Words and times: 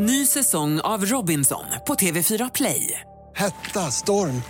Ny 0.00 0.26
säsong 0.26 0.80
av 0.80 1.04
Robinson 1.04 1.64
på 1.86 1.94
TV4 1.94 2.50
Play. 2.54 3.00
Hetta, 3.34 3.80
storm, 3.80 4.42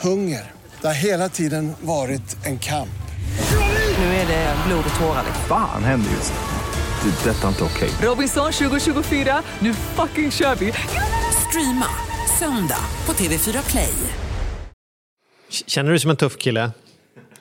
hunger. 0.00 0.50
Det 0.80 0.86
har 0.86 0.94
hela 0.94 1.28
tiden 1.28 1.72
varit 1.80 2.46
en 2.46 2.58
kamp. 2.58 3.02
Nu 3.98 4.04
är 4.04 4.26
det 4.26 4.56
blod 4.66 4.84
och 4.94 5.00
tårar. 5.00 5.24
Fan 5.48 5.84
händer 5.84 6.10
just 6.10 6.32
nu. 6.32 7.10
Det. 7.10 7.30
är 7.30 7.34
Detta 7.34 7.44
är 7.44 7.48
inte 7.48 7.64
okej. 7.64 7.90
Robinson 8.02 8.52
2024, 8.52 9.42
nu 9.58 9.74
fucking 9.74 10.30
kör 10.30 10.54
vi! 10.54 10.72
Streama 11.48 11.88
söndag 12.38 12.84
på 13.04 13.12
TV4 13.12 13.70
Play. 13.70 13.94
Känner 15.48 15.86
du 15.88 15.92
dig 15.92 16.00
som 16.00 16.10
en 16.10 16.16
tuff 16.16 16.38
kille? 16.38 16.70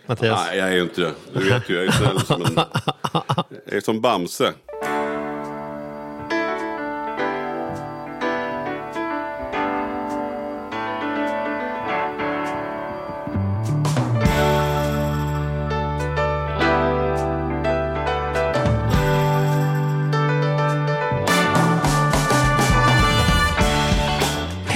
Mattias? 0.06 0.48
Nej, 0.48 0.58
jag 0.58 0.68
är 0.68 0.74
ju 0.74 0.82
inte 0.82 1.02
det. 1.02 1.14
Du 1.34 1.50
vet 1.50 1.70
ju, 1.70 1.76
jag 1.76 1.86
är 1.86 1.92
snäll 1.92 2.20
som 2.26 2.42
en... 2.42 2.56
Jag 3.66 3.76
är 3.76 3.82
som 3.82 4.02
Bamse. 4.02 4.54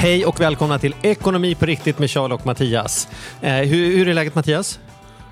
Hej 0.06 0.26
och 0.26 0.40
välkomna 0.42 0.80
till 0.80 0.96
Ekonomi 1.02 1.56
på 1.56 1.66
riktigt 1.66 2.00
med 2.00 2.12
Charles 2.12 2.40
och 2.40 2.46
Mattias. 2.46 3.08
Eh, 3.42 3.54
hur, 3.54 3.98
hur 3.98 4.08
är 4.08 4.14
läget 4.14 4.36
Mattias? 4.36 4.80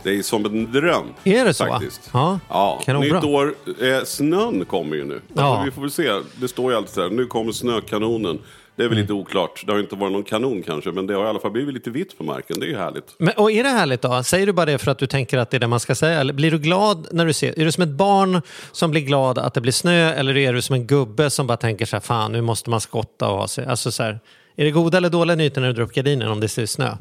Det 0.03 0.09
är 0.17 0.21
som 0.21 0.45
en 0.45 0.71
dröm. 0.71 1.05
Är 1.23 1.45
det 1.45 1.53
så? 1.53 1.65
Faktiskt. 1.65 2.09
Ja, 2.13 2.39
Ja, 2.49 2.81
kanonbra. 2.85 3.15
nytt 3.15 3.29
år. 3.29 3.55
Eh, 3.81 4.03
snön 4.05 4.65
kommer 4.65 4.95
ju 4.95 5.03
nu. 5.05 5.21
Ja. 5.33 5.43
Alltså, 5.43 5.65
vi 5.65 5.71
får 5.71 5.81
väl 5.81 5.91
se. 5.91 6.11
Det 6.35 6.47
står 6.47 6.71
ju 6.71 6.77
alltid 6.77 6.93
så 6.93 7.01
här, 7.01 7.09
nu 7.09 7.25
kommer 7.25 7.51
snökanonen. 7.51 8.39
Det 8.75 8.83
är 8.83 8.87
väl 8.87 8.97
Mm. 8.97 9.01
lite 9.01 9.13
oklart. 9.13 9.63
Det 9.65 9.71
har 9.71 9.79
inte 9.79 9.95
varit 9.95 10.11
någon 10.13 10.23
kanon 10.23 10.63
kanske, 10.63 10.91
men 10.91 11.07
det 11.07 11.13
har 11.13 11.25
i 11.25 11.27
alla 11.27 11.39
fall 11.39 11.51
blivit 11.51 11.73
lite 11.73 11.89
vitt 11.89 12.17
på 12.17 12.23
marken. 12.23 12.59
Det 12.59 12.65
är 12.65 12.69
ju 12.69 12.77
härligt. 12.77 13.15
Men, 13.17 13.33
och 13.37 13.51
är 13.51 13.63
det 13.63 13.69
härligt 13.69 14.01
då? 14.01 14.23
Säger 14.23 14.45
du 14.45 14.51
bara 14.53 14.65
det 14.65 14.77
för 14.77 14.91
att 14.91 14.97
du 14.99 15.07
tänker 15.07 15.37
att 15.37 15.49
det 15.49 15.57
är 15.57 15.59
det 15.59 15.67
man 15.67 15.79
ska 15.79 15.95
säga? 15.95 16.19
Eller 16.19 16.33
blir 16.33 16.51
du 16.51 16.57
glad 16.59 17.07
när 17.11 17.25
du 17.25 17.33
ser? 17.33 17.59
Är 17.59 17.65
du 17.65 17.71
som 17.71 17.83
ett 17.83 17.89
barn 17.89 18.41
som 18.71 18.91
blir 18.91 19.01
glad 19.01 19.37
att 19.37 19.53
det 19.53 19.61
blir 19.61 19.71
snö? 19.71 20.13
Eller 20.13 20.37
är 20.37 20.53
du 20.53 20.61
som 20.61 20.73
en 20.75 20.87
gubbe 20.87 21.29
som 21.29 21.47
bara 21.47 21.57
tänker 21.57 21.85
så 21.85 21.95
här, 21.95 22.01
fan 22.01 22.31
nu 22.31 22.41
måste 22.41 22.69
man 22.69 22.81
skotta 22.81 23.29
och 23.29 23.37
ha 23.37 23.47
sig? 23.47 23.65
Alltså 23.65 23.91
så 23.91 24.03
här, 24.03 24.19
är 24.55 24.65
det 24.65 24.71
goda 24.71 24.97
eller 24.97 25.09
dåliga 25.09 25.35
nyheter 25.35 25.61
när 25.61 25.67
du 25.67 25.73
drar 25.73 25.83
upp 25.83 25.93
gardinen 25.93 26.31
om 26.31 26.39
det 26.39 26.47
ser 26.47 26.65
snö? 26.65 26.97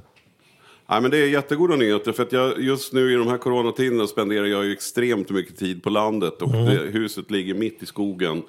Nej, 0.86 1.00
men 1.00 1.10
det 1.10 1.18
är 1.18 1.26
jättegoda 1.26 1.76
nyheter 1.76 2.12
för 2.12 2.22
att 2.22 2.32
jag 2.32 2.60
just 2.62 2.92
nu 2.92 3.12
i 3.12 3.14
de 3.16 3.26
här 3.28 3.38
coronatiderna 3.38 4.06
spenderar 4.06 4.46
jag 4.46 4.64
ju 4.64 4.72
extremt 4.72 5.30
mycket 5.30 5.58
tid 5.58 5.82
på 5.82 5.90
landet 5.90 6.42
och 6.42 6.54
Mm. 6.54 6.64
det, 6.64 6.72
huset 6.98 7.30
ligger 7.30 7.54
mitt 7.54 7.82
i 7.82 7.86
skogen. 7.86 8.42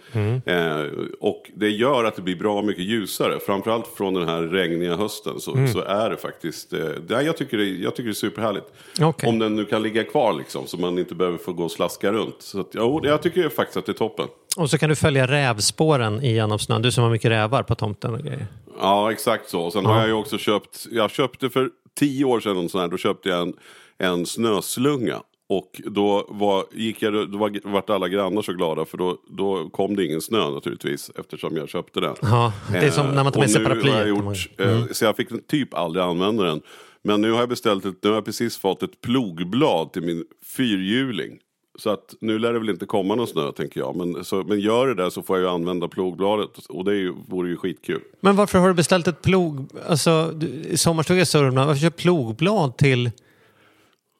Eh, 0.45 0.81
och 1.19 1.51
det 1.55 1.69
gör 1.69 2.03
att 2.03 2.15
det 2.15 2.21
blir 2.21 2.35
bra 2.35 2.61
mycket 2.61 2.83
ljusare. 2.83 3.39
Framförallt 3.45 3.87
från 3.87 4.13
den 4.13 4.27
här 4.27 4.41
regniga 4.41 4.95
hösten 4.95 5.39
så, 5.39 5.53
Mm. 5.53 5.67
så 5.73 5.79
är 5.81 6.09
det 6.09 6.17
faktiskt, 6.17 6.73
eh, 6.73 6.79
nej, 7.07 7.25
jag, 7.25 7.37
tycker 7.37 7.57
det, 7.57 7.65
jag 7.69 7.95
tycker 7.95 8.07
det 8.07 8.11
är 8.11 8.13
superhärligt. 8.13 8.65
Okej. 9.01 9.29
Om 9.29 9.39
den 9.39 9.55
nu 9.55 9.65
kan 9.65 9.83
ligga 9.83 10.03
kvar 10.03 10.33
liksom 10.33 10.67
så 10.67 10.77
man 10.77 10.99
inte 10.99 11.15
behöver 11.15 11.37
få 11.37 11.53
gå 11.53 11.63
och 11.63 11.71
slaska 11.71 12.11
runt. 12.11 12.35
Så 12.39 12.59
att, 12.59 12.69
ja, 12.71 12.99
jag 13.03 13.21
tycker 13.21 13.49
faktiskt 13.49 13.77
att 13.77 13.85
det 13.85 13.91
är 13.91 13.93
toppen. 13.93 14.27
Och 14.57 14.69
så 14.69 14.77
kan 14.77 14.89
du 14.89 14.95
följa 14.95 15.27
rävspåren 15.27 16.23
igenom 16.23 16.59
snön. 16.59 16.81
Du 16.81 16.91
som 16.91 17.03
har 17.03 17.11
mycket 17.11 17.31
rävar 17.31 17.63
på 17.63 17.75
tomten 17.75 18.13
och 18.13 18.19
grejer. 18.19 18.47
Ja, 18.79 19.11
exakt 19.11 19.49
så. 19.49 19.71
Sen 19.71 19.85
har 19.85 19.97
jag 19.99 20.07
ju 20.07 20.13
också 20.13 20.37
köpt, 20.37 20.85
jag 20.91 21.11
köpte 21.11 21.49
för 21.49 21.69
tio 21.99 22.25
år 22.25 22.39
sedan 22.39 22.69
sån 22.69 22.81
här, 22.81 22.87
då 22.87 22.97
köpte 22.97 23.29
jag 23.29 23.41
en, 23.41 23.53
en 23.97 24.25
snöslunga. 24.25 25.21
Och 25.49 25.81
då 25.85 26.25
var, 26.29 26.65
gick 26.73 27.01
jag, 27.01 27.31
då 27.31 27.37
var, 27.37 27.59
vart 27.63 27.89
alla 27.89 28.07
grannar 28.07 28.41
så 28.41 28.53
glada 28.53 28.85
för 28.85 28.97
då, 28.97 29.17
då 29.37 29.69
kom 29.69 29.95
det 29.95 30.05
ingen 30.05 30.21
snö 30.21 30.49
naturligtvis 30.49 31.11
eftersom 31.15 31.57
jag 31.57 31.69
köpte 31.69 31.99
den. 31.99 32.15
Ja, 32.21 32.53
det 32.71 32.77
är 32.77 32.91
som 32.91 33.15
när 33.15 33.23
man 33.23 33.33
tar 33.33 33.39
med 33.39 33.49
Eh, 33.49 33.53
sig 33.53 33.61
jag 33.61 33.69
paraplyet. 33.69 34.59
Mm. 34.59 34.77
eh, 34.77 34.87
Så 34.91 35.05
jag 35.05 35.15
fick 35.15 35.47
typ 35.47 35.73
aldrig 35.73 36.05
använda 36.05 36.43
den. 36.43 36.61
Men 37.03 37.21
nu 37.21 37.31
har 37.31 37.39
jag 37.39 37.49
beställt 37.49 37.85
ett, 37.85 37.95
nu 38.01 38.09
har 38.09 38.15
jag 38.15 38.25
precis 38.25 38.57
fått 38.57 38.83
ett 38.83 39.01
plogblad 39.01 39.93
till 39.93 40.01
min 40.01 40.23
fyrhjuling. 40.57 41.39
Så 41.79 41.89
att 41.89 42.15
nu 42.21 42.39
lär 42.39 42.53
det 42.53 42.59
väl 42.59 42.69
inte 42.69 42.85
komma 42.85 43.15
någon 43.15 43.27
snö 43.27 43.51
tänker 43.51 43.79
jag. 43.79 43.95
Men, 43.95 44.23
så, 44.23 44.43
men 44.43 44.59
gör 44.59 44.87
det 44.87 44.93
där 44.95 45.09
så 45.09 45.21
får 45.23 45.37
jag 45.37 45.43
ju 45.43 45.49
använda 45.49 45.87
plogbladet. 45.87 46.49
Och 46.69 46.85
det 46.85 46.91
är 46.91 46.95
ju, 46.95 47.13
vore 47.27 47.49
ju 47.49 47.57
skitkul. 47.57 48.01
Men 48.19 48.35
varför 48.35 48.59
har 48.59 48.67
du 48.67 48.73
beställt 48.73 49.07
ett 49.07 49.21
plog... 49.21 49.67
Alltså, 49.87 50.31
du- 50.35 50.47
i 50.47 50.77
sommarstuga 50.77 51.21
i 51.21 51.25
Sörmland, 51.25 51.67
varför 51.67 51.81
köper 51.81 51.97
plogblad 52.01 52.77
till... 52.77 53.11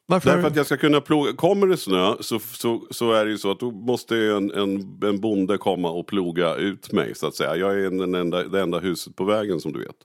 Varför? 0.05 0.29
Därför 0.29 0.47
att 0.47 0.55
jag 0.55 0.65
ska 0.65 0.77
kunna 0.77 1.01
ploga. 1.01 1.33
Kommer 1.33 1.67
det 1.67 1.77
snö 1.77 2.13
så, 2.19 2.39
så, 2.39 2.87
så 2.91 3.11
är 3.11 3.25
det 3.25 3.31
ju 3.31 3.37
så 3.37 3.51
att 3.51 3.59
då 3.59 3.71
måste 3.71 4.17
en, 4.17 4.51
en, 4.51 4.99
en 5.03 5.19
bonde 5.19 5.57
komma 5.57 5.89
och 5.91 6.07
ploga 6.07 6.55
ut 6.55 6.91
mig 6.91 7.15
så 7.15 7.27
att 7.27 7.35
säga. 7.35 7.55
Jag 7.55 7.79
är 7.79 7.89
den 7.89 8.15
enda, 8.15 8.43
det 8.43 8.61
enda 8.61 8.79
huset 8.79 9.15
på 9.15 9.23
vägen 9.23 9.59
som 9.59 9.73
du 9.73 9.79
vet. 9.79 9.95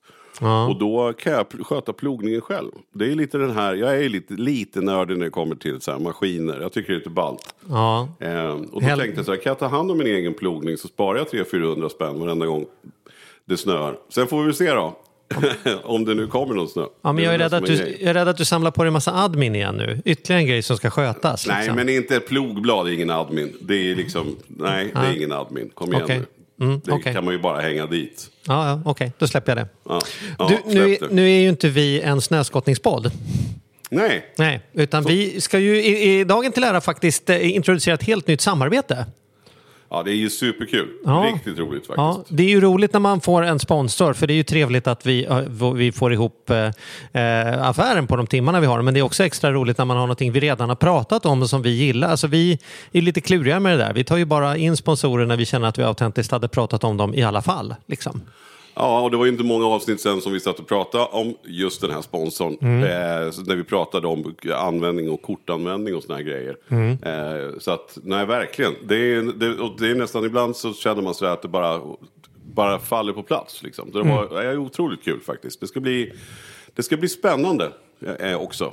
Ja. 0.40 0.68
Och 0.68 0.76
då 0.78 1.12
kan 1.12 1.32
jag 1.32 1.46
sköta 1.66 1.92
plogningen 1.92 2.40
själv. 2.40 2.70
Det 2.92 3.04
är 3.04 3.14
lite 3.14 3.38
den 3.38 3.50
här, 3.50 3.74
jag 3.74 4.04
är 4.04 4.08
lite, 4.08 4.34
lite 4.34 4.80
nördig 4.80 5.18
när 5.18 5.24
det 5.24 5.30
kommer 5.30 5.56
till 5.56 5.80
så 5.80 5.98
maskiner. 5.98 6.60
Jag 6.60 6.72
tycker 6.72 6.88
det 6.88 6.94
är 6.94 6.98
lite 6.98 7.10
ballt. 7.10 7.54
Ja. 7.68 8.08
Eh, 8.20 8.50
och 8.50 8.66
då 8.72 8.80
Hel- 8.80 8.98
tänkte 8.98 9.18
jag 9.18 9.26
så 9.26 9.32
här, 9.32 9.38
kan 9.38 9.50
jag 9.50 9.58
ta 9.58 9.66
hand 9.66 9.90
om 9.90 9.98
min 9.98 10.06
egen 10.06 10.34
plogning 10.34 10.76
så 10.76 10.88
sparar 10.88 11.18
jag 11.18 11.26
300-400 11.46 11.88
spänn 11.88 12.20
varenda 12.20 12.46
gång 12.46 12.66
det 13.44 13.56
snöar. 13.56 13.98
Sen 14.08 14.26
får 14.26 14.44
vi 14.44 14.52
se 14.52 14.70
då. 14.72 14.96
om 15.84 16.04
det 16.04 16.14
nu 16.14 16.26
kommer 16.26 16.54
någon 16.54 16.68
snö. 16.68 16.82
ja, 17.02 17.12
men 17.12 17.24
jag 17.24 17.34
är, 17.34 17.38
rädd 17.38 17.54
att 17.54 17.66
du, 17.66 17.74
jag 17.74 18.10
är 18.10 18.14
rädd 18.14 18.28
att 18.28 18.36
du 18.36 18.44
samlar 18.44 18.70
på 18.70 18.82
dig 18.82 18.86
en 18.86 18.92
massa 18.92 19.12
admin 19.14 19.54
igen 19.54 19.74
nu. 19.74 20.02
Ytterligare 20.04 20.40
en 20.42 20.46
grej 20.46 20.62
som 20.62 20.76
ska 20.76 20.90
skötas. 20.90 21.46
Nej, 21.46 21.56
liksom. 21.56 21.76
men 21.76 21.88
inte 21.88 22.16
ett 22.16 22.28
plogblad 22.28 22.88
är 22.88 22.92
ingen 22.92 23.10
admin. 23.10 23.56
Det 23.60 23.74
är 23.74 23.94
liksom, 23.94 24.36
nej, 24.46 24.90
det 24.94 25.00
är 25.00 25.16
ingen 25.16 25.32
admin. 25.32 25.70
Kom 25.74 25.92
igen 25.92 26.02
Okej. 26.04 26.18
nu. 26.18 26.26
Mm, 26.60 26.80
det 26.84 27.12
kan 27.12 27.24
man 27.24 27.34
ju 27.34 27.40
bara 27.40 27.60
hänga 27.60 27.86
dit. 27.86 28.30
Ja, 28.46 28.68
ja, 28.68 28.82
okej, 28.84 29.12
då 29.18 29.28
släpper 29.28 29.56
jag 29.56 29.66
det. 29.66 29.68
Ja, 29.88 30.00
ja, 30.38 30.48
du, 30.48 30.74
nu, 30.74 30.96
det. 31.00 31.08
nu 31.10 31.30
är 31.30 31.40
ju 31.40 31.48
inte 31.48 31.68
vi 31.68 32.00
en 32.00 32.20
snöskottningspodd. 32.20 33.12
Nej, 33.90 34.32
Nej, 34.38 34.60
utan 34.72 35.04
vi 35.04 35.40
ska 35.40 35.58
ju 35.58 35.82
i, 35.82 36.20
i 36.20 36.24
dagen 36.24 36.52
till 36.52 36.64
ära 36.64 36.80
faktiskt 36.80 37.30
eh, 37.30 37.54
introducera 37.56 37.94
ett 37.94 38.02
helt 38.02 38.26
nytt 38.26 38.40
samarbete. 38.40 39.06
Ja, 39.90 40.02
det 40.02 40.10
är 40.10 40.14
ju 40.14 40.30
superkul. 40.30 40.88
Ja. 41.04 41.30
Riktigt 41.34 41.58
roligt 41.58 41.86
faktiskt. 41.86 41.96
Ja, 41.96 42.24
det 42.28 42.42
är 42.42 42.48
ju 42.48 42.60
roligt 42.60 42.92
när 42.92 43.00
man 43.00 43.20
får 43.20 43.42
en 43.42 43.58
sponsor 43.58 44.12
för 44.12 44.26
det 44.26 44.32
är 44.32 44.36
ju 44.36 44.42
trevligt 44.42 44.86
att 44.86 45.06
vi, 45.06 45.24
eh, 45.24 45.72
vi 45.74 45.92
får 45.92 46.12
ihop 46.12 46.50
eh, 46.50 46.56
eh, 47.22 47.68
affären 47.68 48.06
på 48.06 48.16
de 48.16 48.26
timmarna 48.26 48.60
vi 48.60 48.66
har. 48.66 48.82
Men 48.82 48.94
det 48.94 49.00
är 49.00 49.04
också 49.04 49.24
extra 49.24 49.52
roligt 49.52 49.78
när 49.78 49.84
man 49.84 49.96
har 49.96 50.04
någonting 50.04 50.32
vi 50.32 50.40
redan 50.40 50.68
har 50.68 50.76
pratat 50.76 51.26
om 51.26 51.42
och 51.42 51.50
som 51.50 51.62
vi 51.62 51.70
gillar. 51.70 52.08
Alltså 52.08 52.26
vi 52.26 52.58
är 52.92 53.02
lite 53.02 53.20
kluriga 53.20 53.60
med 53.60 53.78
det 53.78 53.84
där. 53.84 53.92
Vi 53.92 54.04
tar 54.04 54.16
ju 54.16 54.24
bara 54.24 54.56
in 54.56 54.76
sponsorer 54.76 55.26
när 55.26 55.36
vi 55.36 55.46
känner 55.46 55.68
att 55.68 55.78
vi 55.78 55.82
autentiskt 55.82 56.32
hade 56.32 56.48
pratat 56.48 56.84
om 56.84 56.96
dem 56.96 57.14
i 57.14 57.22
alla 57.22 57.42
fall. 57.42 57.74
Liksom. 57.86 58.20
Ja, 58.80 59.00
och 59.00 59.10
det 59.10 59.16
var 59.16 59.24
ju 59.24 59.30
inte 59.30 59.44
många 59.44 59.66
avsnitt 59.66 60.00
sen 60.00 60.20
som 60.20 60.32
vi 60.32 60.40
satt 60.40 60.58
och 60.58 60.66
pratade 60.66 61.04
om 61.04 61.34
just 61.44 61.80
den 61.80 61.90
här 61.90 62.02
sponsorn. 62.02 62.56
Mm. 62.60 62.82
Eh, 62.82 63.32
när 63.46 63.56
vi 63.56 63.64
pratade 63.64 64.06
om 64.06 64.34
användning 64.54 65.10
och 65.10 65.22
kortanvändning 65.22 65.96
och 65.96 66.02
såna 66.02 66.14
här 66.16 66.22
grejer. 66.22 66.56
Mm. 66.68 66.90
Eh, 67.02 67.58
så 67.58 67.70
att, 67.70 67.98
nej 68.02 68.26
verkligen. 68.26 68.74
Det 68.88 68.96
är, 68.96 69.22
det, 69.22 69.70
det 69.78 69.90
är 69.90 69.94
nästan 69.94 70.24
ibland 70.24 70.56
så 70.56 70.72
känner 70.74 71.02
man 71.02 71.14
sig 71.14 71.28
att 71.28 71.42
det 71.42 71.48
bara, 71.48 71.80
bara 72.54 72.78
faller 72.78 73.12
på 73.12 73.22
plats. 73.22 73.62
Liksom. 73.62 73.90
Det 73.92 73.98
var 74.02 74.24
Mm. 74.24 74.36
är 74.36 74.58
otroligt 74.58 75.04
kul 75.04 75.20
faktiskt. 75.20 75.60
Det 75.60 75.66
ska 75.66 75.80
bli, 75.80 76.12
det 76.74 76.82
ska 76.82 76.96
bli 76.96 77.08
spännande 77.08 77.72
eh, 78.20 78.40
också. 78.42 78.72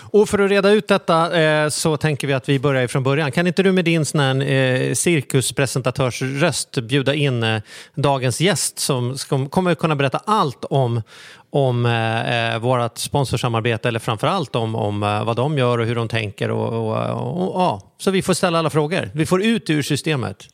Och 0.00 0.28
för 0.28 0.38
att 0.38 0.50
reda 0.50 0.70
ut 0.70 0.88
detta 0.88 1.40
eh, 1.40 1.68
så 1.68 1.96
tänker 1.96 2.26
vi 2.26 2.32
att 2.32 2.48
vi 2.48 2.58
börjar 2.58 2.86
från 2.86 3.02
början. 3.02 3.32
Kan 3.32 3.46
inte 3.46 3.62
du 3.62 3.72
med 3.72 3.84
din 3.84 4.04
sån 4.04 4.20
här, 4.20 4.50
eh, 4.50 4.94
cirkuspresentatörsröst 4.94 6.78
bjuda 6.78 7.14
in 7.14 7.42
eh, 7.42 7.62
dagens 7.94 8.40
gäst 8.40 8.78
som 8.78 9.18
ska, 9.18 9.48
kommer 9.48 9.74
kunna 9.74 9.96
berätta 9.96 10.20
allt 10.24 10.64
om, 10.64 11.02
om 11.50 11.86
eh, 11.86 12.52
eh 12.54 12.58
vårt 12.58 12.98
sponsorsamarbete 12.98 13.88
eller 13.88 14.00
framförallt 14.00 14.56
om, 14.56 14.74
om 14.74 15.02
eh, 15.02 15.24
vad 15.24 15.36
de 15.36 15.58
gör 15.58 15.78
och 15.78 15.86
hur 15.86 15.94
de 15.94 16.08
tänker. 16.08 16.50
Och, 16.50 16.68
och, 16.72 17.10
och, 17.10 17.42
och, 17.42 17.60
ja. 17.60 17.80
Så 17.98 18.10
vi 18.10 18.22
får 18.22 18.34
ställa 18.34 18.58
alla 18.58 18.70
frågor. 18.70 19.10
Vi 19.14 19.26
får 19.26 19.42
ut 19.42 19.70
ur 19.70 19.82
systemet. 19.82 20.48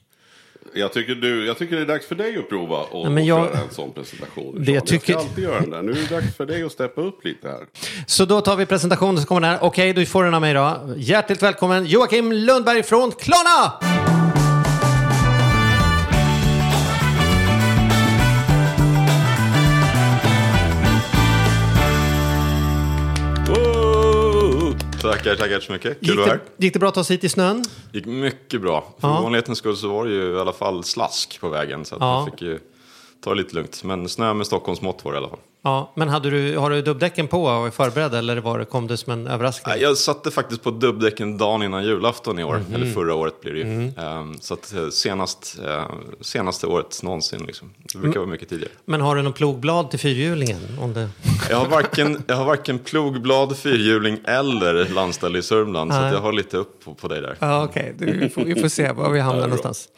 Jag 0.78 0.92
tycker, 0.92 1.14
du, 1.14 1.46
jag 1.46 1.58
tycker 1.58 1.76
det 1.76 1.82
är 1.82 1.86
dags 1.86 2.06
för 2.06 2.14
dig 2.14 2.38
att 2.38 2.48
prova 2.48 2.76
och, 2.76 3.04
Nej, 3.04 3.12
men 3.12 3.22
och 3.22 3.28
jag- 3.28 3.48
köra 3.52 3.58
en 3.62 3.70
sån 3.70 3.92
presentation. 3.92 4.54
Det 4.64 4.72
jag 4.72 4.86
tycker- 4.86 5.12
Jag 5.12 5.20
ska 5.22 5.28
alltid 5.30 5.44
göra 5.44 5.60
den 5.60 5.70
där. 5.70 5.82
Nu 5.82 5.92
är 5.92 5.96
det 5.96 6.14
dags 6.14 6.36
för 6.36 6.46
dig 6.46 6.62
att 6.62 6.72
steppa 6.72 7.00
upp 7.00 7.24
lite 7.24 7.48
här. 7.48 7.60
Så 8.06 8.24
då 8.24 8.40
tar 8.40 8.56
vi 8.56 8.66
presentationen 8.66 9.16
som 9.16 9.26
kommer 9.26 9.40
där. 9.40 9.58
Okej, 9.60 9.92
du 9.92 10.06
får 10.06 10.24
den 10.24 10.34
av 10.34 10.40
mig 10.40 10.54
då. 10.54 10.80
Hjärtligt 10.96 11.42
välkommen 11.42 11.86
Joakim 11.86 12.32
Lundberg 12.32 12.82
från 12.82 13.12
Klarna! 13.12 13.72
Tackar, 25.12 25.34
tackar 25.36 25.60
så 25.60 25.72
mycket. 25.72 26.00
Kul 26.00 26.08
Gick 26.08 26.18
det, 26.18 26.30
här. 26.30 26.40
gick 26.56 26.72
det 26.72 26.78
bra 26.78 26.88
att 26.88 26.94
ta 26.94 27.04
sig 27.04 27.16
hit 27.16 27.24
i 27.24 27.28
snön? 27.28 27.64
gick 27.92 28.06
mycket 28.06 28.60
bra. 28.60 28.94
För 29.00 29.08
Ja. 29.08 29.20
vanlighetens 29.22 29.58
skull 29.58 29.76
så 29.76 29.88
var 29.88 30.04
det 30.06 30.12
ju 30.12 30.36
i 30.36 30.40
alla 30.40 30.52
fall 30.52 30.84
slask 30.84 31.40
på 31.40 31.48
vägen. 31.48 31.84
Så 31.84 31.94
att 31.94 32.00
Ja. 32.00 32.18
jag 32.18 32.30
fick 32.32 32.42
ju 32.42 32.58
ta 33.24 33.30
det 33.30 33.36
lite 33.36 33.54
lugnt. 33.54 33.84
Men 33.84 34.08
snö 34.08 34.34
med 34.34 34.46
Stockholmsmått 34.46 35.04
var 35.04 35.12
det 35.12 35.16
i 35.16 35.18
alla 35.18 35.28
fall. 35.28 35.38
Ja, 35.62 35.92
men 35.96 36.08
hade 36.08 36.30
du, 36.30 36.56
har 36.56 36.70
du 36.70 36.82
dubbdäcken 36.82 37.28
på 37.28 37.44
och 37.44 37.66
är 37.66 37.70
förberedd 37.70 38.14
eller 38.14 38.36
var 38.36 38.58
det, 38.58 38.64
kom 38.64 38.86
det 38.86 38.96
som 38.96 39.12
en 39.12 39.26
överraskning? 39.26 39.72
Nej, 39.74 39.82
Jag 39.82 39.96
satte 39.98 40.30
faktiskt 40.30 40.62
på 40.62 40.70
dubbdäcken 40.70 41.38
dagen 41.38 41.62
innan 41.62 41.84
julafton 41.84 42.38
i 42.38 42.44
år, 42.44 42.64
eller 42.74 42.86
förra 42.92 43.14
året 43.14 43.40
blir 43.40 43.52
det 43.52 43.58
ju. 43.58 43.92
Ehm, 43.98 44.38
Så 44.40 44.54
att 44.54 44.74
eh, 44.74 44.88
senast, 44.88 45.58
eh, 45.66 45.84
senaste 46.20 46.66
året 46.66 47.02
någonsin 47.02 47.42
liksom. 47.46 47.70
Det 47.92 47.98
brukar 47.98 48.20
vara 48.20 48.30
mycket 48.30 48.48
tidigare. 48.48 48.72
Men 48.84 49.00
har 49.00 49.16
du 49.16 49.22
någon 49.22 49.32
plogblad 49.32 49.90
till 49.90 49.98
fyrhjulingen? 49.98 50.60
Om 50.80 50.94
det... 50.94 51.08
Jag 51.50 51.56
har 51.56 51.66
varken, 51.68 52.22
jag 52.26 52.36
har 52.36 52.44
varken 52.44 52.78
plogblad, 52.78 53.56
fyrhjuling 53.58 54.18
eller 54.24 54.88
landställe 54.88 55.38
i 55.38 55.42
Sörmland, 55.42 55.92
så 55.92 55.98
att 55.98 56.12
jag 56.12 56.20
har 56.20 56.32
lite 56.32 56.56
upp 56.56 56.84
på, 56.84 56.94
på 56.94 57.08
dig 57.08 57.20
där. 57.20 57.36
Ja, 57.38 57.64
okej. 57.64 57.94
Du, 57.98 58.18
Vi, 58.18 58.28
får, 58.28 58.42
vi 58.44 58.54
får 58.60 58.68
se 58.68 58.92
var 58.92 59.10
vi 59.10 59.20
hamnar 59.20 59.42
någonstans. 59.42 59.88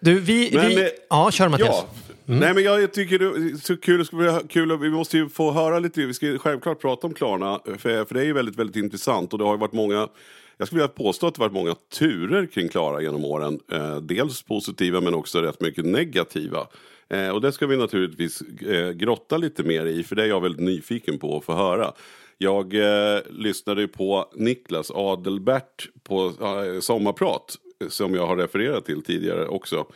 Du, 0.00 0.20
vi... 0.20 0.50
Men, 0.54 0.68
vi... 0.68 0.90
Ja, 1.10 1.30
kör 1.30 1.48
Mattias. 1.48 1.68
Ja. 1.68 2.09
Mm. 2.30 2.40
Nej 2.40 2.54
men 2.54 2.64
jag 2.64 2.92
tycker 2.92 3.18
det 3.18 3.24
är 3.24 3.56
så 3.56 3.76
kul, 3.76 4.06
det 4.12 4.48
kul 4.48 4.78
vi 4.78 4.90
måste 4.90 5.16
ju 5.16 5.28
få 5.28 5.52
höra 5.52 5.78
lite, 5.78 6.06
vi 6.06 6.14
ska 6.14 6.38
självklart 6.38 6.80
prata 6.80 7.06
om 7.06 7.14
Klarna, 7.14 7.60
för, 7.64 8.04
för 8.04 8.14
det 8.14 8.20
är 8.20 8.24
ju 8.24 8.32
väldigt, 8.32 8.56
väldigt 8.56 8.76
intressant 8.76 9.32
och 9.32 9.38
det 9.38 9.44
har 9.44 9.54
ju 9.54 9.58
varit 9.58 9.72
många 9.72 10.08
jag 10.56 10.66
skulle 10.66 10.82
vilja 10.82 10.94
påstå 10.94 11.26
att 11.26 11.34
det 11.34 11.42
har 11.42 11.48
varit 11.48 11.62
många 11.62 11.74
turer 11.98 12.46
kring 12.46 12.68
Klara 12.68 13.02
genom 13.02 13.24
åren. 13.24 13.60
Eh, 13.72 13.96
dels 13.96 14.42
positiva 14.42 15.00
men 15.00 15.14
också 15.14 15.40
rätt 15.40 15.60
mycket 15.60 15.84
negativa. 15.84 16.66
Eh, 17.08 17.28
och 17.28 17.40
det 17.40 17.52
ska 17.52 17.66
vi 17.66 17.76
naturligtvis 17.76 18.42
eh, 18.42 18.90
grotta 18.90 19.36
lite 19.36 19.62
mer 19.62 19.86
i 19.86 20.02
för 20.02 20.16
det 20.16 20.22
är 20.22 20.26
jag 20.26 20.40
väldigt 20.40 20.64
nyfiken 20.64 21.18
på 21.18 21.36
att 21.36 21.44
få 21.44 21.54
höra. 21.54 21.92
Jag 22.38 22.74
eh, 22.74 23.20
lyssnade 23.30 23.80
ju 23.80 23.88
på 23.88 24.26
Niklas 24.34 24.90
Adelbert 24.90 25.88
på 26.02 26.26
eh, 26.26 26.80
Sommarprat 26.80 27.56
som 27.88 28.14
jag 28.14 28.26
har 28.26 28.36
refererat 28.36 28.84
till 28.84 29.02
tidigare 29.02 29.46
också. 29.48 29.86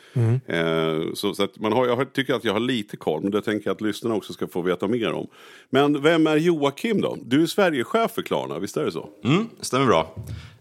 Eh, 0.46 1.12
så 1.14 1.34
så 1.34 1.42
att 1.44 1.58
man 1.58 1.72
har, 1.72 1.86
jag 1.86 1.96
har- 1.96 2.04
tycker 2.04 2.34
att 2.34 2.44
jag 2.44 2.52
har 2.52 2.60
lite 2.60 2.96
koll, 2.96 3.22
men 3.22 3.31
det 3.31 3.42
tänker 3.42 3.69
jag 3.69 3.75
att 3.75 3.81
lyssnarna 3.81 4.14
också 4.14 4.32
ska 4.32 4.46
få 4.46 4.60
veta 4.62 4.88
mer 4.88 5.12
om. 5.12 5.26
Men 5.70 6.02
vem 6.02 6.26
är 6.26 6.36
Joakim 6.36 7.00
då? 7.00 7.16
Du 7.22 7.42
är 7.42 7.46
Sverigechef 7.46 8.10
för 8.12 8.22
Klarna, 8.22 8.58
visst 8.58 8.76
är 8.76 8.84
det 8.84 8.92
så? 8.92 9.08
Mm, 9.25 9.48
stämmer 9.60 9.86
bra. 9.86 10.14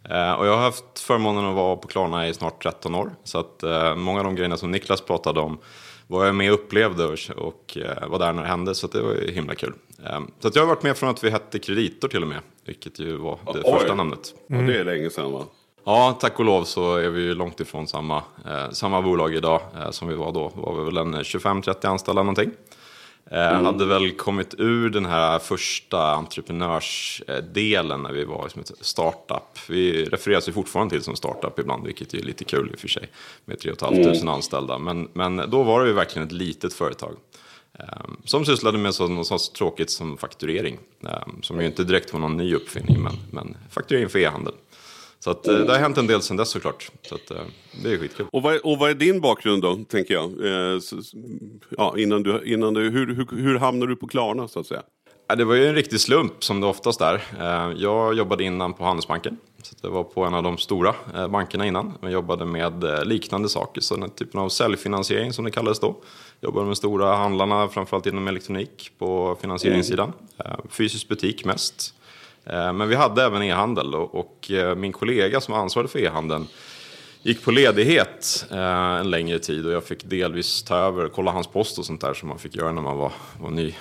Eh, 0.09 0.33
och 0.33 0.47
jag 0.47 0.55
har 0.55 0.61
haft 0.61 0.99
förmånen 0.99 1.45
att 1.45 1.55
vara 1.55 1.75
på 1.75 1.87
Klarna 1.87 2.27
i 2.27 2.33
snart 2.33 2.63
13 2.63 2.95
år. 2.95 3.11
Så 3.23 3.37
att 3.39 3.63
eh, 3.63 3.95
många 3.95 4.19
av 4.19 4.25
de 4.25 4.35
grejerna 4.35 4.57
som 4.57 4.71
Niklas 4.71 5.01
pratade 5.01 5.39
om 5.39 5.57
var 6.07 6.25
jag 6.25 6.35
med 6.35 6.53
och 6.53 6.59
upplevde 6.59 7.05
och, 7.05 7.17
och 7.37 7.77
eh, 7.77 8.09
var 8.09 8.19
där 8.19 8.33
när 8.33 8.41
det 8.41 8.47
hände. 8.47 8.75
Så 8.75 8.85
att 8.85 8.91
det 8.91 9.01
var 9.01 9.13
ju 9.13 9.31
himla 9.31 9.55
kul. 9.55 9.73
Eh, 10.05 10.19
så 10.39 10.47
att 10.47 10.55
jag 10.55 10.61
har 10.63 10.67
varit 10.67 10.83
med 10.83 10.97
från 10.97 11.09
att 11.09 11.23
vi 11.23 11.29
hette 11.29 11.59
Kreditor 11.59 12.07
till 12.07 12.21
och 12.21 12.27
med. 12.27 12.39
Vilket 12.65 12.99
ju 12.99 13.15
var 13.17 13.39
det 13.53 13.61
Oj. 13.63 13.73
första 13.79 13.95
namnet. 13.95 14.33
Ja, 14.47 14.57
det 14.57 14.77
är 14.79 14.83
länge 14.83 15.09
sedan 15.09 15.31
va? 15.31 15.45
Ja, 15.85 16.17
tack 16.19 16.39
och 16.39 16.45
lov 16.45 16.63
så 16.63 16.95
är 16.95 17.09
vi 17.09 17.21
ju 17.21 17.33
långt 17.33 17.59
ifrån 17.59 17.87
samma, 17.87 18.17
eh, 18.45 18.69
samma 18.71 19.01
bolag 19.01 19.35
idag 19.35 19.61
eh, 19.77 19.91
som 19.91 20.07
vi 20.07 20.15
var 20.15 20.31
då. 20.31 20.51
Var 20.55 20.75
vi 20.79 20.85
väl 20.85 20.97
en 20.97 21.15
25-30 21.15 21.87
anställda 21.87 22.23
någonting. 22.23 22.51
Eh, 23.31 23.61
Hade 23.63 23.85
väl 23.85 24.11
kommit 24.11 24.55
ur 24.57 24.89
den 24.89 25.05
här 25.05 25.39
första 25.39 26.11
entreprenörsdelen 26.13 28.01
när 28.01 28.11
vi 28.11 28.25
var 28.25 28.49
som 28.49 28.61
ett 28.61 28.71
startup. 28.81 29.59
Vi 29.69 30.05
refereras 30.05 30.47
ju 30.47 30.51
fortfarande 30.51 30.95
till 30.95 31.03
som 31.03 31.15
startup 31.15 31.59
ibland, 31.59 31.85
vilket 31.85 32.13
är 32.13 32.17
lite 32.23 32.43
kul 32.43 32.69
i 32.71 32.75
och 32.75 32.79
för 32.79 32.87
sig. 32.87 33.09
Med 33.45 33.59
3 33.59 33.71
500 33.79 34.31
anställda. 34.31 34.77
Men, 34.77 35.07
men 35.13 35.49
då 35.49 35.63
var 35.63 35.81
det 35.81 35.87
ju 35.87 35.93
verkligen 35.93 36.27
ett 36.27 36.33
litet 36.33 36.73
företag. 36.73 37.15
Eh, 37.79 37.85
som 38.25 38.45
sysslade 38.45 38.77
med 38.77 38.95
så, 38.95 39.07
något 39.07 39.27
sånt 39.27 39.53
tråkigt 39.53 39.89
som 39.89 40.17
fakturering. 40.17 40.77
Eh, 41.05 41.27
som 41.41 41.59
ju 41.59 41.65
inte 41.65 41.83
direkt 41.83 42.13
var 42.13 42.19
någon 42.19 42.37
ny 42.37 42.55
uppfinning, 42.55 43.01
men, 43.01 43.13
men 43.31 43.57
fakturering 43.69 44.09
för 44.09 44.19
e-handel. 44.19 44.53
Så 45.23 45.31
att, 45.31 45.47
eh, 45.47 45.55
det 45.55 45.71
har 45.71 45.79
hänt 45.79 45.97
en 45.97 46.07
del 46.07 46.21
sedan 46.21 46.37
dess 46.37 46.49
såklart. 46.49 46.91
Så 47.01 47.15
att, 47.15 47.31
eh, 47.31 47.37
det 47.83 47.93
är 47.93 47.97
skitkul. 47.97 48.25
Och 48.31 48.41
vad, 48.41 48.53
är, 48.53 48.65
och 48.65 48.77
vad 48.79 48.89
är 48.89 48.93
din 48.93 49.21
bakgrund 49.21 49.61
då, 49.61 49.75
tänker 49.75 50.13
jag? 50.13 50.45
Eh, 50.45 50.79
ja, 51.69 51.95
innan 51.97 52.23
du, 52.23 52.41
innan 52.45 52.73
du, 52.73 52.89
hur, 52.89 53.15
hur, 53.15 53.37
hur 53.37 53.59
hamnar 53.59 53.87
du 53.87 53.95
på 53.95 54.07
Klarna 54.07 54.47
så 54.47 54.59
att 54.59 54.67
säga? 54.67 54.81
Det 55.37 55.45
var 55.45 55.55
ju 55.55 55.67
en 55.67 55.75
riktig 55.75 55.99
slump 55.99 56.43
som 56.43 56.61
det 56.61 56.67
oftast 56.67 57.01
är. 57.01 57.23
Jag 57.77 58.13
jobbade 58.13 58.43
innan 58.43 58.73
på 58.73 58.83
Handelsbanken. 58.83 59.37
Så 59.61 59.75
det 59.81 59.89
var 59.89 60.03
på 60.03 60.23
en 60.23 60.33
av 60.33 60.43
de 60.43 60.57
stora 60.57 60.95
bankerna 61.29 61.65
innan. 61.65 61.93
Jag 62.01 62.11
jobbade 62.11 62.45
med 62.45 62.85
liknande 63.07 63.49
saker, 63.49 63.81
så 63.81 63.95
den 63.95 64.09
typen 64.09 64.39
av 64.39 64.49
säljfinansiering 64.49 65.33
som 65.33 65.45
det 65.45 65.51
kallades 65.51 65.79
då. 65.79 65.95
Jobbade 66.41 66.67
med 66.67 66.77
stora 66.77 67.15
handlarna, 67.15 67.67
framförallt 67.67 68.05
inom 68.05 68.27
elektronik 68.27 68.91
på 68.97 69.37
finansieringssidan. 69.41 70.13
Eh, 70.37 70.55
Fysisk 70.69 71.07
butik 71.07 71.45
mest. 71.45 71.93
Eh, 72.45 72.73
men 72.73 72.89
vi 72.89 72.95
hade 72.95 73.23
även 73.23 73.43
e-handel 73.43 73.95
och, 73.95 74.51
eh, 74.51 74.75
min 74.75 74.91
kollega 74.91 75.41
som 75.41 75.53
ansvarade 75.53 75.89
för 75.89 75.99
e-handeln 75.99 76.47
gick 77.21 77.43
på 77.43 77.51
ledighet 77.51 78.45
eh, 78.51 78.95
en 78.99 79.09
längre 79.09 79.39
tid 79.39 79.65
och 79.65 79.71
jag 79.71 79.83
fick 79.83 80.03
delvis 80.03 80.63
ta 80.63 80.77
över, 80.77 81.09
kolla 81.09 81.31
hans 81.31 81.47
post 81.47 81.79
och 81.79 81.85
sånt 81.85 82.01
där 82.01 82.13
som 82.13 82.29
man 82.29 82.39
fick 82.39 82.55
göra 82.55 82.71
när 82.71 82.81
man 82.81 82.97
var, 82.97 83.11
var 83.41 83.49
ny. 83.49 83.75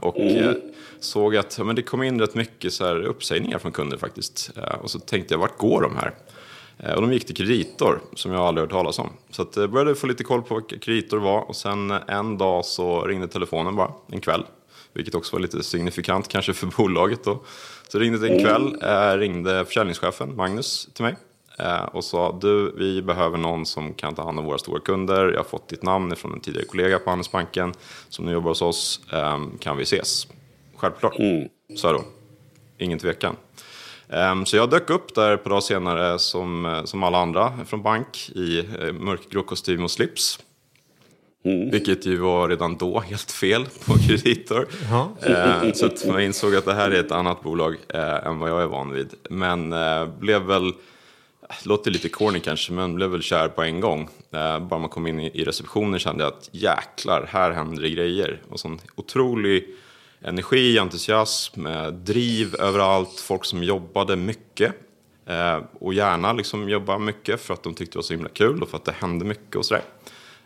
Och 0.00 0.16
mm. 0.16 0.54
såg 1.00 1.36
att 1.36 1.58
men 1.58 1.76
det 1.76 1.82
kom 1.82 2.02
in 2.02 2.20
rätt 2.20 2.34
mycket 2.34 2.72
så 2.72 2.86
här, 2.86 3.02
uppsägningar 3.02 3.58
från 3.58 3.72
kunder 3.72 3.96
faktiskt. 3.96 4.50
Och 4.80 4.90
så 4.90 4.98
tänkte 4.98 5.34
jag, 5.34 5.38
vart 5.38 5.58
går 5.58 5.82
de 5.82 5.96
här? 5.96 6.14
Och 6.96 7.02
de 7.02 7.12
gick 7.12 7.26
till 7.26 7.36
Kreditor, 7.36 8.00
som 8.14 8.32
jag 8.32 8.40
aldrig 8.40 8.62
hört 8.62 8.70
talas 8.70 8.98
om. 8.98 9.10
Så 9.30 9.42
att, 9.42 9.56
jag 9.56 9.70
började 9.70 9.94
få 9.94 10.06
lite 10.06 10.24
koll 10.24 10.42
på 10.42 10.54
vad 10.54 10.82
Kreditor 10.82 11.18
var 11.18 11.40
och 11.40 11.56
sen 11.56 11.90
en 11.90 12.38
dag 12.38 12.64
så 12.64 13.04
ringde 13.04 13.28
telefonen 13.28 13.76
bara, 13.76 13.92
en 14.12 14.20
kväll. 14.20 14.44
Vilket 14.92 15.14
också 15.14 15.36
var 15.36 15.40
lite 15.40 15.62
signifikant 15.62 16.28
kanske 16.28 16.52
för 16.52 16.66
bolaget 16.66 17.24
då. 17.24 17.42
Så 17.92 17.98
ringde 17.98 18.18
det 18.18 18.28
en 18.28 18.44
kväll, 18.44 18.76
eh, 18.82 19.18
ringde 19.18 19.64
försäljningschefen 19.64 20.36
Magnus 20.36 20.88
till 20.94 21.04
mig. 21.04 21.16
Eh, 21.58 21.82
och 21.82 22.04
sa 22.04 22.38
du, 22.40 22.74
vi 22.76 23.02
behöver 23.02 23.38
någon 23.38 23.66
som 23.66 23.94
kan 23.94 24.14
ta 24.14 24.24
hand 24.24 24.38
om 24.38 24.44
våra 24.44 24.58
stora 24.58 24.80
kunder. 24.80 25.28
Jag 25.28 25.38
har 25.38 25.44
fått 25.44 25.68
ditt 25.68 25.82
namn 25.82 26.16
från 26.16 26.32
en 26.32 26.40
tidigare 26.40 26.66
kollega 26.66 26.98
på 26.98 27.10
Handelsbanken 27.10 27.74
som 28.08 28.24
nu 28.24 28.32
jobbar 28.32 28.50
hos 28.50 28.62
oss. 28.62 29.00
Eh, 29.12 29.38
kan 29.60 29.76
vi 29.76 29.82
ses? 29.82 30.26
Självklart, 30.76 31.16
sa 31.76 31.88
jag 31.88 31.96
då. 31.96 32.04
Ingen 32.78 32.98
tvekan. 32.98 33.36
Ehm, 34.08 34.46
Så 34.46 34.56
jag 34.56 34.70
dök 34.70 34.90
upp 34.90 35.14
där 35.14 35.36
par 35.36 35.50
dagar 35.50 35.60
senare 35.60 36.18
som, 36.18 36.66
eh, 36.66 36.84
som 36.84 37.02
alla 37.02 37.18
andra 37.18 37.52
från 37.66 37.82
bank 37.82 38.30
i 38.34 38.68
mörkgrå 38.92 39.42
kostym 39.42 39.84
och 39.84 39.90
slips. 39.90 40.38
Vilket 41.42 42.06
ju 42.06 42.16
var 42.16 42.48
redan 42.48 42.76
då 42.76 43.00
helt 43.00 43.30
fel 43.30 43.66
på 43.86 43.94
kreditor. 44.08 44.68
Eh, 45.26 45.72
så 45.72 45.86
att 45.86 46.06
man 46.06 46.20
insåg 46.20 46.56
att 46.56 46.64
det 46.64 46.74
här 46.74 46.90
är 46.90 47.00
ett 47.00 47.12
annat 47.12 47.42
bolag 47.42 47.76
eh, 47.88 48.26
än 48.26 48.38
vad 48.38 48.50
jag 48.50 48.62
är 48.62 48.66
van 48.66 48.92
vid. 48.92 49.14
Men 49.30 49.72
eh, 49.72 50.06
blev 50.06 50.42
väl, 50.42 50.72
låter 51.64 51.90
lite 51.90 52.08
corny 52.08 52.40
kanske, 52.40 52.72
men 52.72 52.94
blev 52.94 53.10
väl 53.10 53.22
kär 53.22 53.48
på 53.48 53.62
en 53.62 53.80
gång. 53.80 54.08
Eh, 54.30 54.58
bara 54.58 54.80
man 54.80 54.88
kom 54.88 55.06
in 55.06 55.20
i, 55.20 55.30
i 55.34 55.44
receptionen 55.44 56.00
kände 56.00 56.24
jag 56.24 56.32
att 56.32 56.48
jäklar, 56.52 57.26
här 57.28 57.50
händer 57.50 57.82
det 57.82 57.90
grejer. 57.90 58.40
Och 58.48 58.60
sån 58.60 58.80
otrolig 58.94 59.68
energi, 60.20 60.78
entusiasm, 60.78 61.66
eh, 61.66 61.86
driv 61.86 62.54
överallt, 62.58 63.20
folk 63.20 63.44
som 63.44 63.62
jobbade 63.62 64.16
mycket. 64.16 64.74
Eh, 65.26 65.58
och 65.80 65.94
gärna 65.94 66.32
liksom 66.32 66.68
jobba 66.68 66.98
mycket 66.98 67.40
för 67.40 67.54
att 67.54 67.62
de 67.62 67.74
tyckte 67.74 67.92
det 67.92 67.98
var 67.98 68.02
så 68.02 68.12
himla 68.14 68.28
kul 68.28 68.62
och 68.62 68.68
för 68.68 68.76
att 68.76 68.84
det 68.84 68.92
hände 68.92 69.24
mycket 69.24 69.56
och 69.56 69.64
sådär. 69.66 69.82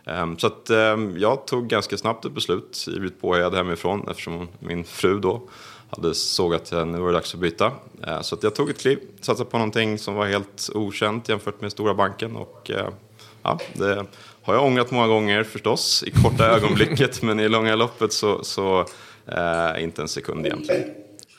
Ehm, 0.07 0.37
Så 0.37 0.47
att 0.47 0.69
ehm, 0.69 1.17
jag 1.17 1.47
tog 1.47 1.67
ganska 1.67 1.97
snabbt 1.97 2.25
ett 2.25 2.31
beslut, 2.31 2.85
blivit 2.87 3.21
påhejad 3.21 3.55
hemifrån 3.55 4.07
eftersom 4.09 4.47
min 4.59 4.83
fru 4.83 5.19
då 5.19 5.41
hade 5.89 6.15
såg 6.15 6.55
att 6.55 6.71
nu 6.71 6.97
var 6.99 7.07
det 7.07 7.13
dags 7.13 7.33
att 7.33 7.39
byta. 7.39 7.71
Eh, 8.07 8.21
Så 8.21 8.35
att 8.35 8.43
jag 8.43 8.55
tog 8.55 8.69
ett 8.69 8.81
kliv, 8.81 8.99
satsade 9.21 9.49
på 9.49 9.57
någonting 9.57 9.97
som 9.99 10.15
var 10.15 10.25
helt 10.25 10.69
okänt 10.73 11.29
jämfört 11.29 11.61
med 11.61 11.71
stora 11.71 11.93
banken 11.93 12.35
och 12.35 12.71
ja, 13.43 13.59
det 13.73 14.05
har 14.43 14.53
jag 14.53 14.63
ångrat 14.65 14.91
många 14.91 15.07
gånger 15.07 15.43
förstås 15.43 16.03
i 16.07 16.11
korta 16.11 16.45
ögonblicket 16.55 17.21
men 17.21 17.39
i 17.39 17.49
långa 17.49 17.75
loppet 17.75 18.13
så, 18.13 18.43
så 18.43 18.85
eh, 19.25 19.83
inte 19.83 20.01
en 20.01 20.07
sekund 20.07 20.45
egentligen. 20.45 20.83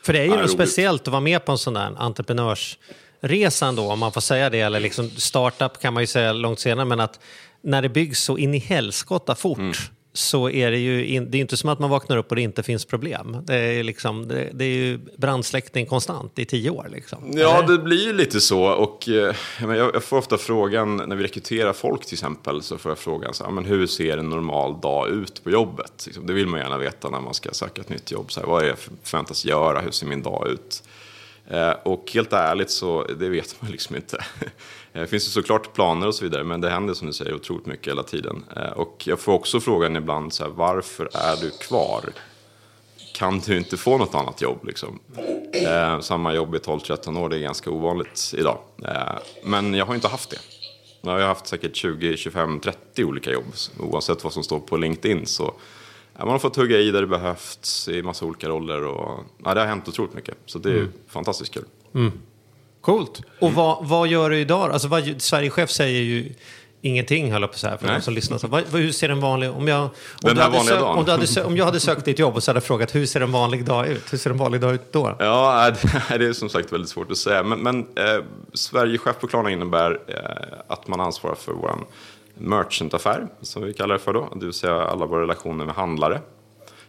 För 0.03 0.13
det 0.13 0.19
är 0.19 0.25
ju 0.25 0.37
något 0.37 0.51
speciellt 0.51 1.03
att 1.03 1.09
vara 1.09 1.21
med 1.21 1.45
på 1.45 1.53
en 1.53 1.59
sån 1.59 1.75
där 1.75 1.95
entreprenörsresa 1.99 3.67
ändå, 3.67 3.93
om 3.93 3.99
man 3.99 4.13
får 4.13 4.21
säga 4.21 4.51
det. 4.51 4.61
Eller 4.61 4.81
liksom 4.81 5.11
startup 5.11 5.81
kan 5.81 5.95
man 5.95 6.03
ju 6.03 6.07
säga 6.07 6.33
långt 6.33 6.61
senare, 6.61 6.85
men 6.87 7.01
att 7.01 7.21
när 7.63 7.83
det 7.83 7.89
byggs 7.89 8.23
så 8.25 8.39
in 8.39 8.55
i 8.55 8.59
helskotta 8.59 9.35
fort 9.35 9.59
Mm. 9.59 9.73
så 10.13 10.51
är 10.51 10.71
det 10.71 10.79
ju 10.79 11.07
in, 11.07 11.31
det 11.31 11.39
är 11.39 11.41
inte 11.41 11.57
som 11.57 11.69
att 11.71 11.79
man 11.79 11.91
vaknar 11.91 12.17
upp 12.17 12.31
och 12.31 12.37
det 12.37 12.43
inte 12.43 12.63
finns 12.63 12.85
problem. 12.85 13.37
Det 13.45 13.55
är, 13.55 13.83
liksom, 13.83 14.29
det, 14.29 14.51
det 14.53 14.65
är 14.65 14.69
ju 14.77 14.99
brandsläckning 15.17 15.87
konstant 15.87 16.39
i 16.39 16.45
tio 16.45 16.71
år. 16.71 16.89
Liksom. 16.93 17.33
Ja, 17.35 17.59
Eller? 17.59 17.69
det 17.69 17.79
blir 17.79 18.07
ju 18.07 18.13
lite 18.13 18.41
så. 18.41 18.63
Och, 18.65 19.09
eh, 19.09 19.35
jag, 19.61 20.05
får 20.05 20.17
ofta 20.17 20.39
frågan 20.39 20.97
när 20.97 21.17
vi 21.17 21.25
rekryterar 21.25 21.73
folk 21.73 22.07
till 22.07 22.15
exempel. 22.15 22.63
Så 22.63 22.79
får 22.79 22.91
jag 22.91 22.99
frågan 22.99 23.35
så 23.35 23.45
här, 23.45 23.51
men 23.51 23.65
hur 23.65 23.87
ser 23.87 24.19
en 24.19 24.31
normal 24.31 24.81
dag 24.81 25.09
ut 25.09 25.45
på 25.45 25.51
jobbet? 25.51 26.03
Liksom, 26.07 26.27
det 26.27 26.33
vill 26.33 26.47
man 26.47 26.61
gärna 26.61 26.79
veta 26.79 27.11
när 27.11 27.21
man 27.21 27.35
ska 27.35 27.51
söka 27.53 27.81
ett 27.81 27.89
nytt 27.89 28.11
jobb. 28.11 28.33
Så 28.33 28.41
här, 28.41 28.47
vad 28.47 28.61
är 28.61 28.63
det 28.65 28.69
jag 28.69 28.79
förväntas 29.03 29.45
göra? 29.45 29.81
Hur 29.81 29.91
ser 29.91 30.07
min 30.07 30.23
dag 30.23 30.49
ut? 30.49 30.83
Eh, 31.51 31.71
och 31.71 32.11
helt 32.15 32.33
ärligt 32.33 32.71
så 32.71 33.05
det 33.19 33.29
vet 33.29 33.63
man 33.63 33.71
liksom 33.71 33.97
inte. 33.97 34.25
Det 35.01 35.07
finns 35.07 35.27
ju 35.27 35.31
såklart 35.31 35.73
planer 35.75 36.07
och 36.07 36.15
så 36.15 36.25
vidare, 36.25 36.45
men 36.45 36.61
det 36.61 36.71
händer 36.71 36.95
som 36.95 37.07
du 37.07 37.13
säger 37.13 37.35
otroligt 37.35 37.67
mycket 37.67 37.89
hela 37.89 38.03
tiden. 38.03 38.45
Eh, 38.57 38.63
och 38.73 39.03
jag 39.07 39.21
får 39.21 39.33
också 39.33 39.61
frågan 39.61 39.97
ibland 39.97 40.33
så 40.33 40.45
här, 40.45 40.51
varför 40.51 41.09
är 41.13 41.37
du 41.41 41.51
kvar? 41.51 42.05
kan 43.15 43.39
du 43.39 43.57
inte 43.57 43.77
få 43.77 43.99
något 43.99 44.15
annat 44.15 44.43
jobb. 44.43 44.65
Liksom. 44.65 44.99
Eh, 45.53 46.01
samma 46.01 46.35
jobb 46.35 46.55
i 46.55 46.59
12-13 46.59 47.19
år, 47.19 47.29
det 47.29 47.37
är 47.37 47.41
ganska 47.41 47.71
ovanligt 47.71 48.35
idag. 48.39 48.59
Eh, 48.85 49.19
men 49.45 49.75
jag 49.75 49.87
har 49.87 49.95
inte 49.95 50.09
haft 50.09 50.31
det. 50.31 50.39
Jag 51.01 51.11
har 51.11 51.21
haft 51.21 51.47
säkert 51.47 51.77
20, 51.77 52.17
25, 52.17 52.61
30 52.61 53.05
olika 53.05 53.31
jobb. 53.33 53.45
Oavsett 53.79 54.25
vad 54.25 54.33
som 54.33 54.43
står 54.45 54.61
på 54.61 54.77
LinkedIn 54.77 55.27
så 55.27 55.55
man 56.19 56.29
har 56.29 56.39
fått 56.39 56.57
hugga 56.57 56.79
i 56.79 56.91
där 56.91 57.01
det 57.01 57.07
behövts 57.07 57.89
i 57.89 58.03
massa 58.03 58.25
olika 58.25 58.49
roller. 58.49 58.85
Och, 58.85 59.25
ja, 59.45 59.55
det 59.55 59.61
har 59.61 59.67
hänt 59.67 59.89
otroligt 59.89 60.15
mycket. 60.15 60.35
Så 60.47 60.59
det 60.59 60.71
är 60.71 60.75
Mm. 60.77 60.93
fantastiskt 61.09 61.55
kul. 61.55 61.65
Coolt. 62.89 63.23
Och 63.41 63.53
vad, 63.53 63.87
vad 63.89 64.09
gör 64.09 64.31
du 64.31 64.39
idag? 64.39 64.71
Alltså, 64.73 64.89
vad, 64.89 65.23
Sverigechef 65.23 65.71
säger 65.71 66.01
ju 66.01 66.33
ingenting, 66.81 67.33
höll 67.33 67.43
jag 67.43 67.51
på 67.51 67.55
att 67.55 67.61
säga, 67.61 67.79
för 67.79 67.87
Nej. 67.87 67.97
de 67.97 68.03
som 68.03 68.15
lyssnar. 68.15 68.39
Så, 68.39 68.47
vad, 68.47 68.65
hur 68.73 68.93
ser 68.93 69.09
en 69.09 69.21
vanlig... 69.21 69.51
Om 69.51 69.69
jag, 69.69 69.83
om, 69.83 69.91
Den 70.21 70.37
du 70.37 70.43
hade 70.43 70.57
vanliga 70.57 70.77
sö- 70.77 70.81
dagen. 70.81 70.99
om, 70.99 71.05
du 71.05 71.11
hade 71.11 71.27
sö- 71.27 71.45
om 71.45 71.57
jag 71.57 71.65
hade 71.65 71.81
sökt 71.81 72.05
ditt 72.05 72.19
jobb 72.19 72.35
och 72.37 72.43
så 72.43 72.51
hade 72.51 72.61
frågat 72.61 72.95
hur 72.95 73.07
ser 73.07 73.21
en 73.21 73.33
vanlig 73.33 73.65
dag 73.65 73.87
ut? 73.89 74.13
Hur 74.13 74.19
ser 74.19 74.31
en 74.31 74.37
vanlig 74.37 74.61
dag 74.61 74.75
ut 74.75 74.93
då? 74.93 75.17
Ja, 75.19 75.71
det 76.09 76.27
är 76.27 76.33
som 76.33 76.49
sagt 76.49 76.73
väldigt 76.73 76.91
svårt 76.91 77.11
att 77.11 77.17
säga. 77.17 77.43
Men, 77.43 77.59
men 77.59 77.79
eh, 77.79 78.25
Sverigechef 78.55 79.19
på 79.21 79.27
Klarna 79.27 79.51
innebär 79.51 80.01
eh, 80.07 80.59
att 80.69 80.89
man 80.89 81.01
ansvarar 81.01 81.35
för 81.35 81.53
vår 81.53 81.75
merchantaffär, 82.35 83.27
som 83.43 83.63
vi 83.63 83.75
kallar 83.75 83.95
det 83.95 84.01
för 84.01 84.13
då. 84.13 84.29
Det 84.37 84.45
vill 84.45 84.55
säga 84.55 84.75
alla 84.75 85.07
våra 85.07 85.23
relationer 85.23 85.65
med 85.65 85.75
handlare 85.75 86.21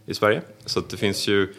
i 0.06 0.14
Sverige. 0.14 0.42
Så 0.66 0.80
det 0.90 0.98
finns 0.98 1.28
ju... 1.28 1.54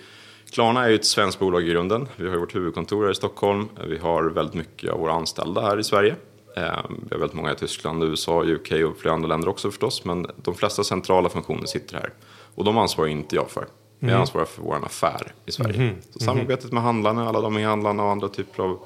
Klarna 0.53 0.85
är 0.85 0.89
ju 0.89 0.95
ett 0.95 1.05
svenskt 1.05 1.39
bolag 1.39 1.63
i 1.63 1.71
grunden. 1.71 2.09
Vi 2.17 2.29
har 2.29 2.37
vårt 2.37 2.55
huvudkontor 2.55 3.05
här 3.05 3.11
i 3.13 3.15
Stockholm. 3.15 3.69
Vi 3.87 3.99
har 3.99 4.23
väldigt 4.25 4.55
mycket 4.55 4.91
av 4.91 4.99
våra 5.01 5.13
anställda 5.13 5.61
här 5.61 5.79
i 5.81 5.85
Sverige. 5.85 6.17
Eh, 6.57 6.63
Vi 6.89 7.09
har 7.11 7.19
väldigt 7.19 7.35
många 7.35 7.53
i 7.53 7.57
Tyskland, 7.57 8.05
USA, 8.05 8.43
UK 8.45 8.73
och 8.73 8.97
flera 8.99 9.15
andra 9.15 9.29
länder 9.29 9.49
också 9.49 9.71
förstås. 9.71 10.05
Men 10.05 10.27
de 10.37 10.55
flesta 10.55 10.85
centrala 10.85 11.29
funktioner 11.29 11.67
sitter 11.67 11.95
här. 11.97 12.13
Och 12.55 12.65
de 12.65 12.79
ansvarar 12.79 13.09
inte 13.09 13.37
jag 13.37 13.51
för. 13.51 13.67
Jag 13.99 14.11
ansvarar 14.13 14.45
för 14.45 14.63
vår 14.63 14.85
affär 14.85 15.33
i 15.47 15.53
Sverige. 15.53 15.95
Så 16.11 16.19
samarbetet 16.19 16.73
med 16.73 16.83
handlarna, 16.83 17.29
alla 17.29 17.41
de 17.41 17.57
e-handlarna 17.59 18.05
och 18.05 18.11
andra 18.11 18.29
typer 18.29 18.63
av 18.63 18.79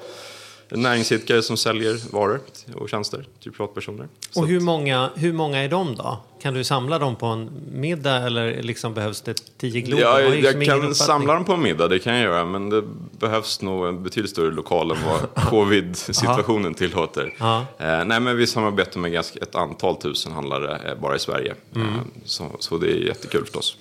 näringsidkare 0.77 1.43
som 1.43 1.57
säljer 1.57 2.13
varor 2.13 2.41
och 2.75 2.89
tjänster 2.89 3.27
till 3.43 3.53
privatpersoner. 3.53 4.09
Så 4.31 4.41
Och 4.41 4.49
hur 4.49 4.61
många, 4.61 5.11
hur 5.15 5.33
många 5.33 5.59
är 5.59 5.69
de 5.69 5.95
då? 5.95 6.19
Kan 6.43 6.55
du 6.55 6.65
samla 6.65 6.99
dem 6.99 7.17
på 7.17 7.27
en 7.27 7.51
middag 7.73 8.17
eller 8.17 8.63
liksom 8.63 8.95
behövs 8.95 9.21
det 9.21 9.59
tio 9.59 9.81
glober? 9.81 10.03
Ja, 10.03 10.19
liksom 10.19 10.43
jag 10.45 10.55
ingen 10.63 10.81
kan 10.81 10.95
samla 10.95 11.35
dem 11.35 11.45
på 11.45 11.53
en 11.53 11.63
middag, 11.63 11.89
det 11.89 11.99
kan 11.99 12.15
jag 12.15 12.23
göra. 12.23 12.45
Men 12.45 12.71
det 12.71 12.83
behövs 13.19 13.63
nog 13.63 13.87
en 13.87 14.03
betydligt 14.03 14.31
större 14.31 14.51
lokal 14.51 14.91
än 14.91 14.97
vad 15.07 15.45
covid-situationen 15.51 16.75
tillåter. 16.75 17.35
Eh, 17.79 18.05
nej, 18.05 18.21
men 18.21 18.37
vi 18.37 18.47
samarbetar 18.47 19.01
med 19.01 19.13
ganska 19.13 19.41
ett 19.41 19.55
antal 19.55 19.97
tusen 19.97 20.33
handlare 20.33 20.91
eh, 20.91 21.01
bara 21.01 21.17
i 21.17 21.19
Sverige. 21.19 21.55
Mm. 21.75 21.89
Eh, 21.89 21.95
så, 22.25 22.57
så 22.59 22.79
det 22.79 22.87
är 22.87 22.97
jättekul 22.97 23.41
förstås. 23.41 23.77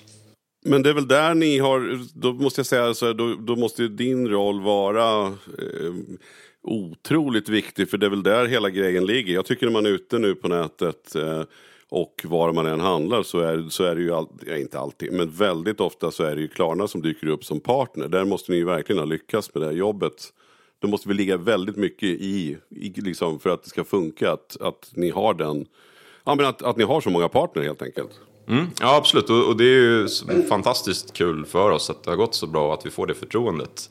Men 0.66 0.82
det 0.82 0.90
är 0.90 0.94
väl 0.94 1.08
där 1.08 1.34
ni 1.34 1.58
har, 1.58 2.00
då 2.14 2.32
måste 2.32 2.58
jag 2.58 2.66
säga, 2.66 2.94
så 2.94 3.06
här, 3.06 3.14
då, 3.14 3.34
då 3.34 3.56
måste 3.56 3.82
ju 3.82 3.88
din 3.88 4.28
roll 4.28 4.60
vara 4.60 5.26
eh, 5.26 5.92
otroligt 6.64 7.48
viktig. 7.48 7.90
För 7.90 7.98
det 7.98 8.06
är 8.06 8.10
väl 8.10 8.22
där 8.22 8.46
hela 8.46 8.70
grejen 8.70 9.06
ligger. 9.06 9.34
Jag 9.34 9.46
tycker 9.46 9.66
när 9.66 9.72
man 9.72 9.86
är 9.86 9.90
ute 9.90 10.18
nu 10.18 10.34
på 10.34 10.48
nätet 10.48 11.14
eh, 11.14 11.42
och 11.88 12.22
var 12.24 12.52
man 12.52 12.66
än 12.66 12.80
handlar 12.80 13.22
så 13.22 13.38
är, 13.38 13.68
så 13.68 13.84
är 13.84 13.94
det 13.94 14.02
ju, 14.02 14.14
all, 14.14 14.28
ja, 14.46 14.56
inte 14.56 14.78
alltid, 14.78 15.12
men 15.12 15.30
väldigt 15.30 15.80
ofta 15.80 16.10
så 16.10 16.24
är 16.24 16.34
det 16.34 16.40
ju 16.40 16.48
Klarna 16.48 16.88
som 16.88 17.02
dyker 17.02 17.26
upp 17.26 17.44
som 17.44 17.60
partner. 17.60 18.08
Där 18.08 18.24
måste 18.24 18.52
ni 18.52 18.58
ju 18.58 18.64
verkligen 18.64 18.98
ha 18.98 19.06
lyckats 19.06 19.54
med 19.54 19.62
det 19.62 19.66
här 19.66 19.74
jobbet. 19.74 20.32
Det 20.78 20.86
måste 20.86 21.08
vi 21.08 21.14
ligga 21.14 21.36
väldigt 21.36 21.76
mycket 21.76 22.08
i, 22.08 22.58
i 22.70 22.92
liksom, 22.96 23.40
för 23.40 23.50
att 23.50 23.62
det 23.62 23.68
ska 23.68 23.84
funka, 23.84 24.32
att, 24.32 24.56
att 24.60 24.90
ni 24.92 25.10
har 25.10 25.34
den, 25.34 25.66
ja 26.24 26.34
men 26.34 26.46
att, 26.46 26.62
att 26.62 26.76
ni 26.76 26.84
har 26.84 27.00
så 27.00 27.10
många 27.10 27.28
partner 27.28 27.62
helt 27.62 27.82
enkelt. 27.82 28.20
Mm, 28.48 28.66
ja, 28.80 28.96
absolut. 28.96 29.30
Och, 29.30 29.48
och 29.48 29.56
det 29.56 29.64
är 29.64 29.80
ju 29.80 30.08
fantastiskt 30.48 31.12
kul 31.12 31.46
för 31.46 31.70
oss 31.70 31.90
att 31.90 32.02
det 32.02 32.10
har 32.10 32.16
gått 32.16 32.34
så 32.34 32.46
bra 32.46 32.66
och 32.66 32.74
att 32.74 32.86
vi 32.86 32.90
får 32.90 33.06
det 33.06 33.14
förtroendet. 33.14 33.90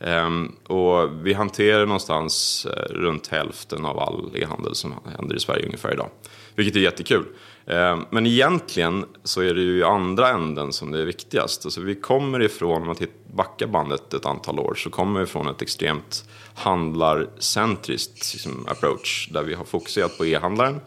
Ehm, 0.00 0.52
och 0.66 1.26
vi 1.26 1.32
hanterar 1.32 1.86
någonstans 1.86 2.66
eh, 2.66 2.94
runt 2.94 3.26
hälften 3.26 3.84
av 3.84 3.98
all 3.98 4.30
e-handel 4.34 4.74
som 4.74 4.94
händer 5.18 5.36
i 5.36 5.40
Sverige 5.40 5.64
ungefär 5.64 5.92
idag. 5.92 6.10
Vilket 6.54 6.76
är 6.76 6.80
jättekul. 6.80 7.24
Ehm, 7.66 8.04
men 8.10 8.26
egentligen 8.26 9.04
så 9.24 9.40
är 9.40 9.54
det 9.54 9.60
ju 9.60 9.78
i 9.78 9.82
andra 9.82 10.28
änden 10.28 10.72
som 10.72 10.90
det 10.90 11.00
är 11.00 11.04
viktigast. 11.04 11.64
Alltså 11.64 11.80
vi 11.80 11.94
kommer 11.94 12.42
ifrån, 12.42 12.82
om 12.82 12.86
man 12.86 12.96
backar 13.32 13.66
bandet 13.66 14.14
ett 14.14 14.26
antal 14.26 14.58
år, 14.58 14.74
så 14.74 14.90
kommer 14.90 15.20
vi 15.20 15.26
från 15.26 15.48
ett 15.48 15.62
extremt 15.62 16.24
handlarcentriskt 16.54 18.32
liksom, 18.32 18.66
approach. 18.68 19.28
Där 19.32 19.42
vi 19.42 19.54
har 19.54 19.64
fokuserat 19.64 20.18
på 20.18 20.26
e-handlaren. 20.26 20.80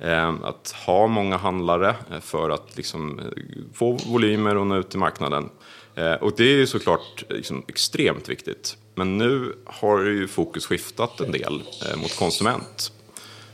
Ehm, 0.00 0.44
att 0.44 0.74
ha 0.86 1.06
många 1.06 1.36
handlare 1.36 1.94
eh, 2.10 2.20
för 2.20 2.50
att 2.50 2.76
liksom 2.76 3.18
eh, 3.18 3.24
få 3.74 3.92
volymer 3.92 4.56
och 4.56 4.66
nå 4.66 4.76
ut 4.76 4.90
till 4.90 4.98
marknaden. 4.98 5.48
Eh, 5.94 6.12
Och 6.12 6.32
det 6.36 6.44
är 6.44 6.56
ju 6.56 6.66
såklart 6.66 7.24
eh, 7.28 7.36
liksom 7.36 7.64
extremt 7.68 8.28
viktigt. 8.28 8.76
Men 8.94 9.18
nu 9.18 9.56
har 9.64 10.00
ju 10.00 10.28
fokus 10.28 10.66
skiftat 10.66 11.20
en 11.20 11.32
del 11.32 11.62
eh, 11.90 11.96
mot 11.96 12.16
konsument. 12.16 12.92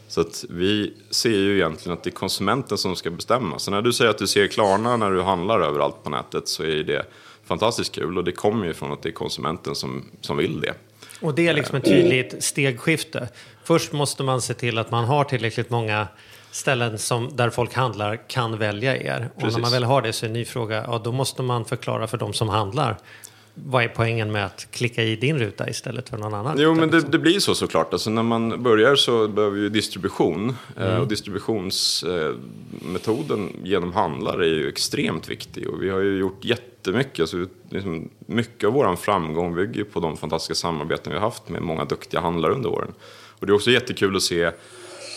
Så 0.08 0.20
att 0.20 0.44
vi 0.48 0.94
ser 1.10 1.30
ju 1.30 1.54
egentligen 1.56 1.98
att 1.98 2.04
det 2.04 2.10
är 2.10 2.12
konsumenten 2.12 2.78
som 2.78 2.96
ska 2.96 3.10
bestämma. 3.10 3.58
Så 3.58 3.70
när 3.70 3.82
du 3.82 3.92
säger 3.92 4.10
att 4.10 4.18
du 4.18 4.26
ser 4.26 4.46
Klarna 4.46 4.96
när 4.96 5.10
du 5.10 5.22
handlar 5.22 5.60
överallt 5.60 6.02
på 6.04 6.10
nätet 6.10 6.48
så 6.48 6.62
är 6.62 6.82
det 6.84 7.04
fantastiskt 7.44 7.94
kul. 7.94 8.18
Och 8.18 8.24
det 8.24 8.32
kommer 8.32 8.66
ju 8.66 8.74
från 8.74 8.92
att 8.92 9.02
det 9.02 9.08
är 9.08 9.12
konsumenten 9.12 9.74
som, 9.74 10.04
som 10.20 10.36
vill 10.36 10.60
det. 10.60 10.74
Och 11.20 11.34
det 11.34 11.48
är 11.48 11.54
liksom 11.54 11.76
ett 11.76 11.84
tydligt 11.84 12.44
stegskifte. 12.44 13.28
Först 13.64 13.92
måste 13.92 14.22
man 14.22 14.42
se 14.42 14.54
till 14.54 14.78
att 14.78 14.90
man 14.90 15.04
har 15.04 15.24
tillräckligt 15.24 15.70
många 15.70 16.08
ställen 16.50 16.98
som, 16.98 17.36
där 17.36 17.50
folk 17.50 17.74
handlar 17.74 18.16
kan 18.28 18.58
välja 18.58 18.96
er. 18.96 19.30
Och 19.34 19.42
när 19.42 19.44
Precis. 19.44 19.62
man 19.62 19.70
väl 19.72 19.84
har 19.84 20.02
det 20.02 20.12
så 20.12 20.26
är 20.26 20.28
en 20.28 20.32
ny 20.32 20.44
fråga, 20.44 20.84
ja 20.86 21.00
då 21.04 21.12
måste 21.12 21.42
man 21.42 21.64
förklara 21.64 22.06
för 22.06 22.18
de 22.18 22.32
som 22.32 22.48
handlar. 22.48 22.98
Vad 23.64 23.84
är 23.84 23.88
poängen 23.88 24.32
med 24.32 24.46
att 24.46 24.66
klicka 24.70 25.02
i 25.02 25.16
din 25.16 25.38
ruta 25.38 25.68
istället 25.68 26.08
för 26.08 26.18
någon 26.18 26.34
annan? 26.34 26.56
Jo, 26.60 26.74
men 26.74 26.88
det, 26.90 26.94
liksom? 26.96 27.10
det 27.10 27.18
blir 27.18 27.40
så 27.40 27.54
såklart. 27.54 27.92
Alltså, 27.92 28.10
när 28.10 28.22
man 28.22 28.62
börjar 28.62 28.96
så 28.96 29.28
behöver 29.28 29.56
vi 29.56 29.62
ju 29.62 29.68
distribution. 29.68 30.56
Eh, 30.76 30.86
Mm. 30.86 31.00
och 31.00 31.08
distributionsmetoden 31.08 33.52
genom 33.62 33.92
handlare 33.92 34.44
är 34.46 34.54
ju 34.54 34.68
extremt 34.68 35.28
viktig. 35.30 35.68
Och 35.68 35.82
vi 35.82 35.90
har 35.90 36.00
ju 36.00 36.18
gjort 36.18 36.44
jättemycket. 36.44 37.20
Alltså, 37.20 37.46
liksom, 37.70 38.08
mycket 38.26 38.66
av 38.66 38.72
vår 38.72 38.96
framgång 38.96 39.54
bygger 39.54 39.84
på 39.84 40.00
de 40.00 40.16
fantastiska 40.16 40.54
samarbeten 40.54 41.12
vi 41.12 41.18
har 41.18 41.24
haft 41.26 41.48
med 41.48 41.62
många 41.62 41.84
duktiga 41.84 42.20
handlare 42.20 42.52
under 42.52 42.70
åren. 42.70 42.92
Och 43.40 43.46
det 43.46 43.52
är 43.52 43.54
också 43.54 43.70
jättekul 43.70 44.16
att 44.16 44.22
se 44.22 44.50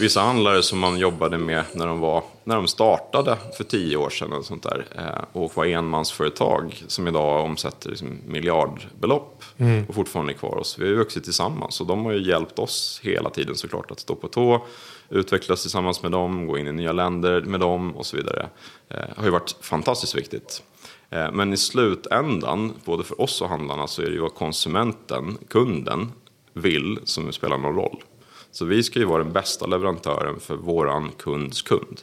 vissa 0.02 0.22
handlare 0.22 0.64
som 0.64 0.80
man 0.80 1.00
jobbade 1.00 1.38
med 1.38 1.64
när 1.74 1.88
de, 1.88 2.00
var, 2.00 2.24
när 2.44 2.56
de 2.56 2.68
startade 2.68 3.38
för 3.58 3.64
tio 3.64 3.98
år 3.98 4.10
sedan 4.10 4.34
och, 4.34 4.46
sånt 4.46 4.64
där, 4.64 4.86
eh, 4.98 5.42
och 5.42 5.58
var 5.58 5.66
enmansföretag 5.66 6.84
som 6.88 7.08
idag 7.08 7.46
omsätter 7.46 7.90
liksom 7.90 8.18
miljardbelopp 8.28 9.44
och 9.88 9.96
fortfarande 9.96 10.34
är 10.34 10.38
kvar 10.38 10.58
oss. 10.58 10.80
Vi 10.80 10.84
har 10.84 10.90
ju 10.90 10.98
vuxit 10.98 11.24
tillsammans 11.24 11.82
och 11.82 11.88
de 11.88 12.06
har 12.06 12.12
ju 12.12 12.28
hjälpt 12.28 12.60
oss 12.60 13.00
hela 13.04 13.30
tiden 13.30 13.56
såklart 13.56 13.92
att 13.92 14.00
stå 14.00 14.16
på 14.16 14.28
tå, 14.28 14.66
utvecklas 15.10 15.62
tillsammans 15.62 16.04
med 16.04 16.12
dem, 16.12 16.48
gå 16.48 16.58
in 16.58 16.68
i 16.68 16.72
nya 16.72 16.92
länder 16.92 17.42
med 17.42 17.60
dem 17.60 17.96
och 17.96 18.06
så 18.06 18.18
vidare. 18.18 18.50
Eh, 18.90 18.98
har 19.16 19.26
ju 19.26 19.32
varit 19.32 19.56
fantastiskt 19.62 20.16
viktigt. 20.16 20.64
Eh, 21.10 21.32
Men 21.32 21.54
i 21.54 21.58
slutändan, 21.58 22.74
både 22.86 23.04
för 23.04 23.22
oss 23.22 23.42
och 23.42 23.50
handlarna, 23.50 23.88
så 23.88 24.02
är 24.02 24.06
det 24.06 24.14
ju 24.14 24.22
vad 24.22 24.36
konsumenten, 24.36 25.38
kunden, 25.50 26.12
vill 26.54 27.00
som 27.04 27.32
spelar 27.32 27.58
någon 27.58 27.76
roll. 27.76 28.04
Så 28.52 28.66
vi 28.66 28.84
ska 28.84 29.00
ju 29.00 29.06
vara 29.06 29.24
den 29.24 29.34
bästa 29.34 29.66
leverantören 29.66 30.40
för 30.40 30.56
våran 30.56 31.12
kunds 31.18 31.62
kund. 31.62 32.02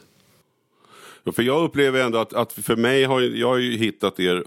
Ja, 1.23 1.31
För 1.31 1.43
jag 1.43 1.63
upplever 1.63 2.01
ändå 2.01 2.17
att, 2.17 2.33
att 2.33 2.53
för 2.53 2.75
mig 2.75 3.03
har 3.03 3.21
jag, 3.21 3.47
har 3.47 3.57
ju 3.57 3.77
hittat 3.77 4.19
er 4.19 4.43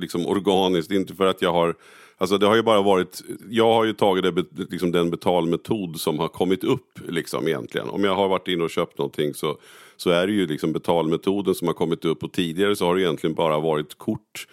liksom 0.00 0.26
organiskt, 0.26 0.90
inte 0.90 1.14
för 1.14 1.26
att 1.26 1.42
jag 1.42 1.52
har 1.52 1.74
Alltså 2.22 2.38
det 2.38 2.46
har 2.46 2.56
ju 2.56 2.62
bara 2.62 2.82
varit, 2.82 3.22
jag 3.50 3.72
har 3.72 3.84
ju 3.84 3.92
tagit 3.92 4.24
det, 4.24 4.44
liksom 4.70 4.92
den 4.92 5.10
betalmetod 5.10 6.00
som 6.00 6.18
har 6.18 6.28
kommit 6.28 6.64
upp 6.64 6.98
liksom 7.08 7.48
egentligen. 7.48 7.88
Om 7.88 8.04
jag 8.04 8.14
har 8.14 8.28
varit 8.28 8.48
inne 8.48 8.64
och 8.64 8.70
köpt 8.70 8.98
någonting 8.98 9.34
så, 9.34 9.58
så 9.96 10.10
är 10.10 10.26
det 10.26 10.32
ju 10.32 10.46
liksom 10.46 10.72
betalmetoden 10.72 11.54
som 11.54 11.66
har 11.66 11.74
kommit 11.74 12.04
upp 12.04 12.24
och 12.24 12.32
tidigare 12.32 12.76
så 12.76 12.86
har 12.86 12.94
det 12.94 13.02
egentligen 13.02 13.34
bara 13.34 13.60
varit 13.60 13.98
kort. 13.98 14.46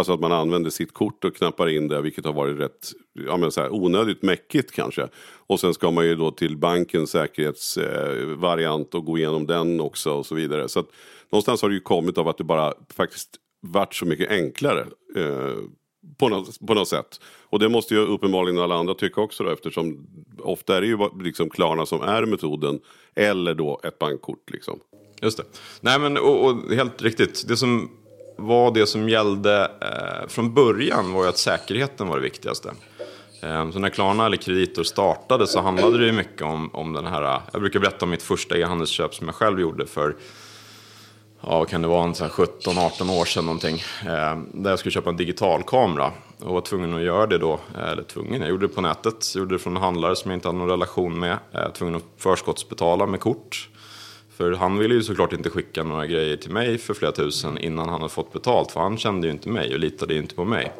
Alltså 0.00 0.12
att 0.12 0.20
man 0.20 0.32
använder 0.32 0.70
sitt 0.70 0.94
kort 0.94 1.24
och 1.24 1.36
knappar 1.36 1.68
in 1.68 1.88
det 1.88 2.02
vilket 2.02 2.24
har 2.24 2.32
varit 2.32 2.58
rätt 2.58 2.92
ja, 3.26 3.36
men 3.36 3.52
så 3.52 3.60
här, 3.60 3.74
onödigt 3.74 4.22
mäckigt 4.22 4.72
kanske. 4.72 5.08
Och 5.46 5.60
sen 5.60 5.74
ska 5.74 5.90
man 5.90 6.06
ju 6.06 6.14
då 6.14 6.30
till 6.30 6.56
bankens 6.56 7.10
säkerhetsvariant 7.10 8.94
eh, 8.94 8.98
och 8.98 9.06
gå 9.06 9.18
igenom 9.18 9.46
den 9.46 9.80
också 9.80 10.12
och 10.12 10.26
så 10.26 10.34
vidare. 10.34 10.68
Så 10.68 10.80
att 10.80 10.86
någonstans 11.32 11.62
har 11.62 11.68
det 11.68 11.74
ju 11.74 11.80
kommit 11.80 12.18
av 12.18 12.28
att 12.28 12.38
det 12.38 12.44
bara 12.44 12.74
faktiskt 12.96 13.28
varit 13.60 13.94
så 13.94 14.06
mycket 14.06 14.30
enklare. 14.30 14.86
Eh, 15.16 15.56
på 16.18 16.28
något, 16.28 16.66
på 16.66 16.74
något 16.74 16.88
sätt. 16.88 17.20
Och 17.42 17.58
det 17.58 17.68
måste 17.68 17.94
ju 17.94 18.00
uppenbarligen 18.00 18.58
alla 18.58 18.74
andra 18.74 18.94
tycka 18.94 19.20
också 19.20 19.44
då, 19.44 19.50
eftersom 19.50 20.06
ofta 20.38 20.76
är 20.76 20.80
det 20.80 20.86
ju 20.86 20.98
liksom 21.22 21.50
Klarna 21.50 21.86
som 21.86 22.02
är 22.02 22.26
metoden. 22.26 22.80
Eller 23.14 23.54
då 23.54 23.80
ett 23.84 23.98
bankkort 23.98 24.50
liksom. 24.50 24.80
Just 25.22 25.36
det. 25.36 25.44
Nej 25.80 25.98
men 25.98 26.16
och, 26.16 26.44
och 26.44 26.74
helt 26.74 27.02
riktigt. 27.02 27.48
Det 27.48 27.56
som 27.56 27.90
var 28.40 28.70
det 28.70 28.86
som 28.86 29.08
gällde 29.08 29.70
eh, 29.80 30.28
från 30.28 30.54
början 30.54 31.12
var 31.12 31.22
ju 31.22 31.28
att 31.28 31.38
säkerheten 31.38 32.08
var 32.08 32.16
det 32.16 32.22
viktigaste. 32.22 32.72
Eh, 33.42 33.70
så 33.70 33.78
när 33.78 33.90
Klarna 33.90 34.26
eller 34.26 34.36
Kreditor 34.36 34.82
startade 34.82 35.46
så 35.46 35.60
handlade 35.60 35.98
det 35.98 36.06
ju 36.06 36.12
mycket 36.12 36.42
om, 36.42 36.70
om 36.74 36.92
den 36.92 37.06
här, 37.06 37.22
eh, 37.22 37.40
jag 37.52 37.60
brukar 37.60 37.80
berätta 37.80 38.04
om 38.04 38.10
mitt 38.10 38.22
första 38.22 38.58
e-handelsköp 38.58 39.14
som 39.14 39.26
jag 39.26 39.34
själv 39.34 39.60
gjorde 39.60 39.86
för 39.86 40.16
ja, 41.40 41.58
vad 41.58 41.68
kan 41.68 41.82
det 41.82 41.88
vara, 41.88 42.06
17-18 42.06 43.20
år 43.20 43.24
sedan 43.24 43.44
någonting. 43.44 43.82
Där 44.52 44.70
jag 44.70 44.78
skulle 44.78 44.92
köpa 44.92 45.10
en 45.10 45.16
digital 45.16 45.62
kamera 45.62 46.12
och 46.38 46.54
var 46.54 46.60
tvungen 46.60 46.94
att 46.94 47.02
göra 47.02 47.26
det 47.26 47.38
då. 47.38 47.60
Eller 47.92 48.02
tvungen, 48.02 48.40
jag 48.40 48.50
gjorde 48.50 48.66
det 48.66 48.74
på 48.74 48.80
nätet. 48.80 49.34
Jag 49.34 49.40
gjorde 49.40 49.54
det 49.54 49.58
från 49.58 49.76
en 49.76 49.82
handlare 49.82 50.16
som 50.16 50.30
jag 50.30 50.36
inte 50.36 50.48
hade 50.48 50.58
någon 50.58 50.68
relation 50.68 51.18
med. 51.18 51.38
Jag 51.52 51.62
var 51.62 51.70
tvungen 51.70 51.94
att 51.94 52.04
förskottsbetala 52.16 53.06
med 53.06 53.20
kort. 53.20 53.69
För 54.40 54.52
han 54.52 54.78
ville 54.78 54.94
ju 54.94 55.02
såklart 55.02 55.32
inte 55.32 55.50
skicka 55.50 55.84
några 55.84 56.06
grejer 56.06 56.36
till 56.36 56.50
mig 56.50 56.78
för 56.78 56.94
flera 56.94 57.12
tusen 57.12 57.58
innan 57.58 57.88
han 57.88 58.00
hade 58.00 58.12
fått 58.12 58.32
betalt. 58.32 58.72
För 58.72 58.80
han 58.80 58.98
kände 58.98 59.26
ju 59.26 59.32
inte 59.32 59.48
mig 59.48 59.74
och 59.74 59.80
litade 59.80 60.14
ju 60.14 60.20
inte 60.20 60.34
på 60.34 60.44
mig. 60.44 60.72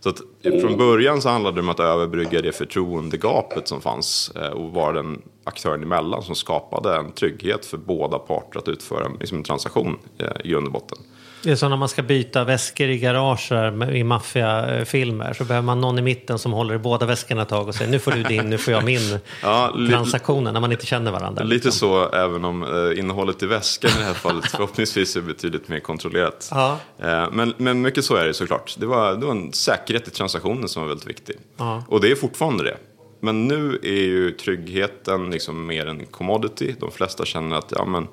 Så 0.00 0.08
att 0.08 0.20
eh, 0.42 0.60
från 0.60 0.76
början 0.76 1.22
så 1.22 1.28
handlade 1.28 1.56
det 1.56 1.60
om 1.60 1.68
att 1.68 1.80
överbrygga 1.80 2.42
det 2.42 2.52
förtroendegapet 2.52 3.68
som 3.68 3.80
fanns 3.80 4.32
eh, 4.36 4.48
och 4.48 4.72
vara 4.72 4.92
den 4.92 5.22
aktören 5.44 5.82
emellan 5.82 6.22
som 6.22 6.34
skapade 6.34 6.96
en 6.96 7.12
trygghet 7.12 7.66
för 7.66 7.76
båda 7.76 8.18
parter 8.18 8.58
att 8.58 8.68
utföra 8.68 9.08
liksom 9.20 9.38
en 9.38 9.44
transaktion 9.44 9.98
eh, 10.18 10.26
i 10.44 10.48
grund 10.48 10.66
och 10.66 10.72
botten. 10.72 10.98
Det 11.42 11.50
är 11.50 11.56
som 11.56 11.70
när 11.70 11.76
man 11.76 11.88
ska 11.88 12.02
byta 12.02 12.44
väskor 12.44 12.88
i 12.88 12.98
garager 12.98 13.90
i 13.94 14.04
maffiafilmer. 14.04 15.32
Så 15.32 15.44
behöver 15.44 15.66
man 15.66 15.80
någon 15.80 15.98
i 15.98 16.02
mitten 16.02 16.38
som 16.38 16.52
håller 16.52 16.74
i 16.74 16.78
båda 16.78 17.06
väskorna 17.06 17.42
ett 17.42 17.48
tag 17.48 17.68
och 17.68 17.74
säger 17.74 17.90
nu 17.90 17.98
får 17.98 18.12
du 18.12 18.22
din, 18.22 18.50
nu 18.50 18.58
får 18.58 18.72
jag 18.72 18.84
min. 18.84 19.00
Ja, 19.42 19.74
Transaktionen 19.90 20.54
när 20.54 20.60
man 20.60 20.72
inte 20.72 20.86
känner 20.86 21.12
varandra. 21.12 21.44
Lite 21.44 21.54
liksom. 21.54 21.72
så, 21.72 22.10
även 22.10 22.44
om 22.44 22.62
eh, 22.62 22.98
innehållet 22.98 23.42
i 23.42 23.46
väskan 23.46 23.90
i 23.90 23.98
det 23.98 24.04
här 24.04 24.14
fallet 24.14 24.46
förhoppningsvis 24.50 25.16
är 25.16 25.20
betydligt 25.20 25.68
mer 25.68 25.80
kontrollerat. 25.80 26.48
Ja. 26.50 26.78
Eh, 26.98 27.30
men, 27.32 27.54
men 27.56 27.82
mycket 27.82 28.04
så 28.04 28.16
är 28.16 28.26
det 28.26 28.34
såklart. 28.34 28.76
Det 28.78 28.86
var, 28.86 29.14
det 29.14 29.26
var 29.26 29.32
en 29.32 29.52
säkerhet 29.52 30.08
i 30.08 30.10
transaktionen 30.10 30.68
som 30.68 30.82
var 30.82 30.88
väldigt 30.88 31.08
viktig. 31.08 31.36
Ja. 31.56 31.84
Och 31.88 32.00
det 32.00 32.10
är 32.10 32.16
fortfarande 32.16 32.64
det. 32.64 32.76
Men 33.20 33.48
nu 33.48 33.78
är 33.82 34.02
ju 34.02 34.30
tryggheten 34.30 35.30
liksom 35.30 35.66
mer 35.66 35.86
en 35.86 36.06
commodity. 36.06 36.74
De 36.80 36.90
flesta 36.90 37.24
känner 37.24 37.56
att 37.56 37.72
ja, 37.76 37.84
men 37.84 38.08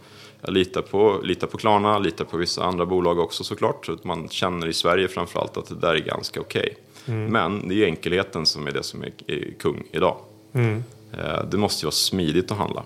jag 0.48 0.54
litar 0.54 0.82
på, 0.82 1.20
litar 1.24 1.48
på 1.48 1.58
Klarna, 1.58 2.00
litar 2.00 2.26
på 2.26 2.38
vissa 2.38 2.64
andra 2.64 2.86
bolag 2.86 3.20
också 3.20 3.44
såklart. 3.44 3.86
Så 3.86 3.92
att 3.94 4.04
man 4.04 4.30
känner 4.30 4.68
i 4.68 4.74
Sverige 4.74 5.08
framförallt 5.08 5.58
att 5.58 5.70
det 5.70 5.76
där 5.76 5.94
är 5.96 6.00
ganska 6.00 6.42
okej. 6.42 6.78
Men 7.06 7.68
det 7.68 7.76
är 7.76 7.86
enkelheten 7.86 8.46
som 8.46 8.68
är 8.68 8.72
det 8.72 8.84
som 8.84 9.04
är, 9.04 9.12
kung 9.60 9.84
idag. 9.92 10.18
Eh, 10.54 11.44
Det 11.52 11.58
måste 11.58 11.84
ju 11.84 11.86
vara 11.86 11.92
smidigt 11.92 12.52
att 12.52 12.58
handla. 12.58 12.84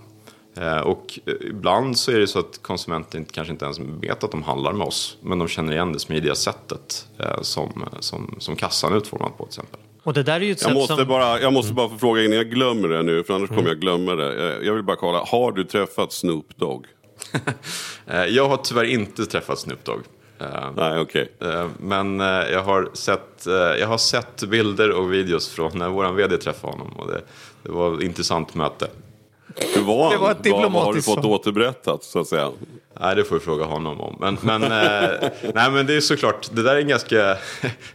Eh, 0.58 0.78
Och 0.80 1.20
eh, 1.26 1.34
ibland 1.50 1.98
så 1.98 2.12
är 2.12 2.20
det 2.20 2.28
så 2.28 2.40
att 2.40 2.60
konsumenter 2.62 3.18
inte, 3.18 3.34
kanske 3.34 3.52
inte 3.52 3.66
ens 3.66 3.80
vet 3.80 4.24
att 4.24 4.32
de 4.32 4.44
handlar 4.44 4.74
med 4.74 4.88
oss. 4.88 5.18
Men 5.22 5.40
de 5.40 5.48
känner 5.48 5.74
igen 5.74 5.94
det 5.94 6.00
smidiga 6.00 6.36
sättet 6.36 7.08
som, 7.42 7.84
som, 8.00 8.36
som 8.40 8.56
kassan 8.56 8.94
är 8.94 8.98
utformad 8.98 9.38
på 9.38 9.44
till 9.46 9.50
exempel. 9.50 9.80
Och 10.04 10.14
det 10.14 10.24
där 10.24 10.36
är 10.36 10.40
ju 10.40 10.52
ett 10.52 10.62
Jag 10.62 10.70
sätt 10.70 10.74
måste, 10.78 10.96
som... 10.96 11.08
bara, 11.08 11.40
jag 11.42 11.54
måste 11.54 11.74
bara 11.74 11.90
få 11.90 11.98
fråga 11.98 12.24
innan 12.24 12.38
jag 12.38 12.50
glömmer 12.50 12.88
det 12.88 13.04
nu, 13.04 13.24
för 13.24 13.34
annars 13.34 13.50
kommer 13.50 13.68
jag 13.68 13.80
glömma 13.80 14.16
det. 14.16 14.60
Jag 14.66 14.74
vill 14.74 14.84
bara 14.84 14.96
kolla, 14.98 15.24
har 15.28 15.52
du 15.52 15.64
träffat 15.64 16.14
Snoop 16.14 16.58
Dogg? 16.58 16.86
Eh, 18.08 18.26
Jag 18.26 18.50
har 18.50 18.58
tyvärr 18.58 18.84
inte 18.84 19.26
träffat 19.26 19.60
Snoop 19.60 19.84
Dogg. 19.86 20.02
Eh, 20.40 20.72
Nej, 20.76 21.00
okej. 21.00 21.32
eh, 21.40 21.68
Men 21.80 22.20
jag 22.20 22.64
har, 22.64 22.90
sett, 22.94 23.44
jag 23.80 23.88
har 23.88 23.98
sett 23.98 24.44
bilder 24.44 24.92
och 24.92 25.14
videos 25.14 25.50
från 25.50 25.78
när 25.78 25.90
vår 25.90 26.12
vd 26.12 26.38
träffade 26.38 26.74
honom. 26.74 26.94
Och 26.98 27.08
det, 27.08 27.22
det 27.64 27.72
var 27.72 27.94
ett 27.98 28.04
intressant 28.04 28.56
möte. 28.56 28.88
Hur 29.76 29.82
var 29.82 30.04
han? 30.04 30.12
Det 30.14 30.18
var 30.18 30.32
ett 30.32 30.38
vad, 30.48 30.72
vad 30.72 30.84
har 30.84 30.94
du 30.94 31.00
diplomatiskt 31.00 31.06
fått 31.16 31.26
återberättat, 31.26 32.04
så 32.04 32.20
att 32.20 32.28
säga? 32.28 32.52
Nej, 33.00 33.16
det 33.16 33.24
får 33.24 33.36
vi 33.36 33.42
fråga 33.42 33.66
honom 33.66 34.02
om. 34.02 34.18
Men, 34.20 34.38
men, 34.42 34.64
eh, 34.64 35.30
nej, 35.56 35.72
men 35.72 35.86
det 35.86 35.94
är 35.94 36.02
såklart, 36.02 36.50
det 36.52 36.64
där 36.64 36.76
är 36.76 36.80
en 36.82 36.88
ganska, 36.88 37.16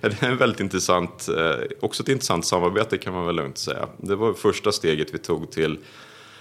det 0.01 0.23
är 0.23 0.29
en 0.29 0.37
väldigt 0.37 0.61
intressant, 0.61 1.29
eh, 1.29 1.55
också 1.81 2.03
ett 2.03 2.09
intressant 2.09 2.47
samarbete 2.47 2.99
kan 2.99 3.13
man 3.15 3.27
väl 3.27 3.37
lugnt 3.37 3.59
säga. 3.59 3.87
Det 3.97 4.17
var 4.17 4.33
första 4.33 4.73
steget 4.73 5.15
vi 5.15 5.19
tog 5.19 5.51
till 5.51 5.79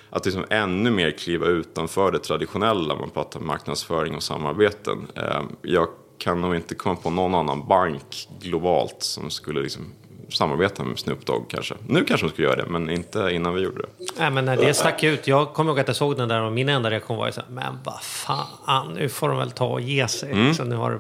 att 0.10 0.26
liksom 0.26 0.46
ännu 0.50 0.92
mer 0.92 1.12
kliva 1.12 1.46
utanför 1.48 2.12
det 2.12 2.20
traditionella. 2.20 2.96
Man 2.96 3.10
pratar 3.10 3.40
marknadsföring 3.40 4.16
och 4.16 4.24
samarbeten. 4.24 5.08
Eh, 5.16 5.42
jag 5.62 5.88
kan 6.18 6.42
nog 6.42 6.56
inte 6.56 6.76
komma 6.76 6.96
på 6.96 7.10
någon 7.10 7.36
annan 7.36 7.68
bank 7.68 8.28
globalt 8.42 8.96
som 9.00 9.30
skulle 9.30 9.62
liksom 9.62 9.94
samarbeta 10.30 10.84
med 10.84 11.00
Snoop 11.00 11.26
Dogg 11.26 11.50
kanske. 11.50 11.76
Nu 11.88 12.06
kanske 12.06 12.26
de 12.28 12.32
skulle 12.32 12.48
göra 12.48 12.64
det, 12.64 12.70
men 12.70 12.90
inte 12.90 13.30
innan 13.32 13.54
vi 13.54 13.62
gjorde 13.62 13.82
det. 13.82 14.06
Nej, 14.20 14.32
men 14.32 14.46
när 14.46 14.58
det 14.58 14.74
stack 14.74 15.04
ut. 15.04 15.28
Jag 15.28 15.54
kommer 15.54 15.72
ihåg 15.72 15.80
att 15.80 15.88
jag 15.88 15.96
såg 15.96 16.18
den 16.18 16.30
där 16.30 16.42
och 16.42 16.52
min 16.52 16.70
enda 16.70 16.92
reaktion 16.92 17.18
var 17.18 17.26
ju 17.26 17.32
så 17.32 17.42
här, 17.42 17.50
men 17.50 17.80
vad 17.84 18.02
fan, 18.02 18.94
nu 18.94 19.10
får 19.10 19.30
de 19.30 19.38
väl 19.38 19.52
ta 19.52 19.66
och 19.66 19.82
ge 19.82 20.08
sig. 20.08 20.32
Mm. 20.32 20.48
Liksom, 20.48 20.70
nu 20.70 20.76
har... 20.76 21.00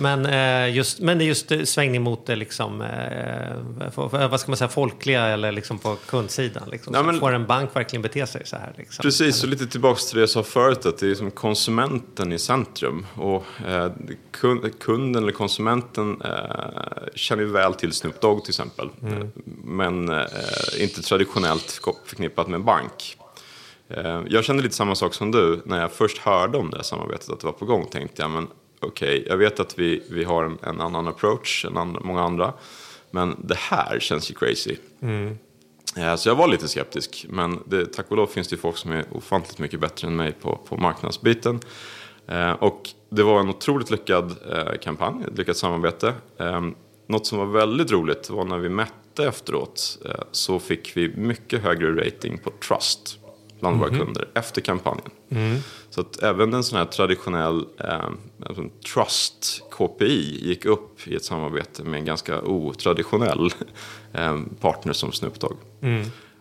Men, 0.00 0.26
eh, 0.26 0.76
just, 0.76 1.00
men 1.00 1.18
det 1.18 1.24
är 1.24 1.26
just 1.26 1.52
svängning 1.64 2.02
mot 2.02 2.26
det 2.26 2.36
liksom, 2.36 2.80
eh, 2.82 4.28
vad 4.28 4.40
ska 4.40 4.50
man 4.50 4.56
säga, 4.56 4.68
folkliga 4.68 5.24
eller 5.26 5.52
liksom 5.52 5.78
på 5.78 5.96
kundsidan. 6.06 6.68
Liksom. 6.70 6.94
Ja, 6.94 7.02
men- 7.02 7.20
Får 7.20 7.32
en 7.32 7.46
bank 7.46 7.76
verkligen 7.76 8.02
bete 8.02 8.26
sig 8.26 8.42
så 8.46 8.56
här? 8.56 8.72
Liksom? 8.76 9.02
Precis, 9.02 9.42
och 9.42 9.48
lite 9.48 9.66
tillbaka 9.66 10.00
till 10.00 10.14
det 10.16 10.20
jag 10.22 10.28
sa 10.30 10.42
förut, 10.42 10.86
att 10.86 10.98
det 10.98 11.10
är 11.10 11.14
som 11.14 11.30
konsumenten 11.30 12.32
i 12.32 12.38
centrum. 12.38 13.06
Och 13.14 13.44
eh, 13.68 13.90
kun- 14.32 14.72
kunden 14.80 15.22
eller 15.22 15.32
konsumenten 15.32 16.20
eh, 16.20 16.30
känner 17.14 17.42
ju 17.42 17.48
väl 17.50 17.74
till 17.74 17.92
Snoop 17.92 18.20
Dogg 18.20 18.44
till 18.44 18.50
exempel. 18.50 18.88
Eh, 19.06 19.26
Men 19.64 20.08
eh, 20.08 20.24
inte 20.78 21.02
traditionellt 21.02 21.80
förknippat 22.06 22.48
med 22.48 22.64
bank. 22.64 23.16
Eh, 23.88 24.20
jag 24.28 24.44
kände 24.44 24.62
lite 24.62 24.74
samma 24.74 24.94
sak 24.94 25.14
som 25.14 25.30
du. 25.30 25.62
När 25.64 25.80
jag 25.80 25.92
först 25.92 26.18
hörde 26.18 26.58
om 26.58 26.70
det 26.70 26.76
här 26.76 26.84
samarbetet, 26.84 27.30
att 27.30 27.40
det 27.40 27.46
var 27.46 27.52
på 27.52 27.64
gång, 27.64 27.86
tänkte 27.86 28.22
jag, 28.22 28.30
men 28.30 28.46
okej, 28.82 29.24
jag 29.28 29.36
vet 29.36 29.60
att 29.60 29.78
vi, 29.78 30.02
vi 30.10 30.24
har 30.24 30.44
en, 30.44 30.58
en 30.62 30.80
annan 30.80 31.08
approach 31.08 31.64
än 31.64 31.76
andra, 31.76 32.00
många 32.04 32.22
andra. 32.22 32.52
Men 33.10 33.36
det 33.44 33.56
här 33.58 33.98
känns 34.00 34.30
ju 34.30 34.34
crazy. 34.34 34.76
Eh, 35.96 36.16
Så 36.16 36.28
jag 36.28 36.34
var 36.34 36.48
lite 36.48 36.68
skeptisk, 36.68 37.26
men 37.28 37.58
det, 37.66 37.86
tack 37.92 38.10
och 38.10 38.16
lov 38.16 38.26
finns 38.26 38.48
det 38.48 38.56
folk 38.56 38.76
som 38.76 38.92
är 38.92 39.04
ofantligt 39.10 39.58
mycket 39.58 39.80
bättre 39.80 40.08
än 40.08 40.16
mig 40.16 40.32
på, 40.32 40.56
på 40.68 40.76
marknadsbiten. 40.76 41.60
Eh, 42.26 42.52
och 42.52 42.88
det 43.10 43.22
var 43.22 43.40
en 43.40 43.48
otroligt 43.48 43.90
lyckad 43.90 44.36
eh, 44.52 44.78
kampanj, 44.82 45.24
ett 45.32 45.38
lyckat 45.38 45.56
samarbete. 45.56 46.14
Eh, 46.38 46.60
något 47.06 47.26
som 47.26 47.38
var 47.38 47.46
väldigt 47.46 47.92
roligt 47.92 48.30
var 48.30 48.44
när 48.44 48.58
vi 48.58 48.68
mätte 48.68 49.24
efteråt 49.26 49.98
så 50.30 50.58
fick 50.58 50.96
vi 50.96 51.16
mycket 51.16 51.62
högre 51.62 52.04
rating 52.06 52.38
på 52.38 52.50
Trust 52.50 53.18
bland 53.62 53.78
våra 53.78 53.88
kunder 54.04 54.28
efter 54.34 54.60
kampanjen. 54.60 55.10
Så 55.90 56.00
att 56.00 56.22
även 56.22 56.54
en 56.54 56.64
sån 56.64 56.78
här 56.78 56.84
traditionell 56.84 57.64
eh, 57.78 58.10
trust 58.94 59.62
KPI 59.70 60.48
gick 60.48 60.64
upp 60.64 61.08
i 61.08 61.14
ett 61.14 61.24
samarbete 61.24 61.84
med 61.84 61.98
en 61.98 62.04
ganska 62.04 62.42
otraditionell 62.42 63.50
eh, 64.12 64.40
partner 64.60 64.92
som 64.92 65.12
Snoop 65.12 65.40
Dogg. 65.40 65.56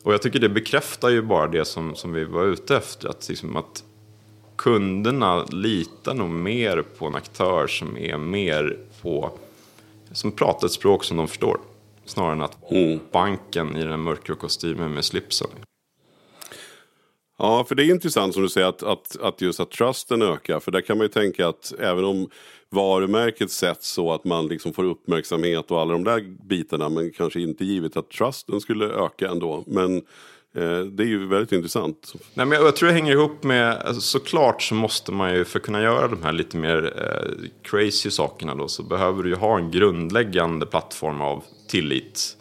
Och 0.03 0.13
jag 0.13 0.21
tycker 0.21 0.39
det 0.39 0.49
bekräftar 0.49 1.10
ju 1.10 1.21
bara 1.21 1.47
det 1.47 1.65
som, 1.65 1.95
som 1.95 2.13
vi 2.13 2.23
var 2.23 2.43
ute 2.43 2.77
efter. 2.77 3.10
Att, 3.10 3.29
liksom 3.29 3.55
att 3.55 3.84
kunderna 4.55 5.43
litar 5.43 6.13
nog 6.13 6.29
mer 6.29 6.84
på 6.97 7.05
en 7.07 7.15
aktör 7.15 7.67
som 7.67 7.97
är 7.97 8.17
mer 8.17 8.77
på, 9.01 9.31
som 10.12 10.31
pratar 10.31 10.67
ett 10.67 10.73
språk 10.73 11.03
som 11.03 11.17
de 11.17 11.27
förstår. 11.27 11.60
Snarare 12.05 12.31
än 12.31 12.41
att 12.41 12.57
banken 13.12 13.77
i 13.77 13.84
den 13.84 14.01
mörkgrå 14.01 14.36
kostymen 14.36 14.93
med 14.93 15.05
slipsen. 15.05 15.47
Ja, 17.43 17.63
för 17.63 17.75
det 17.75 17.84
är 17.84 17.91
intressant 17.91 18.34
som 18.34 18.43
du 18.43 18.49
säger 18.49 18.67
att, 18.67 18.84
att, 18.84 19.17
att 19.21 19.41
just 19.41 19.60
att 19.60 19.71
trusten 19.71 20.21
ökar. 20.21 20.60
För 20.60 20.71
där 20.71 20.82
kan 20.82 20.97
man 20.97 21.06
ju 21.06 21.10
tänka 21.10 21.47
att 21.47 21.73
även 21.80 22.06
om 22.06 22.30
varumärket 22.69 23.51
sätts 23.51 23.91
så 23.91 24.13
att 24.13 24.25
man 24.25 24.47
liksom 24.47 24.73
får 24.73 24.84
uppmärksamhet 24.84 25.71
och 25.71 25.82
alla 25.82 25.93
de 25.93 26.04
där 26.04 26.21
bitarna. 26.47 26.89
Men 26.89 27.12
kanske 27.12 27.41
inte 27.41 27.65
givet 27.65 27.97
att 27.97 28.10
trusten 28.10 28.62
skulle 28.62 28.86
öka 28.86 29.30
ändå. 29.30 29.63
Men 29.67 29.97
eh, 30.56 30.80
det 30.80 31.04
är 31.04 31.08
ju 31.08 31.27
väldigt 31.27 31.51
intressant. 31.51 32.13
Nej, 32.34 32.45
men 32.45 32.58
jag, 32.58 32.67
jag 32.67 32.75
tror 32.75 32.89
det 32.89 32.93
hänger 32.95 33.12
ihop 33.12 33.43
med, 33.43 33.77
alltså, 33.77 34.01
såklart 34.01 34.62
så 34.62 34.75
måste 34.75 35.12
man 35.12 35.34
ju 35.34 35.45
för 35.45 35.60
att 35.60 35.65
kunna 35.65 35.82
göra 35.82 36.08
de 36.08 36.23
här 36.23 36.32
lite 36.32 36.58
mer 36.58 36.93
eh, 36.97 37.49
crazy 37.63 38.12
sakerna 38.12 38.56
då 38.56 38.67
så 38.67 38.84
behöver 38.84 39.23
du 39.23 39.30
ju 39.30 39.36
ha 39.36 39.58
en 39.58 39.71
grundläggande 39.71 40.65
plattform 40.65 41.21
av 41.21 41.43
tillit. 41.67 42.38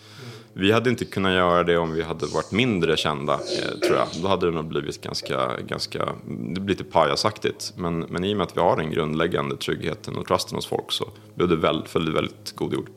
Vi 0.61 0.73
hade 0.73 0.91
inte 0.91 1.05
kunnat 1.05 1.33
göra 1.33 1.63
det 1.63 1.79
om 1.79 1.93
vi 1.93 2.03
hade 2.03 2.27
varit 2.27 2.53
mindre 2.53 2.97
kända, 2.97 3.33
eh, 3.33 3.79
tror 3.87 3.97
jag. 3.97 4.07
Då 4.23 4.29
hade 4.29 4.47
det 4.47 4.53
nog 4.53 4.65
blivit 4.65 5.03
ganska, 5.03 5.57
ganska 5.67 6.09
det 6.27 6.61
blir 6.61 6.77
lite 6.77 6.85
pajasaktigt. 6.85 7.73
Men, 7.77 7.99
men 8.01 8.25
i 8.25 8.33
och 8.33 8.37
med 8.37 8.47
att 8.47 8.57
vi 8.57 8.61
har 8.61 8.77
den 8.77 8.91
grundläggande 8.91 9.57
tryggheten 9.57 10.17
och 10.17 10.27
trusten 10.27 10.57
hos 10.57 10.67
folk 10.67 10.93
så 10.93 11.09
blev 11.35 11.49
det 11.49 11.57
väl, 11.57 11.85
väldigt, 11.95 12.15
väldigt 12.15 12.57
god 12.57 12.73
jord. 12.73 12.89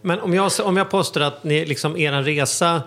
Men 0.00 0.20
om 0.20 0.34
jag, 0.34 0.52
om 0.64 0.76
jag 0.76 0.90
påstår 0.90 1.20
att 1.20 1.44
ni, 1.44 1.66
liksom, 1.66 1.96
er 1.96 2.22
resa... 2.22 2.82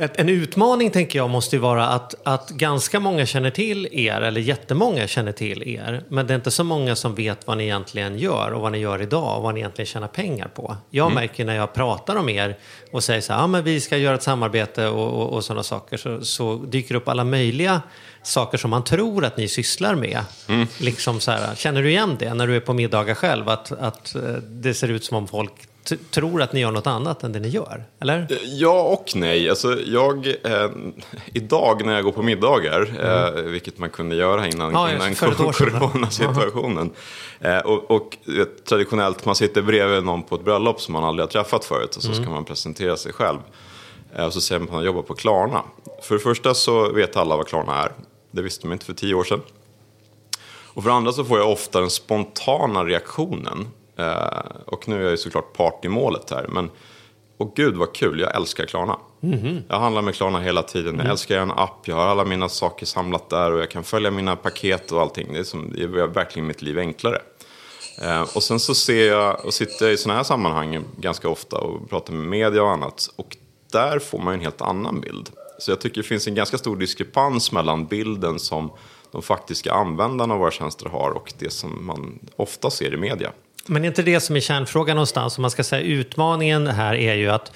Ett, 0.00 0.20
en 0.20 0.28
utmaning 0.28 0.90
tänker 0.90 1.18
jag 1.18 1.30
måste 1.30 1.56
ju 1.56 1.60
vara 1.60 1.88
att, 1.88 2.14
att 2.24 2.50
ganska 2.50 3.00
många 3.00 3.26
känner 3.26 3.50
till 3.50 3.88
er, 3.92 4.20
eller 4.20 4.40
jättemånga 4.40 5.06
känner 5.06 5.32
till 5.32 5.62
er. 5.62 6.04
Men 6.08 6.26
det 6.26 6.32
är 6.32 6.36
inte 6.36 6.50
så 6.50 6.64
många 6.64 6.96
som 6.96 7.14
vet 7.14 7.46
vad 7.46 7.56
ni 7.56 7.64
egentligen 7.64 8.18
gör 8.18 8.50
och 8.52 8.60
vad 8.60 8.72
ni 8.72 8.78
gör 8.78 9.02
idag 9.02 9.36
och 9.36 9.42
vad 9.42 9.54
ni 9.54 9.60
egentligen 9.60 9.86
tjänar 9.86 10.08
pengar 10.08 10.48
på. 10.48 10.76
Jag 10.90 11.12
märker 11.12 11.44
när 11.44 11.56
jag 11.56 11.74
pratar 11.74 12.16
om 12.16 12.28
er 12.28 12.56
och 12.92 13.04
säger 13.04 13.20
så 13.20 13.32
här, 13.32 13.40
ja 13.40 13.46
men 13.46 13.64
vi 13.64 13.80
ska 13.80 13.96
göra 13.96 14.14
ett 14.14 14.22
samarbete 14.22 14.88
och, 14.88 15.22
och, 15.22 15.32
och 15.32 15.44
sådana 15.44 15.62
saker, 15.62 15.96
så, 15.96 16.24
så 16.24 16.56
dyker 16.56 16.94
upp 16.94 17.08
alla 17.08 17.24
möjliga 17.24 17.82
saker 18.22 18.58
som 18.58 18.70
man 18.70 18.84
tror 18.84 19.24
att 19.24 19.36
ni 19.36 19.48
sysslar 19.48 19.94
med. 19.94 20.20
Liksom 20.80 21.20
så 21.20 21.30
här, 21.30 21.54
känner 21.54 21.82
du 21.82 21.90
igen 21.90 22.16
det 22.18 22.34
när 22.34 22.46
du 22.46 22.56
är 22.56 22.60
på 22.60 22.72
middagar 22.72 23.14
själv? 23.14 23.48
Att, 23.48 23.72
att 23.72 24.14
eh, 24.14 24.22
det 24.48 24.74
ser 24.74 24.88
ut 24.88 25.04
som 25.04 25.16
om 25.16 25.28
folk 25.28 25.52
tror 25.96 26.42
att 26.42 26.52
ni 26.52 26.60
gör 26.60 26.70
något 26.70 26.86
annat 26.86 27.22
än 27.24 27.32
det 27.32 27.40
ni 27.40 27.48
gör? 27.48 27.84
Eller? 28.00 28.26
Ja 28.44 28.82
och 28.82 29.12
nej. 29.14 29.50
Alltså, 29.50 29.80
jag, 29.80 30.26
eh, 30.26 30.70
idag 31.26 31.86
när 31.86 31.94
jag 31.94 32.04
går 32.04 32.12
på 32.12 32.22
middagar, 32.22 32.90
eh, 33.36 33.42
vilket 33.42 33.78
man 33.78 33.90
kunde 33.90 34.16
göra 34.16 34.46
innan, 34.48 34.68
Mm. 34.68 34.80
Ja, 34.82 34.94
innan 34.94 35.14
coronasituationen. 35.14 36.90
Eh, 37.40 37.58
och, 37.58 37.90
och 37.90 38.16
eh, 38.38 38.44
traditionellt, 38.68 39.24
man 39.24 39.34
sitter 39.34 39.62
bredvid 39.62 40.04
någon 40.04 40.22
på 40.22 40.34
ett 40.34 40.44
bröllop 40.44 40.80
som 40.80 40.92
man 40.92 41.04
aldrig 41.04 41.22
har 41.26 41.30
träffat 41.30 41.64
förut 41.64 41.96
och 41.96 42.02
så 42.02 42.12
Mm. 42.12 42.22
ska 42.24 42.32
man 42.32 42.44
presentera 42.44 42.96
sig 42.96 43.12
själv. 43.12 43.38
Eh, 44.16 44.24
och 44.24 44.32
så 44.32 44.40
säger 44.40 44.58
man 44.58 44.68
att 44.68 44.74
man 44.74 44.84
jobbar 44.84 45.02
på 45.02 45.14
Klarna. 45.14 45.62
För 46.02 46.14
det 46.14 46.20
första 46.20 46.54
så 46.54 46.92
vet 46.92 47.16
alla 47.16 47.36
vad 47.36 47.46
Klarna 47.48 47.82
är. 47.82 47.92
Det 48.30 48.42
visste 48.42 48.66
man 48.66 48.72
inte 48.72 48.84
för 48.86 48.92
tio 48.92 49.14
år 49.14 49.24
sedan. 49.24 49.40
Och 50.74 50.82
för 50.82 50.90
det 50.90 50.96
andra 50.96 51.12
så 51.12 51.24
får 51.24 51.38
jag 51.38 51.52
ofta 51.52 51.80
den 51.80 51.90
spontana 51.90 52.84
reaktionen. 52.84 53.68
Eh, 53.98 54.62
och 54.66 54.88
nu 54.88 54.96
är 54.96 55.02
jag 55.02 55.10
ju 55.10 55.16
såklart 55.16 55.52
part 55.52 55.84
i 55.84 55.88
målet 55.88 56.30
här. 56.30 56.46
Men 56.48 56.70
och 57.38 57.56
gud 57.56 57.76
vad 57.76 57.94
kul, 57.94 58.20
jag 58.20 58.36
älskar 58.36 58.66
Klarna. 58.66 58.96
Jag 59.68 59.80
handlar 59.80 60.02
med 60.02 60.14
Klarna 60.14 60.40
hela 60.40 60.62
tiden. 60.62 60.98
Jag 60.98 61.06
älskar 61.06 61.38
en 61.38 61.50
app, 61.50 61.88
jag 61.88 61.96
har 61.96 62.06
alla 62.06 62.24
mina 62.24 62.48
saker 62.48 62.86
samlat 62.86 63.30
där 63.30 63.52
och 63.52 63.60
jag 63.60 63.70
kan 63.70 63.84
följa 63.84 64.10
mina 64.10 64.36
paket 64.36 64.92
och 64.92 65.00
allting. 65.00 65.32
Det, 65.32 65.38
är 65.38 65.44
som, 65.44 65.72
det 65.72 65.80
gör 65.80 66.06
verkligen 66.06 66.46
mitt 66.46 66.62
liv 66.62 66.78
enklare. 66.78 67.18
Eh, 68.02 68.22
och 68.36 68.42
sen 68.42 68.60
så 68.60 68.74
ser 68.74 69.08
jag 69.08 69.44
och 69.44 69.54
sitter 69.54 69.88
i 69.88 69.96
sådana 69.96 70.16
här 70.16 70.24
sammanhang 70.24 70.84
ganska 70.96 71.28
ofta 71.28 71.56
och 71.56 71.90
pratar 71.90 72.12
med 72.12 72.28
media 72.28 72.62
och 72.62 72.70
annat. 72.70 73.10
Och 73.16 73.36
där 73.72 73.98
får 73.98 74.18
man 74.18 74.34
ju 74.34 74.34
en 74.34 74.44
helt 74.44 74.62
annan 74.62 75.00
bild. 75.00 75.30
Så 75.58 75.70
jag 75.70 75.80
tycker 75.80 76.02
det 76.02 76.08
finns 76.08 76.26
en 76.26 76.34
ganska 76.34 76.58
stor 76.58 76.76
diskrepans 76.76 77.52
mellan 77.52 77.86
bilden 77.86 78.38
som 78.38 78.70
de 79.12 79.22
faktiska 79.22 79.72
användarna 79.72 80.34
av 80.34 80.40
våra 80.40 80.50
tjänster 80.50 80.86
har 80.86 81.10
och 81.10 81.32
det 81.38 81.50
som 81.50 81.86
man 81.86 82.18
ofta 82.36 82.70
ser 82.70 82.94
i 82.94 82.96
media. 82.96 83.32
Men 83.68 83.84
är 83.84 83.88
inte 83.88 84.02
det 84.02 84.20
som 84.20 84.36
är 84.36 84.40
kärnfrågan 84.40 84.96
någonstans? 84.96 85.38
Om 85.38 85.42
man 85.42 85.50
ska 85.50 85.64
säga 85.64 85.82
utmaningen 85.82 86.66
här 86.66 86.94
är 86.94 87.14
ju 87.14 87.28
att 87.30 87.52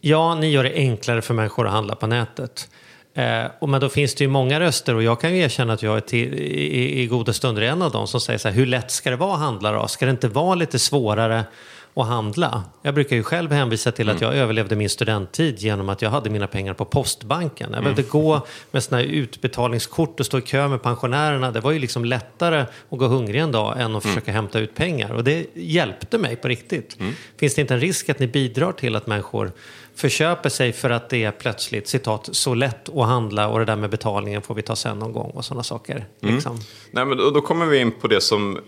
ja, 0.00 0.34
ni 0.34 0.50
gör 0.50 0.64
det 0.64 0.74
enklare 0.74 1.22
för 1.22 1.34
människor 1.34 1.66
att 1.66 1.72
handla 1.72 1.94
på 1.94 2.06
nätet. 2.06 2.68
Eh, 3.14 3.44
och 3.58 3.68
men 3.68 3.80
då 3.80 3.88
finns 3.88 4.14
det 4.14 4.24
ju 4.24 4.30
många 4.30 4.60
röster 4.60 4.94
och 4.94 5.02
jag 5.02 5.20
kan 5.20 5.34
ju 5.34 5.42
erkänna 5.42 5.72
att 5.72 5.82
jag 5.82 5.96
är 5.96 6.00
till, 6.00 6.34
i, 6.34 7.02
i 7.02 7.06
goda 7.06 7.32
stunder 7.32 7.62
en 7.62 7.82
av 7.82 7.90
dem 7.90 8.06
som 8.06 8.20
säger 8.20 8.38
så 8.38 8.48
här, 8.48 8.54
hur 8.54 8.66
lätt 8.66 8.90
ska 8.90 9.10
det 9.10 9.16
vara 9.16 9.34
att 9.34 9.40
handla 9.40 9.72
då? 9.72 9.88
Ska 9.88 10.04
det 10.06 10.10
inte 10.10 10.28
vara 10.28 10.54
lite 10.54 10.78
svårare 10.78 11.44
att 11.94 12.06
handla? 12.06 12.64
Jag 12.82 12.94
brukar 12.94 13.16
ju 13.16 13.22
själv 13.22 13.52
hänvisa 13.52 13.92
till 13.92 14.08
att 14.08 14.20
jag 14.20 14.36
överlevde 14.36 14.76
min 14.76 14.90
studenttid 14.90 15.58
genom 15.58 15.88
att 15.88 16.02
jag 16.02 16.10
hade 16.10 16.30
mina 16.30 16.46
pengar 16.46 16.74
på 16.74 16.84
postbanken. 16.84 17.70
Jag 17.72 17.82
behövde 17.82 18.02
gå 18.02 18.46
med 18.70 18.82
såna 18.82 19.00
här 19.00 19.08
utbetalningskort 19.08 20.20
och 20.20 20.26
stå 20.26 20.38
i 20.38 20.42
kö 20.42 20.68
med 20.68 20.82
pensionärerna. 20.82 21.50
Det 21.50 21.60
var 21.60 21.72
ju 21.72 21.78
liksom 21.78 22.04
lättare 22.04 22.60
att 22.90 22.98
gå 22.98 23.06
hungrig 23.06 23.40
en 23.40 23.52
dag 23.52 23.80
än 23.80 23.96
att 23.96 24.02
försöka 24.02 24.32
hämta 24.32 24.58
ut 24.58 24.74
pengar. 24.74 25.12
Och 25.12 25.24
det 25.24 25.46
hjälpte 25.54 26.18
mig 26.18 26.36
på 26.36 26.48
riktigt. 26.48 26.96
Finns 27.36 27.54
det 27.54 27.60
inte 27.60 27.74
en 27.74 27.80
risk 27.80 28.08
att 28.08 28.18
ni 28.18 28.26
bidrar 28.26 28.72
till 28.72 28.96
att 28.96 29.06
människor 29.06 29.52
förköper 30.00 30.48
sig 30.48 30.72
för 30.72 30.90
att 30.90 31.10
det 31.10 31.24
är 31.24 31.30
plötsligt, 31.30 31.88
citat, 31.88 32.28
så 32.32 32.54
lätt 32.54 32.88
att 32.88 33.06
handla 33.06 33.48
och 33.48 33.58
det 33.58 33.64
där 33.64 33.76
med 33.76 33.90
betalningen 33.90 34.42
får 34.42 34.54
vi 34.54 34.62
ta 34.62 34.76
sen 34.76 34.98
någon 34.98 35.12
gång 35.12 35.30
och 35.30 35.44
sådana 35.44 35.62
saker. 35.62 36.06
Liksom. 36.20 36.58
Nej, 36.90 37.04
men 37.04 37.18
då, 37.18 37.30
då 37.30 37.40
kommer 37.40 37.66
vi 37.66 37.78
in 37.78 37.92
på 37.92 38.08
det 38.08 38.20
som 38.20 38.58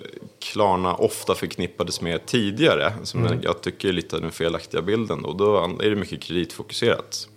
Klarna 0.40 0.95
ofta 0.95 1.35
förknippades 1.35 2.01
med 2.01 2.27
tidigare. 2.27 2.92
Som 3.03 3.40
jag 3.42 3.61
tycker 3.61 3.88
är 3.88 3.92
lite 3.92 4.18
den 4.18 4.33
felaktiga 4.33 4.83
bilden. 4.83 5.25
Och 5.25 5.37
då 5.37 5.77
är 5.83 5.90
det 5.90 5.97
mycket 5.97 6.23
kreditfokuserat. 6.23 7.29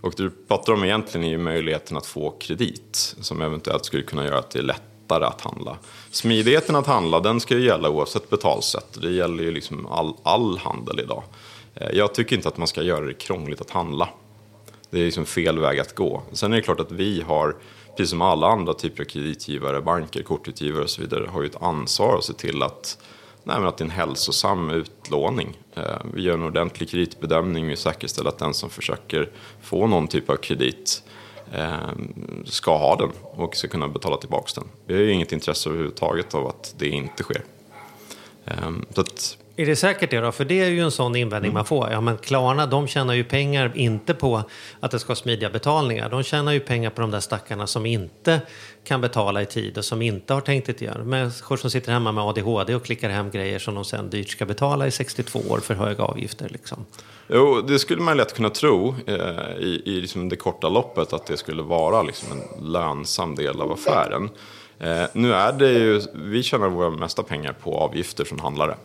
Och 0.00 0.14
det 0.16 0.22
du 0.22 0.30
pratar 0.48 0.72
om 0.72 0.84
egentligen 0.84 1.26
är 1.26 1.30
ju 1.30 1.38
möjligheten 1.38 1.96
att 1.96 2.06
få 2.06 2.30
kredit. 2.30 3.16
Som 3.20 3.42
eventuellt 3.42 3.84
skulle 3.84 4.02
kunna 4.02 4.24
göra 4.24 4.38
att 4.38 4.50
det 4.50 4.58
är 4.58 4.62
lättare 4.62 5.24
att 5.24 5.40
handla. 5.40 5.76
Smidigheten 6.10 6.76
att 6.76 6.86
handla 6.86 7.20
den 7.20 7.40
ska 7.40 7.54
ju 7.54 7.64
gälla 7.64 7.90
oavsett 7.90 8.30
betalsätt. 8.30 8.98
Det 9.02 9.10
gäller 9.10 9.44
ju 9.44 9.50
liksom 9.50 9.86
all, 9.86 10.14
all 10.22 10.58
handel 10.58 11.00
idag. 11.00 11.22
Eh, 11.80 11.88
jag 11.92 12.14
tycker 12.14 12.36
inte 12.36 12.48
att 12.48 12.56
man 12.56 12.68
ska 12.68 12.82
göra 12.82 13.06
det 13.06 13.14
krångligt 13.14 13.60
att 13.60 13.70
handla. 13.70 14.08
Det 14.90 15.00
är 15.00 15.04
liksom 15.04 15.26
fel 15.26 15.58
väg 15.58 15.80
att 15.80 15.94
gå. 15.94 16.22
Sen 16.32 16.52
är 16.52 16.56
det 16.56 16.62
klart 16.62 16.80
att 16.80 16.92
vi 16.92 17.22
har, 17.22 17.56
precis 17.96 18.10
som 18.10 18.22
alla 18.22 18.46
andra 18.46 18.74
typer 18.74 19.02
av 19.02 19.08
kreditgivare, 19.08 19.80
banker, 19.80 20.22
kortutgivare 20.22 20.82
och 20.82 20.90
så 20.90 21.00
vidare, 21.00 21.28
har 21.32 21.42
ju 21.42 21.46
ett 21.46 21.62
ansvar 21.62 22.18
att 22.18 22.24
se 22.24 22.32
till 22.32 22.62
att, 22.62 22.98
nej, 23.44 23.56
att 23.56 23.78
det 23.78 23.82
är 23.82 23.86
en 23.86 23.90
hälsosam 23.90 24.70
utlåning. 24.70 25.58
Eh, 25.74 25.82
vi 26.14 26.22
gör 26.22 26.34
en 26.34 26.42
ordentlig 26.42 26.90
kreditbedömning, 26.90 27.66
vi 27.66 27.76
säkerställer 27.76 28.28
att 28.28 28.38
den 28.38 28.54
som 28.54 28.70
försöker 28.70 29.30
få 29.62 29.86
någon 29.86 30.08
typ 30.08 30.30
av 30.30 30.36
kredit 30.36 31.02
ehm, 31.52 32.44
ska 32.46 32.78
ha 32.78 32.96
den 32.96 33.10
och 33.22 33.56
ska 33.56 33.68
kunna 33.68 33.88
betala 33.88 34.16
tillbaka 34.16 34.50
den. 34.54 34.68
Vi 34.86 34.94
har 34.94 35.00
ju 35.00 35.12
inget 35.12 35.32
intresse 35.32 35.68
överhuvudtaget 35.68 36.34
av 36.34 36.46
att 36.46 36.74
det 36.78 36.88
inte 36.88 37.22
sker. 37.22 37.42
Ehm, 38.44 38.84
så 38.94 39.00
att, 39.00 39.38
är 39.60 39.66
det 39.66 39.76
säkert 39.76 40.10
det 40.10 40.20
då? 40.20 40.32
För 40.32 40.44
det 40.44 40.60
är 40.60 40.68
ju 40.68 40.80
en 40.80 40.90
sån 40.90 41.16
invändning 41.16 41.52
man 41.52 41.64
får. 41.64 41.90
Ja 41.90 42.00
men 42.00 42.18
Klarna 42.18 42.66
de 42.66 42.86
tjänar 42.86 43.14
ju 43.14 43.24
pengar 43.24 43.72
inte 43.74 44.14
på 44.14 44.42
att 44.80 44.90
det 44.90 44.98
ska 44.98 45.08
vara 45.08 45.16
smidiga 45.16 45.50
betalningar. 45.50 46.08
De 46.08 46.22
tjänar 46.22 46.52
ju 46.52 46.60
pengar 46.60 46.90
på 46.90 47.00
de 47.00 47.10
där 47.10 47.20
stackarna 47.20 47.66
som 47.66 47.86
inte 47.86 48.40
kan 48.84 49.00
betala 49.00 49.42
i 49.42 49.46
tid 49.46 49.78
och 49.78 49.84
som 49.84 50.02
inte 50.02 50.34
har 50.34 50.40
tänkt 50.40 50.68
att 50.68 50.80
göra. 50.80 51.04
Människor 51.04 51.56
som 51.56 51.70
sitter 51.70 51.92
hemma 51.92 52.12
med 52.12 52.24
ADHD 52.24 52.74
och 52.74 52.84
klickar 52.84 53.10
hem 53.10 53.30
grejer 53.30 53.58
som 53.58 53.74
de 53.74 53.84
sen 53.84 54.10
dyrt 54.10 54.28
ska 54.28 54.46
betala 54.46 54.86
i 54.86 54.90
62 54.90 55.38
år 55.48 55.58
för 55.58 55.74
höga 55.74 56.04
avgifter. 56.04 56.48
Liksom. 56.48 56.86
Jo, 57.28 57.60
det 57.68 57.78
skulle 57.78 58.02
man 58.02 58.16
lätt 58.16 58.34
kunna 58.34 58.50
tro 58.50 58.94
eh, 59.06 59.16
i, 59.58 59.82
i 59.84 60.00
liksom 60.00 60.28
det 60.28 60.36
korta 60.36 60.68
loppet 60.68 61.12
att 61.12 61.26
det 61.26 61.36
skulle 61.36 61.62
vara 61.62 62.02
liksom 62.02 62.28
en 62.32 62.72
lönsam 62.72 63.34
del 63.34 63.60
av 63.60 63.72
affären. 63.72 64.30
Eh, 64.78 65.02
nu 65.12 65.32
är 65.32 65.52
det 65.52 65.72
ju, 65.72 66.00
vi 66.14 66.42
tjänar 66.42 66.68
våra 66.68 66.90
mesta 66.90 67.22
pengar 67.22 67.52
på 67.62 67.78
avgifter 67.78 68.24
från 68.24 68.40
handlare. 68.40 68.76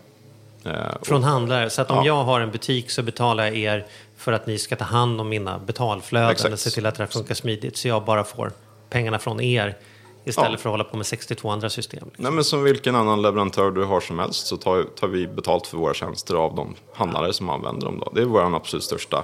Eh, 0.65 0.71
Från 1.01 1.23
handlare. 1.23 1.69
Så 1.69 1.81
att 1.81 1.91
om 1.91 1.97
Ja. 1.97 2.05
jag 2.05 2.23
har 2.23 2.41
en 2.41 2.51
butik 2.51 2.91
så 2.91 3.01
betalar 3.03 3.43
jag 3.45 3.55
er 3.55 3.85
för 4.17 4.31
att 4.31 4.47
ni 4.47 4.57
ska 4.57 4.75
ta 4.75 4.85
hand 4.85 5.21
om 5.21 5.29
mina 5.29 5.59
betalflöden 5.59 6.29
Exakt. 6.31 6.53
och 6.53 6.59
se 6.59 6.69
till 6.69 6.85
att 6.85 6.95
det 6.95 7.03
här 7.03 7.11
funkar 7.11 7.35
smidigt. 7.35 7.77
Så 7.77 7.87
jag 7.87 8.05
bara 8.05 8.23
får 8.23 8.51
pengarna 8.89 9.19
från 9.19 9.41
er 9.41 9.77
istället 10.25 10.51
Ja. 10.51 10.57
för 10.57 10.69
att 10.69 10.73
hålla 10.73 10.83
på 10.83 10.97
med 10.97 11.05
62 11.05 11.49
andra 11.49 11.69
system. 11.69 12.09
Nej, 12.17 12.31
men 12.31 12.43
som 12.43 12.63
vilken 12.63 12.95
annan 12.95 13.21
leverantör 13.21 13.71
du 13.71 13.83
har 13.83 13.99
som 13.99 14.19
helst 14.19 14.47
så 14.47 14.57
tar, 14.57 14.83
tar 14.83 15.07
vi 15.07 15.27
betalt 15.27 15.67
för 15.67 15.77
våra 15.77 15.93
tjänster 15.93 16.35
av 16.35 16.55
de 16.55 16.75
handlare 16.95 17.33
som 17.33 17.49
använder 17.49 17.85
dem. 17.87 17.99
Då. 18.05 18.11
Det 18.15 18.21
är 18.21 18.25
vår 18.25 18.55
absolut 18.55 18.83
största 18.83 19.23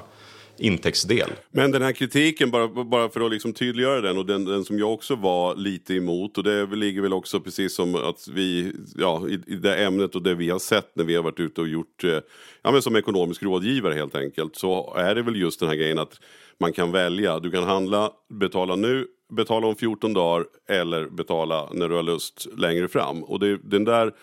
intäktsdel. 0.60 1.30
Men 1.52 1.72
den 1.72 1.82
här 1.82 1.92
kritiken, 1.92 2.52
bara, 2.52 2.68
bara 2.68 3.10
för 3.10 3.22
att 3.22 3.32
liksom 3.32 3.54
tydliggöra 3.54 4.02
den 4.02 4.18
och 4.18 4.26
den, 4.26 4.46
den 4.46 4.66
som 4.66 4.80
jag 4.80 4.94
också 4.94 5.16
var 5.16 5.56
lite 5.56 5.94
emot 5.94 6.38
och 6.38 6.44
det 6.44 6.66
ligger 6.66 7.02
väl 7.02 7.14
också 7.14 7.40
precis 7.40 7.76
som 7.76 7.96
att 7.96 8.28
vi, 8.28 8.74
ja, 8.96 9.28
i, 9.30 9.34
i 9.48 9.56
det 9.56 9.76
ämnet 9.76 10.16
och 10.16 10.24
det 10.24 10.36
vi 10.36 10.50
har 10.50 10.60
sett 10.60 10.96
när 10.96 11.04
vi 11.04 11.16
har 11.16 11.24
varit 11.24 11.40
ute 11.40 11.62
och 11.62 11.68
gjort, 11.68 12.04
eh, 12.04 12.20
ja 12.62 12.72
men 12.72 12.82
som 12.82 12.96
ekonomisk 12.96 13.44
rådgivare 13.44 13.94
helt 13.94 14.16
enkelt, 14.16 14.56
så 14.56 14.94
är 14.98 15.16
det 15.16 15.22
väl 15.22 15.36
just 15.36 15.60
den 15.60 15.70
här 15.70 15.76
grejen 15.76 16.00
att 16.00 16.20
man 16.60 16.74
kan 16.74 16.92
välja. 16.92 17.40
Du 17.40 17.52
kan 17.52 17.64
handla, 17.64 18.12
betala 18.30 18.76
nu, 18.76 19.08
betala 19.30 19.68
om 19.68 19.76
14 19.76 20.14
dagar 20.14 20.46
eller 20.68 21.10
betala 21.10 21.70
när 21.74 21.90
du 21.90 21.96
har 21.96 22.04
lust 22.04 22.48
längre 22.58 22.88
fram. 22.88 23.24
Och 23.24 23.40
det, 23.40 23.58
den 23.64 23.84
där 23.84 24.14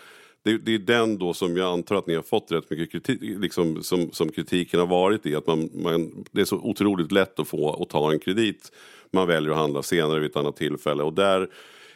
det, 0.46 0.58
det 0.58 0.74
är 0.74 0.78
den 0.78 1.18
då 1.18 1.34
som 1.34 1.56
jag 1.56 1.72
antar 1.72 1.96
att 1.96 2.06
ni 2.06 2.14
har 2.14 2.22
fått 2.22 2.52
rätt 2.52 2.70
mycket 2.70 2.92
kritik, 2.92 3.20
liksom, 3.22 3.82
som, 3.82 4.12
som 4.12 4.28
kritiken 4.32 4.80
har 4.80 4.86
varit 4.86 5.26
i. 5.26 5.34
Att 5.34 5.46
man, 5.46 5.70
man, 5.74 6.24
det 6.32 6.40
är 6.40 6.44
så 6.44 6.56
otroligt 6.56 7.12
lätt 7.12 7.40
att 7.40 7.48
få 7.48 7.64
och 7.66 7.88
ta 7.88 8.12
en 8.12 8.18
kredit. 8.18 8.72
Man 9.10 9.28
väljer 9.28 9.50
att 9.50 9.56
handla 9.56 9.82
senare 9.82 10.20
vid 10.20 10.30
ett 10.30 10.36
annat 10.36 10.56
tillfälle. 10.56 11.02
Och 11.02 11.12
där, 11.12 11.48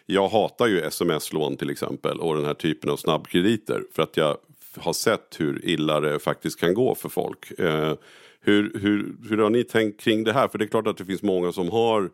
jag 0.07 0.29
hatar 0.29 0.67
ju 0.67 0.81
sms-lån 0.81 1.57
till 1.57 1.71
exempel 1.71 2.21
och 2.21 2.37
den 2.37 2.45
här 2.45 2.55
typen 2.55 2.91
av 2.91 2.97
snabbkrediter. 2.97 3.83
För 3.93 4.03
att 4.03 4.17
jag 4.17 4.37
har 4.77 4.93
sett 4.93 5.37
hur 5.39 5.65
illa 5.65 6.01
det 6.01 6.19
faktiskt 6.19 6.61
kan 6.61 6.75
gå 6.75 6.95
för 6.95 7.09
folk. 7.09 7.61
Eh, 7.61 7.95
hur, 8.41 8.79
hur, 8.81 9.17
hur 9.29 9.39
har 9.39 9.51
ni 9.51 9.65
tänkt 9.65 10.01
kring 10.01 10.25
det 10.25 10.33
här? 10.33 10.49
För 10.49 10.59
det 10.59 10.65
är 10.65 10.69
klart 10.69 10.87
att 10.87 10.97
det 10.97 11.05
finns 11.05 11.23
många 11.23 11.53
som 11.53 11.71
har 11.71 12.11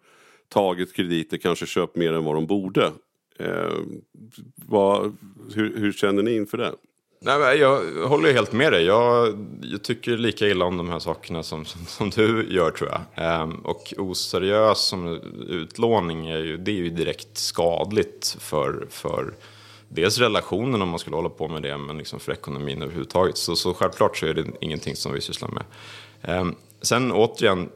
tagit 0.48 0.92
krediter, 0.94 1.36
kanske 1.36 1.66
köpt 1.66 1.96
mer 1.96 2.12
än 2.12 2.24
vad 2.24 2.34
de 2.34 2.46
borde. 2.46 2.92
Eh, 3.38 3.72
vad, 4.54 5.16
hur, 5.54 5.78
hur 5.78 5.92
känner 5.92 6.22
ni 6.22 6.36
inför 6.36 6.58
det? 6.58 6.72
Nej, 7.20 7.58
jag 7.58 8.06
håller 8.08 8.32
helt 8.32 8.52
med 8.52 8.72
dig. 8.72 8.84
Jag, 8.84 9.46
jag 9.62 9.82
tycker 9.84 10.16
lika 10.16 10.48
illa 10.48 10.64
om 10.64 10.76
de 10.76 10.88
här 10.88 10.98
sakerna 10.98 11.42
som, 11.42 11.64
som, 11.64 11.86
som 11.86 12.10
du 12.10 12.46
gör 12.50 12.70
tror 12.70 12.90
jag. 12.90 13.00
Ehm, 13.14 13.54
och 13.54 13.94
oseriös 13.98 14.78
som 14.78 15.20
utlåning 15.48 16.26
är 16.26 16.38
ju, 16.38 16.56
det 16.56 16.70
är 16.70 16.76
ju 16.76 16.90
direkt 16.90 17.38
skadligt 17.38 18.36
för, 18.40 18.86
för 18.90 19.34
dels 19.88 20.18
relationen 20.18 20.82
om 20.82 20.88
man 20.88 20.98
skulle 20.98 21.16
hålla 21.16 21.28
på 21.28 21.48
med 21.48 21.62
det, 21.62 21.78
men 21.78 21.98
liksom 21.98 22.20
för 22.20 22.32
ekonomin 22.32 22.82
överhuvudtaget. 22.82 23.36
Så, 23.36 23.56
så 23.56 23.74
självklart 23.74 24.16
så 24.16 24.26
är 24.26 24.34
det 24.34 24.44
ingenting 24.60 24.96
som 24.96 25.12
vi 25.12 25.20
sysslar 25.20 25.48
med. 25.48 25.64
Ehm, 26.22 26.54
sen 26.82 27.12
återigen, 27.12 27.68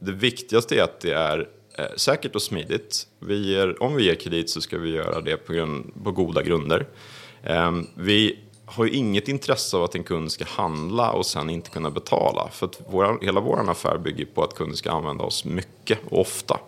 det 0.00 0.12
viktigaste 0.12 0.78
är 0.78 0.82
att 0.82 1.00
det 1.00 1.12
är 1.12 1.48
Eh, 1.74 1.86
säkert 1.96 2.34
och 2.34 2.42
smidigt. 2.42 3.06
Vi 3.18 3.52
ger, 3.52 3.82
om 3.82 3.94
vi 3.94 4.04
ger 4.04 4.14
kredit 4.14 4.50
så 4.50 4.60
ska 4.60 4.78
vi 4.78 4.90
göra 4.90 5.20
det 5.20 5.36
på, 5.36 5.52
grund, 5.52 6.04
på 6.04 6.10
goda 6.10 6.42
grunder. 6.42 6.86
Ehm, 7.44 7.86
vi 7.94 8.38
har 8.64 8.84
ju 8.84 8.90
inget 8.90 9.28
intresse 9.28 9.76
av 9.76 9.84
att 9.84 9.94
en 9.94 10.04
kund 10.04 10.32
ska 10.32 10.44
handla 10.44 11.12
och 11.12 11.26
sen 11.26 11.50
inte 11.50 11.70
kunna 11.70 11.90
betala. 11.90 12.48
För 12.52 12.66
att 12.66 12.80
våra, 12.88 13.18
hela 13.22 13.40
vår 13.40 13.70
affär 13.70 13.98
bygger 13.98 14.24
på 14.24 14.42
att 14.42 14.54
kunden 14.54 14.76
ska 14.76 14.90
använda 14.90 15.24
oss 15.24 15.44
mycket 15.44 15.98
och 16.10 16.20
ofta. 16.20 16.60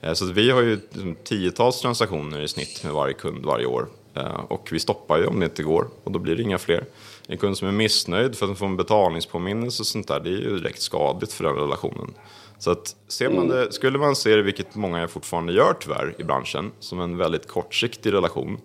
Eh, 0.00 0.12
så 0.12 0.24
att 0.24 0.30
vi 0.30 0.50
har 0.50 0.62
ju 0.62 0.74
liksom 0.74 1.16
tiotals 1.24 1.80
transaktioner 1.80 2.40
i 2.40 2.48
snitt 2.48 2.84
med 2.84 2.92
varje 2.92 3.14
kund 3.14 3.44
varje 3.44 3.66
år. 3.66 3.88
Eh, 4.14 4.40
Och 4.48 4.68
vi 4.72 4.80
stoppar 4.80 5.18
ju 5.18 5.26
om 5.26 5.40
det 5.40 5.46
inte 5.46 5.62
går 5.62 5.88
och 6.04 6.12
då 6.12 6.18
blir 6.18 6.36
det 6.36 6.42
inga 6.42 6.58
fler. 6.58 6.84
En 7.26 7.38
kund 7.38 7.58
som 7.58 7.68
är 7.68 7.72
missnöjd 7.72 8.36
för 8.36 8.46
att 8.46 8.50
de 8.50 8.56
får 8.56 8.66
en 8.66 8.76
betalningspåminnelse 8.76 9.82
och 9.82 9.86
sånt 9.86 10.08
där, 10.08 10.20
det 10.20 10.28
är 10.30 10.32
ju 10.38 10.58
direkt 10.58 10.82
skadligt 10.82 11.32
för 11.32 11.44
den 11.44 11.54
relationen. 11.54 12.14
Så 12.58 12.70
att 12.70 12.96
ser 13.08 13.30
man 13.30 13.48
det, 13.48 13.72
skulle 13.72 13.98
man 13.98 14.16
se 14.16 14.36
det, 14.36 14.42
vilket 14.42 14.74
många 14.74 15.08
fortfarande 15.08 15.52
gör 15.52 15.74
tyvärr 15.80 16.14
i 16.18 16.24
branschen, 16.24 16.70
som 16.80 17.00
en 17.00 17.16
väldigt 17.16 17.48
kortsiktig 17.48 18.12
relation, 18.12 18.58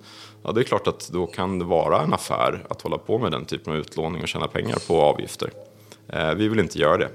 ja 0.44 0.52
det 0.52 0.62
är 0.62 0.64
klart 0.64 0.88
att 0.88 1.10
då 1.14 1.28
kan 1.28 1.60
det 1.60 1.66
vara 1.66 2.02
en 2.02 2.14
affär 2.14 2.64
att 2.70 2.82
hålla 2.82 2.98
på 2.98 3.18
med 3.20 3.32
den 3.32 3.46
typen 3.46 3.74
av 3.74 3.80
utlåning 3.80 4.22
och 4.22 4.28
tjäna 4.28 4.48
pengar 4.48 4.78
på 4.88 5.02
avgifter. 5.02 5.50
Eh, 6.08 6.34
Vi 6.34 6.48
vill 6.48 6.60
inte 6.60 6.80
göra 6.80 6.98
det. 6.98 7.10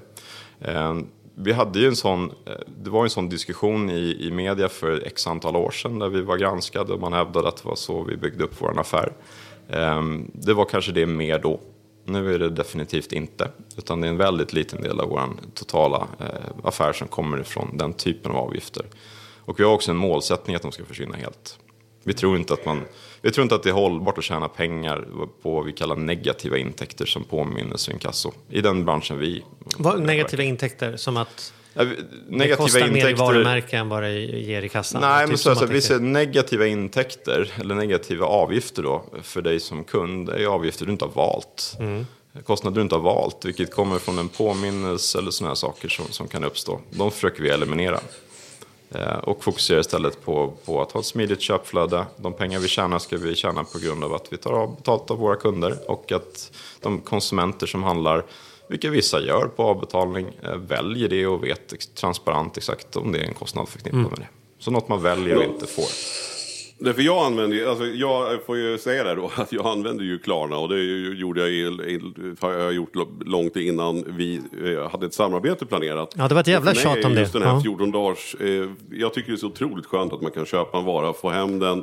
Vi 1.35 1.53
hade 1.53 1.79
ju 1.79 1.87
en 1.87 1.97
sån, 1.97 2.31
eh, 2.47 2.53
det 2.83 2.91
var 2.91 3.05
en 3.05 3.11
sån 3.11 3.29
diskussion 3.29 3.91
i, 3.91 4.17
i 4.21 4.31
media 4.31 4.69
för 4.69 5.07
x 5.07 5.27
antal 5.27 5.57
år 5.57 5.71
sedan 5.71 5.99
där 5.99 6.09
vi 6.09 6.23
var 6.23 6.37
granskade 6.37 6.93
och 6.93 7.01
man 7.01 7.13
hävdade 7.13 7.49
att 7.49 7.57
det 7.57 7.69
var 7.69 7.77
så 7.77 8.05
vi 8.05 8.17
byggde 8.17 8.45
upp 8.45 8.55
vår 8.59 8.81
affär. 8.81 9.13
Ehm, 9.69 10.31
det 10.35 10.55
var 10.55 10.65
kanske 10.65 10.93
det 10.93 11.07
mer 11.07 11.39
då. 11.39 11.61
Nu 12.05 12.35
är 12.35 12.39
det 12.39 12.51
definitivt 12.51 13.13
inte, 13.13 13.49
utan 13.77 14.01
det 14.01 14.07
är 14.07 14.11
en 14.11 14.17
väldigt 14.17 14.53
liten 14.53 14.83
del 14.83 15.01
av 15.01 15.09
vår 15.09 15.29
totala 15.55 16.07
eh, 16.21 16.27
affär 16.65 16.93
som 16.93 17.09
kommer 17.09 17.41
ifrån 17.41 17.77
den 17.77 17.93
typen 17.93 18.33
av 18.33 18.39
avgifter. 18.39 18.87
Och 19.45 19.61
vi 19.61 19.65
har 19.65 19.73
också 19.73 19.91
en 19.91 19.97
målsättning 19.97 20.57
att 20.57 20.63
de 20.63 20.73
ska 20.73 20.85
försvinna 20.85 21.17
helt. 21.17 21.59
Vi 22.05 22.15
tror 22.15 22.37
inte 22.37 22.55
att, 22.55 22.67
man, 22.67 22.81
vi 23.23 23.31
tror 23.31 23.43
inte 23.43 23.55
att 23.55 23.63
det 23.63 23.69
är 23.69 23.75
hållbart 23.75 24.19
att 24.19 24.25
tjäna 24.25 24.49
pengar 24.49 25.05
på 25.43 25.55
vad 25.55 25.65
vi 25.65 25.73
kallar 25.73 25.97
negativa 25.97 26.59
intäkter 26.59 27.07
som 27.07 27.25
påminnelseinkasso 27.25 28.33
i 28.51 28.61
den 28.61 28.85
branschen 28.85 29.19
vi... 29.19 29.45
Vad, 29.77 30.03
negativa 30.03 30.43
intäkter, 30.43 30.97
som 30.97 31.17
att 31.17 31.53
Ja, 31.75 31.85
det 32.29 32.57
kostar 32.57 32.81
mer 32.81 32.87
i 32.87 32.89
intäkter... 32.89 33.15
varumärke 33.15 33.77
än 33.77 33.89
vad 33.89 34.03
det 34.03 34.21
ger 34.21 34.63
i 34.63 34.69
kassan? 34.69 35.01
Nej, 35.01 35.21
Typ 35.25 35.29
men 35.29 35.39
som 35.39 35.55
så, 35.55 35.61
man 35.61 35.69
så, 35.69 35.75
vi 35.75 35.81
ser 35.81 35.99
negativa 35.99 36.67
intäkter 36.67 37.53
eller 37.61 37.75
negativa 37.75 38.27
avgifter 38.27 38.83
då 38.83 39.05
för 39.23 39.43
dig 39.43 39.61
som 39.61 39.85
kund. 39.85 40.29
Är 40.29 40.47
avgifter 40.47 40.87
du 40.87 40.93
inte 40.93 41.05
har 41.05 41.13
valt. 41.13 41.79
Kostnader 42.45 42.75
du 42.77 42.83
inte 42.83 42.95
har 42.95 43.03
valt, 43.03 43.45
vilket 43.45 43.75
kommer 43.75 43.99
från 43.99 44.19
en 44.19 44.29
påminnelse 44.29 45.19
eller 45.19 45.31
sådana 45.31 45.51
här 45.51 45.55
saker 45.55 45.89
som, 45.89 46.05
som 46.11 46.29
kan 46.29 46.45
uppstå. 46.45 46.81
De 46.91 47.11
försöker 47.11 47.43
vi 47.43 47.49
eliminera. 47.49 48.01
Eh, 48.95 49.19
och 49.19 49.45
fokuserar 49.45 49.81
istället 49.81 50.25
på, 50.25 50.53
på 50.65 50.83
att 50.83 50.93
ha 50.93 51.01
ett 51.01 51.07
smidigt 51.07 51.41
köpflöde. 51.41 52.07
De 52.17 52.33
pengar 52.33 52.59
vi 52.59 52.69
tjänar 52.69 52.99
ska 52.99 53.17
vi 53.17 53.35
tjäna 53.35 53.65
på 53.65 53.79
grund 53.79 54.05
av 54.05 54.15
att 54.15 54.33
vi 54.33 54.37
tar 54.37 54.53
av 54.53 54.77
betalt 54.77 55.11
av 55.11 55.19
våra 55.19 55.37
kunder 55.37 55.91
och 55.91 56.13
att 56.13 56.53
de 56.81 57.01
konsumenter 57.01 57.67
som 57.67 57.83
handlar, 57.83 58.25
vilket 58.69 58.93
vissa 58.93 59.21
gör 59.21 59.47
på 59.47 59.63
avbetalning, 59.63 60.27
eh, 60.43 60.57
väljer 60.57 61.09
det 61.09 61.27
och 61.27 61.45
vet 61.45 61.95
transparent 61.95 62.57
exakt 62.57 62.97
om 62.97 63.13
det 63.13 63.19
är 63.19 63.25
en 63.25 63.35
kostnad 63.35 63.69
förknippad 63.69 64.01
med 64.01 64.19
det. 64.19 64.29
Så 64.59 64.71
något 64.71 64.89
man 64.89 65.03
väljer 65.03 65.37
och 65.37 65.45
inte 65.45 65.67
får. 65.67 65.87
Därför 66.85 67.03
jag 67.03 67.25
använder 67.27 67.57
ju- 67.57 67.67
alltså 67.69 67.85
jag 67.87 68.45
får 68.47 68.57
ju 68.57 68.79
säga 68.79 69.05
det 69.05 69.15
då, 69.15 69.31
att 69.37 69.53
jag 69.53 69.67
använder 69.67 70.05
ju 70.05 70.19
Klarna 70.19 70.57
och 70.59 70.69
det 70.69 70.83
gjorde 71.19 71.41
jag, 71.41 71.51
i, 71.51 72.01
har 72.41 72.53
jag 72.53 72.73
gjort 72.73 72.93
långt 73.27 73.57
innan 73.57 74.05
vi 74.07 74.41
eh, 74.65 74.91
hade 74.91 75.07
ett 75.07 75.15
samarbete 75.15 75.67
planerat. 75.67 76.15
Ja, 76.17 76.29
det 76.29 76.35
var 76.35 76.41
ett 76.41 76.47
jävla 76.47 76.75
tjat 76.75 77.05
om 77.05 77.15
det. 77.15 77.21
Just 77.21 77.33
den 77.33 77.43
här 77.43 77.55
Ja. 77.55 77.61
14 77.63 77.91
dagars, 77.91 78.35
eh, 78.41 78.69
jag 78.91 79.15
tycker 79.15 79.29
det 79.29 79.35
är 79.35 79.37
så 79.37 79.47
otroligt 79.47 79.87
skönt 79.87 80.13
att 80.13 80.23
man 80.23 80.31
kan 80.31 80.47
köpa 80.47 80.79
en 80.79 80.85
vara, 80.85 81.13
få 81.13 81.31
hem 81.31 81.59
den, 81.59 81.83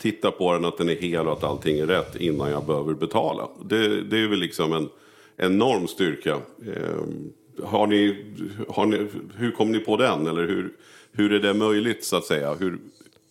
titta 0.00 0.30
på 0.30 0.52
den, 0.52 0.64
att 0.64 0.78
den 0.78 0.88
är 0.88 0.94
hel 0.96 1.26
och 1.26 1.32
att 1.32 1.44
allting 1.44 1.78
är 1.78 1.86
rätt 1.86 2.16
innan 2.16 2.50
jag 2.50 2.66
behöver 2.66 2.94
betala. 2.94 3.48
Det, 3.64 4.00
det 4.02 4.18
är 4.18 4.28
väl 4.28 4.38
liksom 4.38 4.72
en 4.72 4.88
enorm 5.36 5.86
styrka. 5.88 6.30
Eh, 6.66 7.64
har 7.64 7.86
ni, 7.86 8.24
har 8.68 8.86
ni, 8.86 9.06
hur 9.36 9.50
kom 9.50 9.72
ni 9.72 9.78
på 9.78 9.96
den? 9.96 10.26
Eller 10.26 10.46
hur, 10.46 10.70
hur 11.12 11.32
är 11.32 11.38
det 11.40 11.54
möjligt 11.54 12.04
så 12.04 12.16
att 12.16 12.24
säga? 12.24 12.54
Hur, 12.54 12.78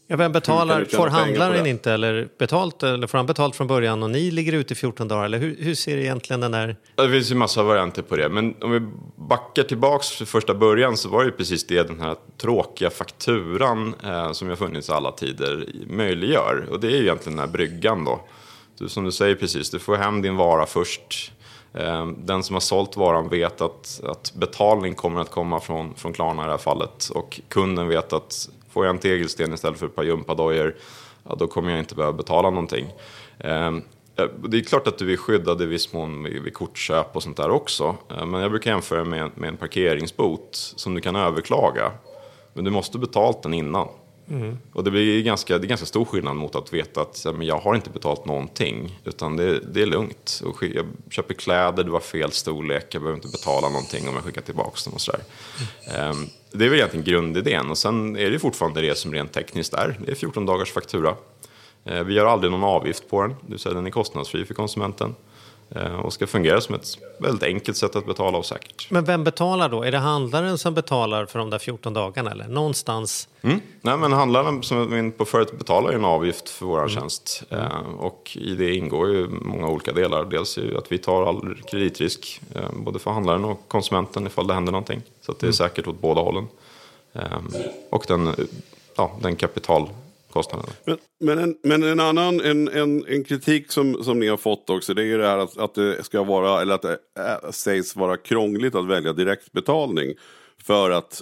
Ja, 0.10 0.16
vem 0.16 0.32
betalar? 0.32 0.86
Får 0.86 1.08
handlaren 1.08 1.66
inte 1.66 1.92
eller 1.92 2.30
betalt? 2.38 2.84
Eller 2.84 3.08
får 3.08 3.18
han 3.18 3.28
betalt 3.28 3.56
från 3.56 3.68
början 3.68 4.04
och 4.04 4.10
ni 4.10 4.32
ligger 4.32 4.54
ute 4.54 4.74
i 4.74 4.76
14 4.76 5.08
dagar? 5.08 5.26
Eller 5.26 5.38
hur, 5.38 5.58
hur 5.60 5.76
ser 5.76 5.98
egentligen 5.98 6.40
den 6.40 6.52
där... 6.52 6.76
Det 6.96 7.10
finns 7.10 7.32
ju 7.32 7.36
massa 7.36 7.64
varianter 7.64 8.02
på 8.02 8.16
det. 8.16 8.30
Men 8.30 8.56
om 8.62 8.72
vi 8.72 8.80
backar 9.16 9.64
tillbaks 9.64 10.18
till 10.18 10.28
första 10.28 10.54
början 10.54 10.98
så 10.98 11.10
var 11.10 11.20
det 11.20 11.26
ju 11.26 11.32
precis 11.32 11.68
det 11.68 11.84
den 11.84 12.00
här 12.00 12.16
tråkiga 12.42 12.90
fakturan 12.90 13.96
eh, 14.04 14.32
som 14.32 14.50
har 14.50 14.56
funnits 14.56 14.90
i 14.90 14.92
alla 14.92 15.12
tider 15.12 15.66
möjliggör. 15.88 16.68
Och 16.72 16.80
det 16.80 16.88
är 16.88 16.92
ju 16.92 17.04
egentligen 17.04 17.38
den 17.38 17.48
här 17.48 17.54
bryggan 17.54 18.06
då. 18.06 18.20
Du, 18.78 18.90
som 18.90 19.04
du 19.04 19.12
säger 19.12 19.36
precis, 19.36 19.70
du 19.70 19.80
får 19.80 19.96
hem 19.96 20.22
din 20.22 20.36
vara 20.36 20.66
först. 20.66 21.32
Eh, 21.74 22.08
den 22.08 22.44
som 22.44 22.54
har 22.54 22.62
sålt 22.62 22.98
varan 22.98 23.30
vet 23.30 23.62
att, 23.62 24.02
att 24.04 24.34
betalning 24.36 24.96
kommer 24.96 25.22
att 25.22 25.32
komma 25.32 25.60
från, 25.60 25.96
från 25.96 26.14
Klarna 26.14 26.42
i 26.42 26.46
det 26.46 26.52
här 26.52 26.58
fallet. 26.58 27.10
Och 27.10 27.42
kunden 27.50 27.88
vet 27.88 28.14
att 28.14 28.50
får 28.78 28.86
jag 28.86 28.96
en 28.96 29.00
tegelsten 29.02 29.54
istället 29.54 29.80
för 29.80 29.86
ett 29.86 29.96
par 29.96 30.04
gympadojor, 30.04 30.76
ja, 31.24 31.36
då 31.40 31.48
kommer 31.48 31.70
jag 31.72 31.80
inte 31.80 31.96
behöva 31.96 32.18
betala 32.18 32.50
någonting. 32.50 32.86
Eh, 33.40 33.72
Eh, 34.20 34.26
Det 34.50 34.58
är 34.58 34.62
klart 34.62 34.88
att 34.88 34.98
du 34.98 35.14
är 35.14 35.18
skyddad 35.18 35.62
i 35.62 35.66
viss 35.66 35.94
mån 35.94 36.24
vid, 36.24 36.54
kortköp 36.54 37.16
och 37.16 37.24
sånt 37.24 37.38
där 37.38 37.50
också. 37.50 37.96
Eh, 38.12 38.26
Men 38.26 38.42
jag 38.42 38.52
brukar 38.52 38.72
jämföra 38.72 39.04
med, 39.04 39.32
med 39.36 39.48
en 39.48 39.58
parkeringsbot 39.58 40.50
som 40.52 40.94
du 40.96 41.02
kan 41.02 41.16
överklaga. 41.16 41.92
Men 42.54 42.66
du 42.66 42.72
måste 42.72 42.98
betalt 42.98 43.44
den 43.44 43.54
innan. 43.54 43.88
Och 44.74 44.84
det 44.84 44.92
blir 44.92 45.24
ganska, 45.24 45.58
det 45.58 45.66
är 45.66 45.70
ganska 45.70 45.86
stor 45.86 46.06
skillnad 46.06 46.36
mot 46.36 46.56
att 46.56 46.74
veta 46.74 47.02
att 47.02 47.26
men 47.26 47.42
jag 47.48 47.58
har 47.58 47.76
inte 47.76 47.90
betalt 47.90 48.26
någonting. 48.26 49.00
Utan 49.06 49.38
det, 49.38 49.60
det 49.60 49.82
är 49.82 49.86
lugnt. 49.86 50.42
Och 50.46 50.64
jag 50.64 50.86
köper 51.10 51.34
kläder, 51.34 51.84
det 51.84 51.92
var 51.92 52.00
fel 52.00 52.32
storlek, 52.32 52.86
jag 52.90 53.02
behöver 53.02 53.18
inte 53.18 53.28
betala 53.28 53.70
någonting 53.70 54.10
om 54.10 54.16
jag 54.16 54.24
skickar 54.24 54.42
tillbaka 54.42 54.78
dem 54.86 54.94
och 54.94 55.02
sådär. 55.02 55.22
Ehm, 55.98 56.28
Det 56.52 56.66
är 56.66 56.70
väl 56.70 56.78
egentligen 56.80 57.06
grundidén. 57.06 57.70
Och 57.70 57.78
sen 57.78 58.16
är 58.18 58.32
det 58.32 58.40
fortfarande 58.40 58.82
det 58.82 58.98
som 58.98 59.14
rent 59.14 59.32
tekniskt 59.34 59.74
är. 59.74 59.98
Det 60.06 60.12
är 60.12 60.16
14 60.16 60.46
dagars 60.46 60.72
faktura. 60.72 61.16
Eh, 61.86 62.04
Vi 62.04 62.14
gör 62.14 62.26
aldrig 62.26 62.52
någon 62.52 62.64
avgift 62.64 63.10
på 63.10 63.22
den, 63.22 63.30
det 63.30 63.36
vill 63.52 63.60
säga 63.60 63.74
den 63.76 63.86
är 63.88 63.92
kostnadsfri 63.92 64.46
för 64.46 64.54
konsumenten. 64.54 65.16
Eh, 65.70 65.94
Och 66.00 66.14
ska 66.14 66.28
fungera 66.28 66.62
som 66.62 66.76
ett 66.76 66.88
väldigt 67.20 67.44
enkelt 67.44 67.78
sätt 67.78 67.96
att 67.96 68.06
betala 68.06 68.38
och 68.38 68.46
säkert. 68.46 68.92
Men 68.92 69.06
vem 69.06 69.24
betalar 69.24 69.70
då? 69.70 69.84
Är 69.84 69.92
det 69.92 69.98
handlaren 69.98 70.58
som 70.58 70.74
betalar 70.74 71.26
för 71.26 71.40
de 71.40 71.50
där 71.50 71.60
14 71.60 71.94
dagarna? 71.94 72.32
Eller 72.32 72.48
någonstans? 72.48 73.28
Mm. 73.42 73.60
Nej, 73.82 73.98
men 73.98 74.12
handlaren 74.14 74.64
som 74.64 74.94
inne 74.98 75.12
på 75.12 75.26
förut 75.26 75.58
betalar 75.58 75.90
ju 75.92 75.96
en 75.96 76.06
avgift 76.06 76.50
för 76.50 76.66
vår 76.66 76.88
tjänst. 76.90 77.44
Eh, 77.50 77.80
Och 77.98 78.32
i 78.42 78.56
det 78.56 78.76
ingår 78.76 79.10
ju 79.10 79.28
många 79.30 79.68
olika 79.68 79.92
delar. 79.94 80.26
Dels 80.26 80.58
är 80.58 80.62
ju 80.62 80.78
att 80.78 80.92
vi 80.92 80.98
tar 80.98 81.26
all 81.30 81.56
kreditrisk, 81.72 82.42
både 82.74 83.00
för 83.00 83.12
handlaren 83.12 83.46
och 83.46 83.62
konsumenten 83.68 84.28
ifall 84.28 84.48
det 84.48 84.54
händer 84.54 84.72
någonting. 84.72 85.02
Så 85.28 85.36
det 85.40 85.48
är 85.48 85.52
säkert 85.52 85.88
åt 85.88 86.02
båda 86.02 86.22
hållen. 86.22 86.48
Eh, 87.14 87.42
Och 87.90 88.06
den, 88.08 88.34
ja, 88.96 89.20
den 89.22 89.36
kapitalkostnaden. 89.36 90.70
Men, 90.86 90.98
men, 91.20 91.40
en, 91.40 91.58
men 91.64 91.84
en 91.84 92.00
annan 92.00 92.42
en, 92.42 92.68
en, 92.68 93.06
en 93.08 93.24
kritik 93.24 93.72
som, 93.72 94.04
som 94.04 94.20
ni 94.20 94.28
har 94.28 94.38
fått 94.38 94.70
också 94.70 94.94
det 94.94 95.02
är 95.02 95.06
ju 95.06 95.18
det 95.18 95.28
här 95.28 95.38
att, 95.38 95.58
att 95.58 95.76
det 95.76 96.04
ska 96.04 96.24
vara 96.24 96.62
eller 96.62 96.76
att 96.76 96.82
det 96.82 96.98
äh, 97.20 97.52
sägs 97.52 97.96
vara 97.96 98.18
krångligt 98.18 98.76
att 98.76 98.88
välja 98.88 99.14
direktbetalning. 99.14 100.14
För 100.64 100.92
att, 100.92 101.22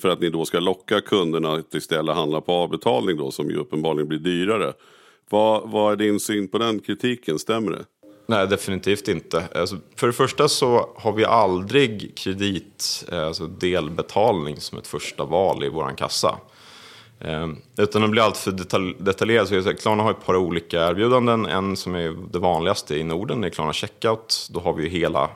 för 0.00 0.08
att 0.08 0.20
ni 0.20 0.30
då 0.30 0.44
ska 0.44 0.60
locka 0.60 1.00
kunderna 1.00 1.52
att 1.52 1.74
istället 1.74 2.16
handla 2.16 2.40
på 2.40 2.52
avbetalning 2.52 3.16
då 3.16 3.30
som 3.30 3.50
ju 3.50 3.56
uppenbarligen 3.56 4.08
blir 4.08 4.18
dyrare. 4.18 4.72
Vad, 5.30 5.70
vad 5.70 5.92
är 5.92 5.96
din 5.96 6.20
syn 6.20 6.48
på 6.48 6.58
den 6.58 6.80
kritiken? 6.80 7.38
Stämmer 7.38 7.70
det? 7.72 7.84
Nej, 8.30 8.46
definitivt 8.46 9.08
inte. 9.08 9.44
Alltså, 9.54 9.76
för 9.96 10.06
det 10.06 10.12
första 10.12 10.48
så 10.48 10.90
har 10.96 11.12
vi 11.12 11.24
aldrig 11.24 12.16
kredit, 12.16 13.04
eh, 13.12 13.26
alltså 13.26 13.46
delbetalning 13.46 14.60
som 14.60 14.78
ett 14.78 14.86
första 14.86 15.24
val 15.24 15.64
i 15.64 15.68
vår 15.68 15.96
kassa. 15.96 16.38
Eh, 17.20 17.48
utan 17.76 18.04
att 18.04 18.10
bli 18.10 18.20
alltför 18.20 18.50
detalj, 18.50 18.94
detaljerad 18.98 19.48
så 19.48 19.54
är 19.54 19.56
det 19.56 19.62
så 19.62 19.70
här, 19.70 19.76
Klarna 19.76 20.02
har 20.02 20.10
ett 20.10 20.24
par 20.24 20.36
olika 20.36 20.88
erbjudanden. 20.88 21.46
En 21.46 21.76
som 21.76 21.94
är 21.94 22.16
det 22.30 22.38
vanligaste 22.38 22.96
i 22.96 23.04
Norden 23.04 23.44
är 23.44 23.50
Klarna 23.50 23.72
Checkout. 23.72 24.48
Då 24.50 24.60
har 24.60 24.72
vi 24.72 24.82
ju 24.82 24.88
hela 24.88 25.30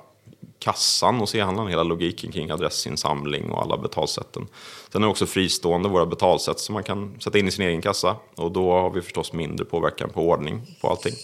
kassan 0.58 1.14
hos 1.14 1.34
e-handlaren, 1.34 1.70
hela 1.70 1.82
logiken 1.82 2.32
kring 2.32 2.50
adressinsamling 2.50 3.50
och 3.50 3.62
alla 3.62 3.76
betalsätten. 3.76 4.46
Sen 4.92 5.02
är 5.02 5.06
det 5.06 5.10
också 5.10 5.26
fristående 5.26 5.88
våra 5.88 6.06
betalsätt 6.06 6.58
som 6.58 6.72
man 6.72 6.82
kan 6.82 7.20
sätta 7.20 7.38
in 7.38 7.48
i 7.48 7.50
sin 7.50 7.66
egen 7.66 7.82
kassa. 7.82 8.16
Och 8.34 8.52
då 8.52 8.72
har 8.72 8.90
vi 8.90 9.02
förstås 9.02 9.32
mindre 9.32 9.64
påverkan 9.64 10.10
på 10.10 10.28
ordning 10.28 10.62
på 10.80 10.88
allting. 10.88 11.14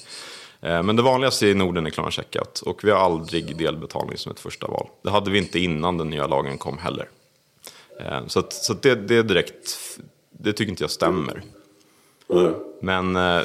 Eh, 0.60 0.82
Men 0.82 0.96
det 0.96 1.02
vanligaste 1.02 1.46
i 1.46 1.54
Norden 1.54 1.86
är 1.86 1.90
Klarna 1.90 2.10
Checkout 2.10 2.60
och 2.60 2.84
vi 2.84 2.90
har 2.90 2.98
aldrig 2.98 3.56
delbetalning 3.56 4.18
som 4.18 4.32
ett 4.32 4.40
första 4.40 4.66
val. 4.66 4.88
Det 5.02 5.10
hade 5.10 5.30
vi 5.30 5.38
inte 5.38 5.58
innan 5.58 5.98
den 5.98 6.10
nya 6.10 6.26
lagen 6.26 6.58
kom 6.58 6.78
heller. 6.78 7.08
Eh, 8.00 8.26
Så, 8.26 8.38
att, 8.38 8.52
så 8.52 8.72
att 8.72 8.82
det, 8.82 8.94
det 8.94 9.16
är 9.16 9.22
direkt, 9.22 9.78
det 10.30 10.52
tycker 10.52 10.70
inte 10.70 10.82
jag 10.82 10.90
stämmer. 10.90 11.42
Men 12.80 13.16
eh, 13.16 13.42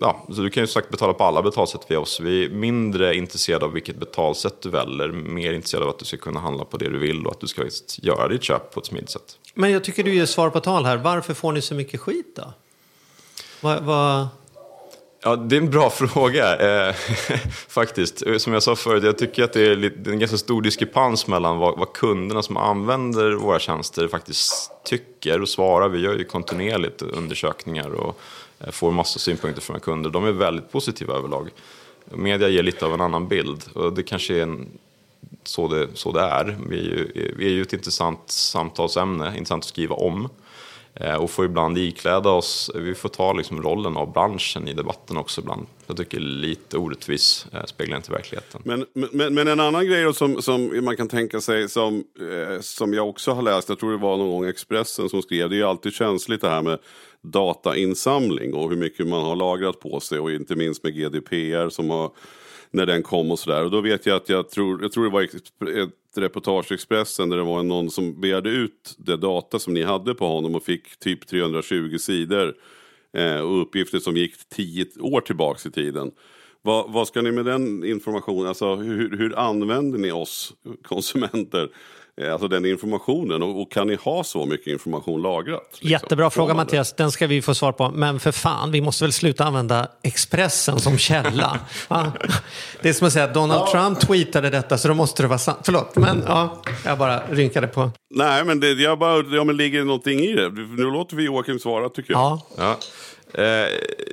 ja, 0.00 0.26
så 0.34 0.40
du 0.40 0.50
kan 0.50 0.62
ju 0.62 0.66
sagt 0.66 0.90
betala 0.90 1.12
på 1.12 1.24
alla 1.24 1.42
betalsätt 1.42 1.80
via 1.88 2.00
oss. 2.00 2.20
Vi 2.20 2.44
är 2.44 2.48
mindre 2.50 3.14
intresserade 3.16 3.64
av 3.64 3.72
vilket 3.72 3.96
betalsätt 3.96 4.62
du 4.62 4.70
väljer, 4.70 5.08
mer 5.08 5.52
intresserade 5.52 5.84
av 5.86 5.90
att 5.90 5.98
du 5.98 6.04
ska 6.04 6.16
kunna 6.16 6.40
handla 6.40 6.64
på 6.64 6.76
det 6.76 6.88
du 6.88 6.98
vill 6.98 7.26
och 7.26 7.32
att 7.32 7.40
du 7.40 7.46
ska 7.46 7.62
just 7.64 8.04
göra 8.04 8.28
ditt 8.28 8.42
köp 8.42 8.74
på 8.74 8.80
ett 8.80 8.86
smidigt 8.86 9.10
sätt. 9.10 9.38
Men 9.54 9.70
jag 9.70 9.84
tycker 9.84 10.04
du 10.04 10.14
ger 10.14 10.26
svar 10.26 10.50
på 10.50 10.60
tal 10.60 10.84
här. 10.84 10.96
Varför 10.96 11.34
får 11.34 11.52
ni 11.52 11.62
så 11.62 11.74
mycket 11.74 12.00
skit 12.00 12.36
då? 12.36 12.52
Vad... 13.60 13.82
vad... 13.82 14.26
Ja, 15.20 15.36
det 15.36 15.56
är 15.56 15.60
en 15.60 15.70
bra 15.70 15.90
fråga 16.08 16.56
eh, 16.88 16.94
faktiskt. 17.68 18.26
Eh, 18.26 18.36
som 18.36 18.52
jag 18.52 18.62
sa 18.62 18.76
förut, 18.76 19.04
jag 19.04 19.18
tycker 19.18 19.44
att 19.44 19.52
det 19.52 19.66
är, 19.66 19.76
lite, 19.76 19.96
det 19.98 20.10
är 20.10 20.12
en 20.12 20.18
ganska 20.18 20.38
stor 20.38 20.62
diskrepans 20.62 21.26
mellan 21.26 21.58
vad, 21.58 21.78
vad 21.78 21.92
kunderna 21.92 22.42
som 22.42 22.56
använder 22.56 23.32
våra 23.32 23.58
tjänster 23.58 24.08
faktiskt 24.08 24.70
tycker 24.84 25.42
och 25.42 25.48
svarar. 25.48 25.88
Vi 25.88 26.00
gör 26.00 26.14
ju 26.14 26.24
kontinuerligt 26.24 27.02
undersökningar 27.02 27.90
och 27.90 28.20
eh, 28.60 28.70
får 28.70 28.90
massor 28.90 29.20
synpunkter 29.20 29.62
från 29.62 29.74
våra 29.74 29.80
kunder. 29.80 30.10
De 30.10 30.24
är 30.24 30.32
väldigt 30.32 30.72
positiva 30.72 31.14
överlag. 31.14 31.48
Media 32.04 32.48
ger 32.48 32.62
lite 32.62 32.86
av 32.86 32.94
en 32.94 33.00
annan 33.00 33.28
bild 33.28 33.64
och 33.74 33.92
det 33.92 34.02
kanske 34.02 34.34
är 34.34 34.42
en, 34.42 34.68
så, 35.44 35.68
det, 35.68 35.88
så 35.94 36.12
det 36.12 36.20
är. 36.20 36.58
Vi 36.68 36.78
är, 36.78 36.82
ju, 36.82 37.34
vi 37.36 37.46
är 37.46 37.50
ju 37.50 37.62
ett 37.62 37.72
intressant 37.72 38.20
samtalsämne, 38.26 39.28
intressant 39.28 39.64
att 39.64 39.68
skriva 39.68 39.94
om. 39.94 40.28
Eh, 41.00 41.14
och 41.14 41.30
får 41.30 41.44
ibland 41.44 41.78
ikläda 41.78 42.30
oss, 42.30 42.70
vi 42.74 42.94
får 42.94 43.08
ta 43.08 43.32
liksom 43.32 43.62
rollen 43.62 43.96
av 43.96 44.12
branschen 44.12 44.68
i 44.68 44.72
debatten 44.72 45.16
också 45.16 45.40
ibland. 45.40 45.66
Jag 45.86 45.96
tycker 45.96 46.20
lite 46.20 46.78
orättvis, 46.78 47.46
eh, 47.52 47.64
speglar 47.64 47.96
inte 47.96 48.12
verkligheten. 48.12 48.60
Men, 48.64 48.86
men, 48.92 49.34
men 49.34 49.48
en 49.48 49.60
annan 49.60 49.86
grej 49.86 50.04
då 50.04 50.12
som, 50.12 50.42
som 50.42 50.84
man 50.84 50.96
kan 50.96 51.08
tänka 51.08 51.40
sig 51.40 51.68
som, 51.68 52.04
eh, 52.20 52.60
som 52.60 52.94
jag 52.94 53.08
också 53.08 53.32
har 53.32 53.42
läst, 53.42 53.68
jag 53.68 53.78
tror 53.78 53.90
det 53.90 53.96
var 53.96 54.16
någon 54.16 54.30
gång 54.30 54.44
Expressen 54.44 55.08
som 55.08 55.22
skrev, 55.22 55.50
det 55.50 55.54
är 55.56 55.58
ju 55.58 55.64
alltid 55.64 55.92
känsligt 55.92 56.40
det 56.40 56.48
här 56.48 56.62
med 56.62 56.78
datainsamling 57.22 58.54
och 58.54 58.70
hur 58.70 58.76
mycket 58.76 59.06
man 59.06 59.22
har 59.22 59.36
lagrat 59.36 59.80
på 59.80 60.00
sig 60.00 60.18
och 60.18 60.32
inte 60.32 60.56
minst 60.56 60.84
med 60.84 60.94
GDPR 60.94 61.68
som 61.68 61.90
har 61.90 62.10
när 62.70 62.86
den 62.86 63.02
kom 63.02 63.30
och 63.30 63.38
sådär. 63.38 63.64
Och 63.64 63.70
då 63.70 63.80
vet 63.80 64.06
jag 64.06 64.16
att 64.16 64.28
jag 64.28 64.50
tror, 64.50 64.82
jag 64.82 64.92
tror 64.92 65.04
det 65.04 65.10
var 65.10 65.28
reportage 66.16 66.72
i 66.72 66.74
Expressen 66.74 67.28
där 67.28 67.36
det 67.36 67.42
var 67.42 67.62
någon 67.62 67.90
som 67.90 68.20
begärde 68.20 68.50
ut 68.50 68.94
det 68.98 69.16
data 69.16 69.58
som 69.58 69.74
ni 69.74 69.82
hade 69.82 70.14
på 70.14 70.26
honom 70.26 70.54
och 70.54 70.62
fick 70.62 70.98
typ 70.98 71.26
320 71.26 71.96
sidor 71.98 72.54
eh, 73.16 73.40
och 73.40 73.62
uppgifter 73.62 73.98
som 73.98 74.16
gick 74.16 74.48
10 74.48 74.86
år 75.00 75.20
tillbaks 75.20 75.66
i 75.66 75.70
tiden. 75.70 76.10
Vad, 76.62 76.92
vad 76.92 77.08
ska 77.08 77.22
ni 77.22 77.32
med 77.32 77.44
den 77.44 77.84
informationen, 77.84 78.46
alltså 78.46 78.74
hur, 78.74 79.16
hur 79.18 79.38
använder 79.38 79.98
ni 79.98 80.12
oss 80.12 80.52
konsumenter? 80.82 81.68
Eh, 82.20 82.32
alltså 82.32 82.48
den 82.48 82.64
informationen 82.64 83.42
och, 83.42 83.62
och, 83.62 83.72
kan 83.72 83.86
ni 83.86 83.94
ha 83.94 84.24
så 84.24 84.46
mycket 84.46 84.66
information 84.66 85.22
lagrat? 85.22 85.68
Liksom? 85.70 85.90
Jättebra 85.90 86.30
fråga 86.30 86.54
Mattias, 86.54 86.92
den 86.92 87.10
ska 87.10 87.26
vi 87.26 87.42
få 87.42 87.54
svar 87.54 87.72
på. 87.72 87.90
Men 87.90 88.20
för 88.20 88.32
fan, 88.32 88.70
vi 88.70 88.80
måste 88.80 89.04
väl 89.04 89.12
sluta 89.12 89.44
använda 89.44 89.88
Expressen 90.02 90.80
som 90.80 90.98
källa. 90.98 91.58
det 92.82 92.88
är 92.88 92.92
som 92.92 93.06
att 93.06 93.12
säga 93.12 93.24
att 93.24 93.34
Donald 93.34 93.62
ja. 93.66 93.70
Trump 93.72 94.00
tweetade 94.00 94.50
detta 94.50 94.78
så 94.78 94.88
då 94.88 94.94
måste 94.94 95.22
det 95.22 95.26
vara 95.26 95.38
sant. 95.38 95.58
Förlåt, 95.62 95.96
men 95.96 96.24
ja, 96.26 96.62
jag 96.84 96.98
bara 96.98 97.22
rynkade 97.30 97.66
på. 97.66 97.90
Nej, 98.10 98.44
men 98.44 98.60
det 98.60 98.72
jag 98.72 98.98
bara, 98.98 99.24
ja, 99.36 99.44
men 99.44 99.56
ligger 99.56 99.84
någonting 99.84 100.20
i 100.20 100.34
det? 100.34 100.50
Nu 100.50 100.90
låter 100.90 101.16
vi 101.16 101.24
Joakim 101.24 101.58
svara 101.58 101.88
tycker 101.88 102.12
jag. 102.12 102.20
Ja. 102.20 102.40
ja. 102.56 102.76
Eh, 103.34 103.68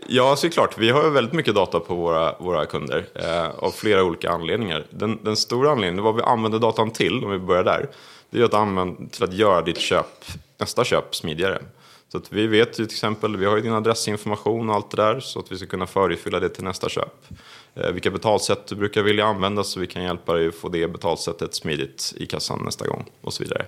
ja, 0.07 0.35
såklart. 0.35 0.77
Vi 0.77 0.89
har 0.89 1.09
väldigt 1.09 1.33
mycket 1.33 1.55
data 1.55 1.79
på 1.79 1.95
våra, 1.95 2.35
våra 2.39 2.65
kunder 2.65 3.05
eh, 3.15 3.49
av 3.49 3.71
flera 3.71 4.03
olika 4.03 4.29
anledningar. 4.29 4.85
Den, 4.89 5.19
den, 5.23 5.35
stora 5.35 5.71
anledningen, 5.71 6.03
vad 6.03 6.15
vi 6.15 6.21
använder 6.21 6.59
datan 6.59 6.91
till, 6.91 7.23
om 7.23 7.31
vi 7.31 7.39
börjar 7.39 7.63
där, 7.63 7.89
det 8.29 8.39
är 8.39 8.43
att 8.43 8.53
använda 8.53 9.09
till 9.11 9.23
att 9.23 9.33
göra 9.33 9.61
ditt 9.61 9.79
köp, 9.79 10.25
nästa 10.57 10.83
köp 10.83 11.15
smidigare. 11.15 11.61
Så 12.11 12.17
att 12.17 12.33
vi 12.33 12.47
vet 12.47 12.79
ju 12.79 12.85
till 12.85 12.95
exempel, 12.95 13.37
vi 13.37 13.45
har 13.45 13.55
ju 13.55 13.61
din 13.61 13.73
adressinformation 13.73 14.69
och 14.69 14.75
allt 14.75 14.91
det 14.91 14.97
där, 14.97 15.19
så 15.19 15.39
att 15.39 15.51
vi 15.51 15.57
ska 15.57 15.67
kunna 15.67 15.87
förifylla 15.87 16.39
det 16.39 16.49
till 16.49 16.63
nästa 16.63 16.89
köp. 16.89 17.27
Eh, 17.75 17.91
vilka 17.91 18.11
betalsätt 18.11 18.67
du 18.67 18.75
brukar 18.75 19.01
vilja 19.01 19.25
använda 19.25 19.63
så 19.63 19.79
vi 19.79 19.87
kan 19.87 20.03
hjälpa 20.03 20.33
dig 20.33 20.47
att 20.47 20.55
få 20.55 20.69
det 20.69 20.87
betalsättet 20.87 21.55
smidigt 21.55 22.13
i 22.17 22.25
kassan 22.25 22.61
nästa 22.65 22.87
gång 22.87 23.05
och 23.21 23.33
så 23.33 23.43
vidare. 23.43 23.65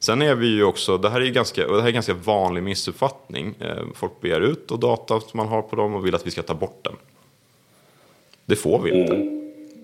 Sen 0.00 0.22
är 0.22 0.34
vi 0.34 0.46
ju 0.46 0.64
också, 0.64 0.98
det 0.98 1.10
här 1.10 1.20
är 1.20 1.30
ganska, 1.30 1.66
det 1.66 1.80
här 1.80 1.88
är 1.88 1.92
ganska 1.92 2.14
vanlig 2.14 2.62
missuppfattning. 2.62 3.54
Eh, 3.60 3.84
folk 3.94 4.20
begär 4.20 4.40
ut 4.40 4.70
och 4.70 4.78
data 4.78 5.20
som 5.20 5.36
man 5.36 5.48
har 5.48 5.62
på 5.62 5.76
dem 5.76 5.94
och 5.94 6.06
vill 6.06 6.14
att 6.14 6.26
vi 6.26 6.30
ska 6.30 6.42
ta 6.42 6.54
bort 6.54 6.84
den. 6.84 6.96
Det 8.46 8.56
får 8.56 8.82
vi 8.82 8.90
inte. 8.90 9.14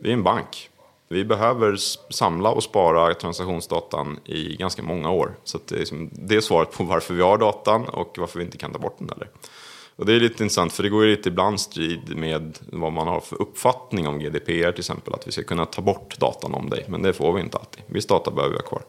Vi 0.01 0.09
är 0.09 0.13
en 0.13 0.23
bank. 0.23 0.71
Vi 1.09 1.25
behöver 1.25 1.77
samla 2.13 2.51
och 2.51 2.63
spara 2.63 3.15
transaktionsdatan 3.15 4.19
i 4.25 4.57
ganska 4.57 4.83
många 4.83 5.11
år. 5.11 5.35
Så 5.45 5.59
det 5.69 5.75
är, 5.75 5.79
liksom, 5.79 6.11
det 6.13 6.37
är 6.37 6.41
svaret 6.41 6.73
på 6.73 6.85
varför 6.85 7.15
vi 7.15 7.23
har 7.23 7.39
datan 7.39 7.89
och 7.89 8.17
varför 8.19 8.39
vi 8.39 8.45
inte 8.45 8.59
kan 8.59 8.73
ta 8.73 8.79
bort 8.79 8.99
den 8.99 9.09
heller. 9.09 9.29
Och 9.97 10.07
det 10.07 10.13
är 10.13 10.21
lite 10.21 10.43
intressant 10.43 10.73
för 10.73 10.83
det 10.83 10.89
går 10.89 11.05
ju 11.05 11.17
lite 11.17 11.29
ibland 11.29 11.61
strid 11.61 12.17
med 12.17 12.59
vad 12.73 12.93
man 12.93 13.09
har 13.09 13.21
för 13.21 13.43
uppfattning 13.43 14.09
om 14.09 14.19
GDPR 14.19 14.71
till 14.71 14.81
exempel. 14.81 15.15
Att 15.15 15.27
vi 15.27 15.33
ska 15.33 15.43
kunna 15.43 15.67
ta 15.67 15.83
bort 15.83 16.19
datan 16.19 16.55
om 16.55 16.71
dig. 16.71 16.85
Men 16.89 17.03
det 17.03 17.13
får 17.13 17.33
vi 17.33 17.41
inte 17.41 17.59
alltid. 17.59 17.83
Viss 17.87 18.07
data 18.07 18.31
behöver 18.31 18.55
vi 18.55 18.59
ha 18.59 18.69
kvar. 18.69 18.83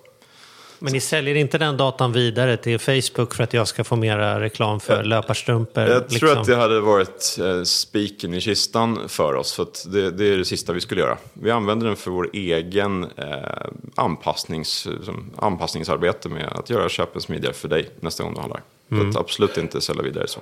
Men 0.79 0.93
ni 0.93 0.99
säljer 0.99 1.35
inte 1.35 1.57
den 1.57 1.77
datan 1.77 2.11
vidare 2.11 2.57
till 2.57 2.79
Facebook 2.79 3.33
för 3.33 3.43
att 3.43 3.53
jag 3.53 3.67
ska 3.67 3.83
få 3.83 3.95
mera 3.95 4.41
reklam 4.41 4.79
för 4.79 5.03
löparstrumpor? 5.03 5.83
Jag 5.83 6.01
liksom. 6.01 6.19
tror 6.19 6.37
att 6.37 6.47
det 6.47 6.55
hade 6.55 6.79
varit 6.79 7.37
eh, 7.41 7.63
spiken 7.63 8.33
i 8.33 8.41
kistan 8.41 9.09
för 9.09 9.33
oss. 9.33 9.53
För 9.53 9.67
det, 9.85 10.11
det, 10.11 10.25
är 10.25 10.37
det 10.37 10.45
sista 10.45 10.73
vi 10.73 10.81
skulle 10.81 11.01
göra. 11.01 11.17
Vi 11.33 11.51
använder 11.51 11.87
den 11.87 11.95
för 11.95 12.11
vår 12.11 12.29
egen 12.33 13.03
eh, 13.03 13.27
anpassnings, 13.95 14.87
anpassningsarbete 15.35 16.29
med 16.29 16.47
att 16.47 16.69
göra 16.69 16.89
köpen 16.89 17.21
smidigare 17.21 17.53
för 17.53 17.67
dig 17.67 17.89
nästa 17.99 18.23
gång 18.23 18.33
du 18.33 18.39
handlar. 18.39 18.61
Mm. 18.91 19.11
Så 19.11 19.19
att 19.19 19.25
absolut 19.25 19.57
inte 19.57 19.81
sälja 19.81 20.01
vidare 20.01 20.27
så. 20.27 20.39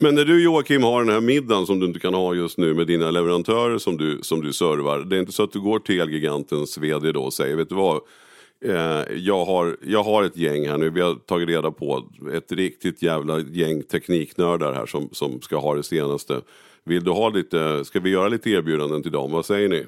Men 0.00 0.14
när 0.14 0.24
du 0.24 0.44
Joakim 0.44 0.82
har 0.82 1.04
den 1.04 1.14
här 1.14 1.20
middagen 1.20 1.66
som 1.66 1.80
du 1.80 1.86
inte 1.86 2.00
kan 2.00 2.14
ha 2.14 2.34
just 2.34 2.58
nu 2.58 2.74
med 2.74 2.86
dina 2.86 3.10
leverantörer 3.10 3.78
som 3.78 3.96
du, 3.96 4.18
som 4.22 4.42
du 4.42 4.52
servar. 4.52 4.98
Det 4.98 5.16
är 5.16 5.20
inte 5.20 5.32
så 5.32 5.42
att 5.42 5.52
du 5.52 5.60
går 5.60 5.78
till 5.78 6.00
Elgigantens 6.00 6.78
vd 6.78 7.12
då 7.12 7.22
och 7.22 7.32
säger, 7.32 7.56
vet 7.56 7.68
du 7.68 7.74
vad? 7.74 8.00
Eh, 8.64 9.02
jag, 9.16 9.44
har, 9.44 9.76
jag 9.82 10.02
har 10.02 10.22
ett 10.22 10.36
gäng 10.36 10.68
här 10.68 10.78
nu, 10.78 10.90
vi 10.90 11.00
har 11.00 11.14
tagit 11.14 11.48
reda 11.48 11.70
på 11.70 12.04
ett 12.34 12.52
riktigt 12.52 13.02
jävla 13.02 13.40
gäng 13.40 13.82
tekniknördar 13.82 14.72
här 14.72 14.86
som, 14.86 15.08
som 15.12 15.40
ska 15.40 15.56
ha 15.56 15.74
det 15.74 15.82
senaste. 15.82 16.40
Vill 16.84 17.04
du 17.04 17.10
ha 17.10 17.28
lite, 17.28 17.84
ska 17.84 18.00
vi 18.00 18.10
göra 18.10 18.28
lite 18.28 18.50
erbjudanden 18.50 19.02
till 19.02 19.12
dem? 19.12 19.32
Vad 19.32 19.46
säger 19.46 19.68
ni? 19.68 19.86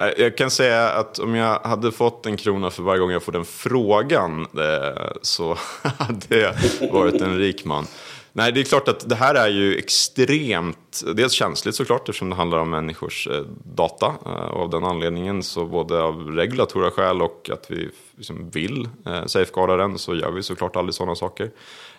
Eh, 0.00 0.22
jag 0.22 0.36
kan 0.36 0.50
säga 0.50 0.88
att 0.88 1.18
om 1.18 1.34
jag 1.34 1.58
hade 1.60 1.92
fått 1.92 2.26
en 2.26 2.36
krona 2.36 2.70
för 2.70 2.82
varje 2.82 3.00
gång 3.00 3.10
jag 3.10 3.22
får 3.22 3.32
den 3.32 3.44
frågan 3.44 4.40
eh, 4.40 5.12
så 5.22 5.56
hade 5.98 6.38
jag 6.38 6.54
varit 6.92 7.20
en 7.20 7.38
rik 7.38 7.64
man. 7.64 7.86
Nej, 8.34 8.52
det 8.52 8.60
är 8.60 8.64
klart 8.64 8.88
att 8.88 9.08
det 9.08 9.14
här 9.14 9.34
är 9.34 9.48
ju 9.48 9.76
extremt, 9.76 11.02
dels 11.14 11.32
känsligt 11.32 11.74
såklart 11.74 12.08
eftersom 12.08 12.30
det 12.30 12.36
handlar 12.36 12.58
om 12.58 12.70
människors 12.70 13.28
eh, 13.28 13.42
data. 13.64 14.06
Och 14.06 14.30
eh, 14.30 14.62
av 14.62 14.70
den 14.70 14.84
anledningen 14.84 15.42
så 15.42 15.64
både 15.64 16.02
av 16.02 16.30
regulatora 16.30 16.90
skäl 16.90 17.22
och 17.22 17.50
att 17.52 17.70
vi 17.70 17.88
liksom 18.16 18.50
vill 18.50 18.88
eh, 19.06 19.26
safeguarda 19.26 19.76
den 19.76 19.98
så 19.98 20.14
gör 20.14 20.30
vi 20.30 20.42
såklart 20.42 20.76
aldrig 20.76 20.94
sådana 20.94 21.14
saker. 21.14 21.50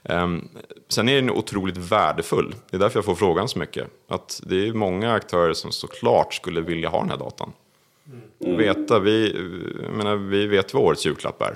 Ehm, 0.04 0.48
sen 0.90 1.10
är 1.10 1.16
den 1.16 1.30
otroligt 1.30 1.78
värdefull. 1.78 2.56
Det 2.70 2.78
är 2.78 2.80
därför 2.80 2.98
jag 2.98 3.06
får 3.06 3.16
frågan 3.16 3.50
så 3.50 3.60
mycket. 3.60 3.88
Att 4.08 4.42
det 4.44 4.68
är 4.68 4.74
många 4.74 5.14
aktörer 5.14 5.54
som 5.54 5.72
såklart 5.72 6.34
skulle 6.34 6.62
vilja 6.62 6.90
ha 6.90 7.00
den 7.00 7.10
här 7.10 7.18
datan. 7.18 7.52
Mm. 8.46 8.58
Veta, 8.58 9.00
vi, 9.00 9.36
menar, 9.98 10.16
vi 10.16 10.48
vet 10.48 10.74
vad 10.74 10.84
årets 10.84 11.06
julklapp 11.06 11.42
är. 11.42 11.56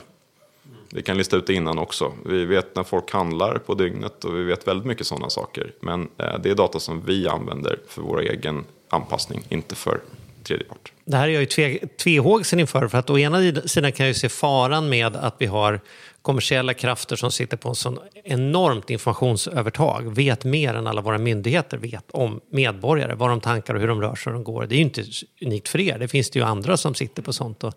Vi 0.89 1.01
kan 1.01 1.17
lista 1.17 1.37
ut 1.37 1.47
det 1.47 1.53
innan 1.53 1.79
också. 1.79 2.13
Vi 2.25 2.45
vet 2.45 2.75
när 2.75 2.83
folk 2.83 3.11
handlar 3.11 3.57
på 3.57 3.73
dygnet 3.73 4.25
och 4.25 4.37
vi 4.37 4.43
vet 4.43 4.67
väldigt 4.67 4.87
mycket 4.87 5.07
sådana 5.07 5.29
saker. 5.29 5.71
Men 5.79 6.09
eh, 6.17 6.39
det 6.43 6.49
är 6.49 6.55
data 6.55 6.79
som 6.79 7.01
vi 7.05 7.27
använder 7.27 7.79
för 7.87 8.01
vår 8.01 8.21
egen 8.21 8.65
anpassning, 8.89 9.43
inte 9.49 9.75
för 9.75 9.99
tredje 10.43 10.65
part. 10.65 10.91
Det 11.05 11.17
här 11.17 11.27
är 11.27 11.31
jag 11.31 11.39
ju 11.41 11.45
tve, 11.45 11.87
tvehågsen 11.87 12.59
inför. 12.59 12.87
För 12.87 12.97
att 12.97 13.09
å 13.09 13.17
ena 13.17 13.61
sidan 13.65 13.91
kan 13.91 14.05
jag 14.05 14.07
ju 14.07 14.19
se 14.19 14.29
faran 14.29 14.89
med 14.89 15.15
att 15.15 15.35
vi 15.37 15.45
har 15.45 15.79
kommersiella 16.27 16.73
krafter 16.73 17.15
som 17.15 17.31
sitter 17.31 17.57
på 17.57 17.69
en 17.69 17.75
sån 17.75 17.99
enormt 18.23 18.89
informationsövertag, 18.89 20.15
vet 20.15 20.43
mer 20.43 20.73
än 20.73 20.87
alla 20.87 21.01
våra 21.01 21.17
myndigheter 21.17 21.77
vet 21.77 22.11
om 22.11 22.41
medborgare, 22.51 23.15
vad 23.15 23.29
de 23.29 23.41
tankar 23.41 23.75
och 23.75 23.81
hur 23.81 23.87
de 23.87 24.01
rör 24.01 24.15
sig 24.15 24.29
och 24.29 24.33
de 24.33 24.43
går. 24.43 24.65
Det 24.65 24.75
är 24.75 24.77
ju 24.77 24.83
inte 24.83 25.03
unikt 25.41 25.69
för 25.69 25.79
er, 25.79 25.99
det 25.99 26.07
finns 26.07 26.29
det 26.29 26.39
ju 26.39 26.45
andra 26.45 26.77
som 26.77 26.95
sitter 26.95 27.21
på 27.21 27.33
sånt 27.33 27.63
och 27.63 27.73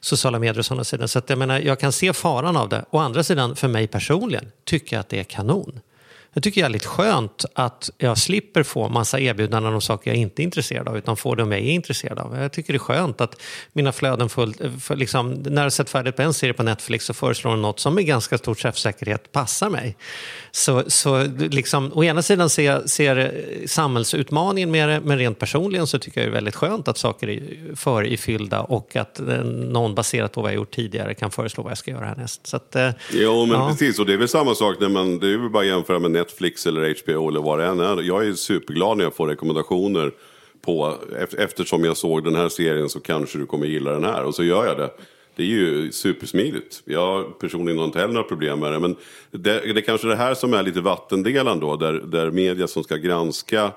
sociala 0.00 0.38
medier 0.38 0.58
och 0.58 0.66
sådana 0.66 0.84
sidor. 0.84 1.06
Så 1.06 1.18
att 1.18 1.30
jag 1.30 1.38
menar, 1.38 1.60
jag 1.60 1.80
kan 1.80 1.92
se 1.92 2.12
faran 2.12 2.56
av 2.56 2.68
det. 2.68 2.84
Å 2.90 2.98
andra 2.98 3.22
sidan, 3.22 3.56
för 3.56 3.68
mig 3.68 3.86
personligen, 3.86 4.52
tycker 4.64 4.96
jag 4.96 5.00
att 5.00 5.08
det 5.08 5.18
är 5.18 5.24
kanon. 5.24 5.80
Jag 6.32 6.42
tycker 6.42 6.60
det 6.60 6.66
är 6.66 6.70
lite 6.70 6.86
skönt 6.86 7.44
att 7.52 7.90
jag 7.98 8.18
slipper 8.18 8.62
få 8.62 8.88
massa 8.88 9.20
erbjudanden 9.20 9.74
om 9.74 9.80
saker 9.80 10.10
jag 10.10 10.18
inte 10.18 10.42
är 10.42 10.44
intresserad 10.44 10.88
av, 10.88 10.98
utan 10.98 11.16
får 11.16 11.36
de 11.36 11.52
jag 11.52 11.60
är 11.60 11.64
intresserad 11.64 12.18
av. 12.18 12.38
Jag 12.38 12.52
tycker 12.52 12.72
det 12.72 12.76
är 12.76 12.78
skönt 12.78 13.20
att 13.20 13.42
mina 13.72 13.92
flöden 13.92 14.28
fullt, 14.28 14.60
för 14.80 14.96
liksom, 14.96 15.30
när 15.32 15.62
jag 15.62 15.72
sett 15.72 15.90
färdigt 15.90 16.16
på 16.16 16.22
en 16.22 16.34
serie 16.34 16.54
på 16.54 16.62
Netflix 16.62 17.04
så 17.04 17.14
föreslår 17.14 17.50
de 17.50 17.62
något 17.62 17.80
som 17.80 17.94
med 17.94 18.06
ganska 18.06 18.38
stor 18.38 18.54
träffsäkerhet 18.54 19.32
passar 19.32 19.70
mig. 19.70 19.96
Så, 20.50 20.82
så 20.86 21.24
liksom, 21.38 21.92
å 21.94 22.04
ena 22.04 22.22
sidan 22.22 22.50
ser 22.50 22.62
jag 22.62 22.90
ser 22.90 23.44
samhällsutmaningen 23.66 24.70
med 24.70 24.88
det, 24.88 25.00
men 25.00 25.18
rent 25.18 25.38
personligen 25.38 25.86
så 25.86 25.98
tycker 25.98 26.20
jag 26.20 26.28
det 26.28 26.30
är 26.30 26.34
väldigt 26.34 26.56
skönt 26.56 26.88
att 26.88 26.98
saker 26.98 27.28
är 27.28 27.76
förifyllda 27.76 28.60
och 28.60 28.96
att 28.96 29.20
någon 29.44 29.94
baserat 29.94 30.32
på 30.32 30.42
vad 30.42 30.50
jag 30.50 30.56
gjort 30.56 30.74
tidigare 30.74 31.14
kan 31.14 31.30
föreslå 31.30 31.62
vad 31.62 31.70
jag 31.70 31.78
ska 31.78 31.90
göra 31.90 32.04
härnäst. 32.04 32.46
Så 32.46 32.56
att, 32.56 32.76
eh, 32.76 32.90
jo, 33.12 33.46
men 33.46 33.60
ja. 33.60 33.68
precis, 33.68 33.98
och 33.98 34.06
det 34.06 34.12
är 34.12 34.16
väl 34.16 34.28
samma 34.28 34.54
sak 34.54 34.76
när 34.80 34.88
man, 34.88 35.18
det 35.18 35.32
är 35.32 35.36
väl 35.36 35.50
bara 35.50 35.62
att 35.62 35.68
jämföra 35.68 35.98
med 35.98 36.19
Netflix 36.20 36.66
eller 36.66 37.02
HBO 37.02 37.28
eller 37.28 37.40
vad 37.40 37.58
det 37.58 37.64
än 37.64 37.80
är. 37.80 38.02
Jag 38.02 38.26
är 38.26 38.32
superglad 38.32 38.96
när 38.96 39.04
jag 39.04 39.14
får 39.14 39.28
rekommendationer 39.28 40.12
på, 40.60 40.94
eftersom 41.38 41.84
jag 41.84 41.96
såg 41.96 42.24
den 42.24 42.34
här 42.34 42.48
serien 42.48 42.88
så 42.88 43.00
kanske 43.00 43.38
du 43.38 43.46
kommer 43.46 43.66
gilla 43.66 43.92
den 43.92 44.04
här 44.04 44.24
och 44.24 44.34
så 44.34 44.44
gör 44.44 44.66
jag 44.66 44.78
det. 44.78 44.90
Det 45.36 45.42
är 45.42 45.46
ju 45.46 45.92
supersmidigt. 45.92 46.82
Jag 46.84 47.38
personligen 47.38 47.78
har 47.78 47.84
inte 47.84 47.98
heller 47.98 48.14
några 48.14 48.28
problem 48.28 48.60
med 48.60 48.72
det. 48.72 48.78
Men 48.78 48.96
det, 49.30 49.72
det 49.74 49.80
är 49.80 49.80
kanske 49.80 50.08
det 50.08 50.16
här 50.16 50.34
som 50.34 50.54
är 50.54 50.62
lite 50.62 50.80
vattendelan 50.80 51.60
då. 51.60 51.76
Där, 51.76 51.92
där 51.92 52.30
media 52.30 52.66
som 52.66 52.84
ska 52.84 52.96
granska 52.96 53.72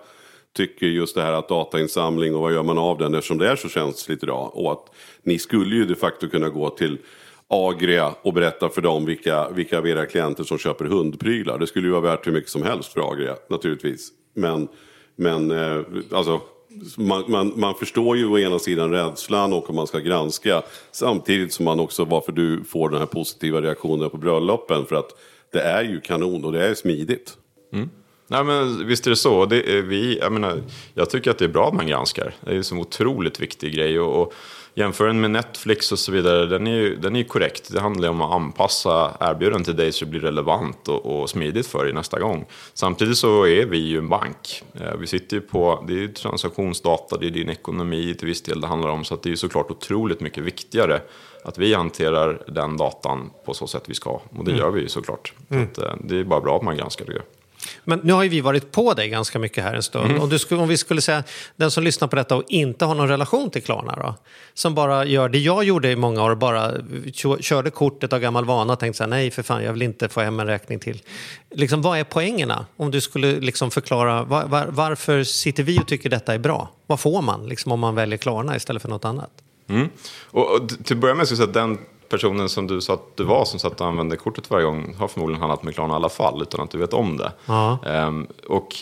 tycker 0.54 0.86
just 0.86 1.16
det 1.16 1.22
här 1.22 1.34
att 1.34 1.50
datainsamling 1.50 2.36
och 2.36 2.42
vad 2.42 2.54
gör 2.54 2.64
man 2.64 2.78
av 2.78 2.98
den 2.98 3.16
eftersom 3.16 3.38
det 3.38 3.50
är 3.50 3.56
så 3.56 3.70
känsligt 3.70 4.24
idag. 4.24 4.52
Och 4.54 4.72
att 4.72 4.96
ni 5.24 5.40
skulle 5.40 5.76
ju 5.76 5.86
de 5.86 5.96
facto 5.96 6.30
kunna 6.30 6.50
gå 6.50 6.70
till 6.70 6.98
Agria 7.54 8.16
och 8.22 8.34
berätta 8.34 8.70
för 8.70 8.82
dem 8.82 9.06
vilka, 9.06 9.50
vilka 9.50 9.78
av 9.78 9.88
era 9.88 10.06
klienter 10.06 10.44
som 10.44 10.58
köper 10.58 10.86
hundprylar. 10.86 11.60
Det 11.60 11.68
skulle 11.68 11.88
ju 11.88 11.92
vara 11.92 12.02
värt 12.02 12.28
hur 12.28 12.32
mycket 12.32 12.50
som 12.50 12.64
helst 12.64 12.94
för 12.94 13.12
Agria 13.12 13.36
naturligtvis. 13.50 14.10
Men, 14.36 14.68
men 15.16 15.52
eh, 15.52 15.82
alltså, 16.12 16.42
man, 16.98 17.24
man, 17.28 17.54
man, 17.56 17.76
förstår 17.76 18.18
ju 18.18 18.26
å 18.26 18.40
ena 18.40 18.60
sidan 18.60 18.92
rädslan 18.92 19.54
och 19.54 19.70
om 19.70 19.76
man 19.76 19.88
ska 19.88 20.00
granska. 20.00 20.62
Samtidigt 20.92 21.54
som 21.54 21.66
man 21.66 21.80
också 21.80 22.06
varför 22.06 22.32
du 22.32 22.64
får 22.64 22.90
den 22.90 23.00
här 23.00 23.06
positiva 23.06 23.62
reaktionen 23.62 24.10
på 24.10 24.18
bröllopen. 24.18 24.86
För 24.86 24.96
att 24.96 25.10
det 25.52 25.62
är 25.62 25.84
ju 25.84 26.02
kanon 26.02 26.46
och 26.46 26.52
det 26.52 26.66
är 26.66 26.74
smidigt. 26.74 27.38
Mm. 27.74 27.90
Nej, 28.28 28.44
men 28.44 28.88
visst 28.88 29.06
är 29.06 29.10
det 29.10 29.16
så. 29.16 29.46
Det 29.46 29.78
är 29.78 29.82
vi, 29.82 30.18
jag, 30.20 30.32
menar, 30.32 30.62
jag 30.94 31.10
tycker 31.10 31.32
att 31.32 31.38
det 31.38 31.46
är 31.46 31.50
bra 31.50 31.68
att 31.68 31.74
man 31.74 31.88
granskar. 31.88 32.36
Det 32.42 32.52
är 32.52 32.56
en 32.56 32.64
så 32.64 32.78
otroligt 32.78 33.40
viktig 33.40 33.74
grej. 33.74 34.00
Och, 34.00 34.22
och 34.22 34.34
jämför 34.76 35.08
den 35.08 35.22
med 35.22 35.32
Netflix 35.32 35.92
och 35.92 36.00
så 36.00 36.12
vidare, 36.12 36.46
den 36.46 36.68
är 36.68 36.72
ju 36.76 36.96
den 36.96 37.16
är 37.16 37.20
ju 37.20 37.26
korrekt. 37.26 37.74
Det 37.74 37.80
handlar 37.80 38.10
om 38.10 38.22
att 38.22 38.32
anpassa 38.34 39.18
erbjudandet 39.20 39.66
till 39.66 39.76
dig 39.76 39.92
så 39.92 40.06
det 40.06 40.12
blir 40.12 40.20
relevant 40.22 40.88
och, 40.88 41.06
och 41.22 41.30
smidigt 41.30 41.68
för 41.68 41.84
dig 41.84 41.94
nästa 41.94 42.20
gång. 42.20 42.46
Samtidigt 42.74 43.18
så 43.18 43.48
är 43.48 43.66
vi 43.66 43.78
ju 43.78 43.98
en 43.98 44.10
bank. 44.10 44.64
Eh, 44.82 44.96
Vi 45.00 45.08
sitter 45.08 45.36
ju 45.38 45.42
på, 45.42 45.84
det 45.88 45.94
är 45.94 45.98
ju 45.98 46.08
transaktionsdata, 46.14 47.18
det 47.18 47.26
är 47.26 47.30
din 47.32 47.50
ekonomi 47.50 48.16
till 48.20 48.28
viss 48.28 48.42
del 48.42 48.62
det 48.62 48.68
handlar 48.68 48.90
om. 48.90 49.04
Så 49.04 49.14
att 49.14 49.24
det 49.24 49.28
är 49.28 49.32
ju 49.32 49.38
såklart 49.38 49.72
otroligt 49.72 50.20
mycket 50.22 50.44
viktigare 50.44 51.02
att 51.44 51.58
vi 51.58 51.74
hanterar 51.74 52.44
den 52.48 52.78
datan 52.78 53.32
på 53.46 53.54
så 53.54 53.68
sätt 53.68 53.84
vi 53.86 53.94
ska. 53.94 54.10
Och 54.38 54.46
det 54.46 54.52
gör 54.52 54.72
vi 54.72 54.82
ju 54.82 54.88
såklart. 54.88 55.34
Så 55.50 55.56
att, 55.56 55.78
eh, 55.78 55.96
det 56.04 56.20
är 56.20 56.24
bara 56.24 56.42
bra 56.42 56.58
att 56.58 56.64
man 56.64 56.78
granskar 56.78 57.06
det. 57.06 57.22
Men 57.84 58.00
nu 58.04 58.14
har 58.14 58.24
ju 58.24 58.30
vi 58.30 58.42
varit 58.42 58.72
på 58.72 58.94
dig 58.94 59.10
ganska 59.10 59.40
mycket 59.40 59.64
här 59.64 59.74
en 59.74 59.84
stund. 59.84 60.06
Mm. 60.06 60.22
Om, 60.22 60.30
du 60.30 60.40
skulle, 60.40 60.62
om 60.62 60.68
vi 60.68 60.78
skulle 60.78 61.02
säga 61.02 61.24
den 61.56 61.72
som 61.72 61.84
lyssnar 61.84 62.08
på 62.08 62.16
detta 62.16 62.36
och 62.36 62.44
inte 62.48 62.86
har 62.86 62.96
någon 62.96 63.08
relation 63.08 63.50
till 63.50 63.64
Klarna 63.64 63.96
då? 63.96 64.16
Som 64.54 64.76
bara 64.76 65.06
gör 65.06 65.30
det 65.30 65.38
jag 65.38 65.64
gjorde 65.64 65.92
i 65.92 65.96
många 65.96 66.24
år, 66.24 66.36
bara 66.36 66.72
kö- 67.14 67.42
körde 67.42 67.70
kortet 67.70 68.14
av 68.14 68.20
gammal 68.20 68.46
vana 68.46 68.74
och 68.74 68.80
tänkte 68.80 68.98
så 68.98 69.04
här, 69.04 69.10
nej 69.10 69.32
för 69.32 69.44
fan 69.44 69.64
jag 69.64 69.74
vill 69.74 69.82
inte 69.82 70.10
få 70.10 70.22
hem 70.22 70.40
en 70.40 70.48
räkning 70.48 70.80
till. 70.80 71.02
Liksom, 71.52 71.82
vad 71.82 72.00
är 72.00 72.04
poängerna? 72.04 72.66
Om 72.78 72.92
du 72.92 73.02
skulle 73.02 73.40
liksom 73.40 73.72
förklara 73.72 74.24
var, 74.24 74.46
var, 74.46 74.66
varför 74.70 75.24
sitter 75.24 75.64
vi 75.64 75.80
och 75.80 75.88
tycker 75.88 76.10
detta 76.10 76.34
är 76.34 76.40
bra? 76.40 76.70
Vad 76.88 77.00
får 77.00 77.22
man 77.22 77.48
liksom, 77.48 77.72
om 77.72 77.80
man 77.80 77.96
väljer 77.96 78.18
Klarna 78.18 78.56
istället 78.56 78.82
för 78.82 78.90
något 78.90 79.06
annat? 79.06 79.32
Mm. 79.70 79.90
Och, 80.24 80.56
och 80.56 80.70
till 80.70 80.96
att 80.96 81.02
börja 81.02 81.16
med 81.16 81.28
ska 81.28 81.32
jag 81.32 81.38
säga 81.38 81.48
att 81.48 81.54
den 81.54 81.78
personen 82.10 82.50
som 82.50 82.68
du 82.68 82.82
sa 82.82 82.94
att 82.94 83.18
du 83.18 83.24
var 83.24 83.46
som 83.46 83.60
satt 83.60 83.82
och 83.82 83.88
använde 83.88 84.18
kortet 84.18 84.50
varje 84.50 84.66
gång 84.66 84.96
har 84.98 85.08
förmodligen 85.08 85.42
handlat 85.42 85.64
med 85.64 85.74
Klarna 85.74 85.94
i 85.94 85.96
alla 85.96 86.10
fall 86.10 86.42
utan 86.42 86.62
att 86.62 86.72
du 86.72 86.78
vet 86.78 86.94
om 86.94 87.18
det. 87.18 87.32
Ja. 87.46 87.78
Ehm, 87.86 88.28
och 88.48 88.76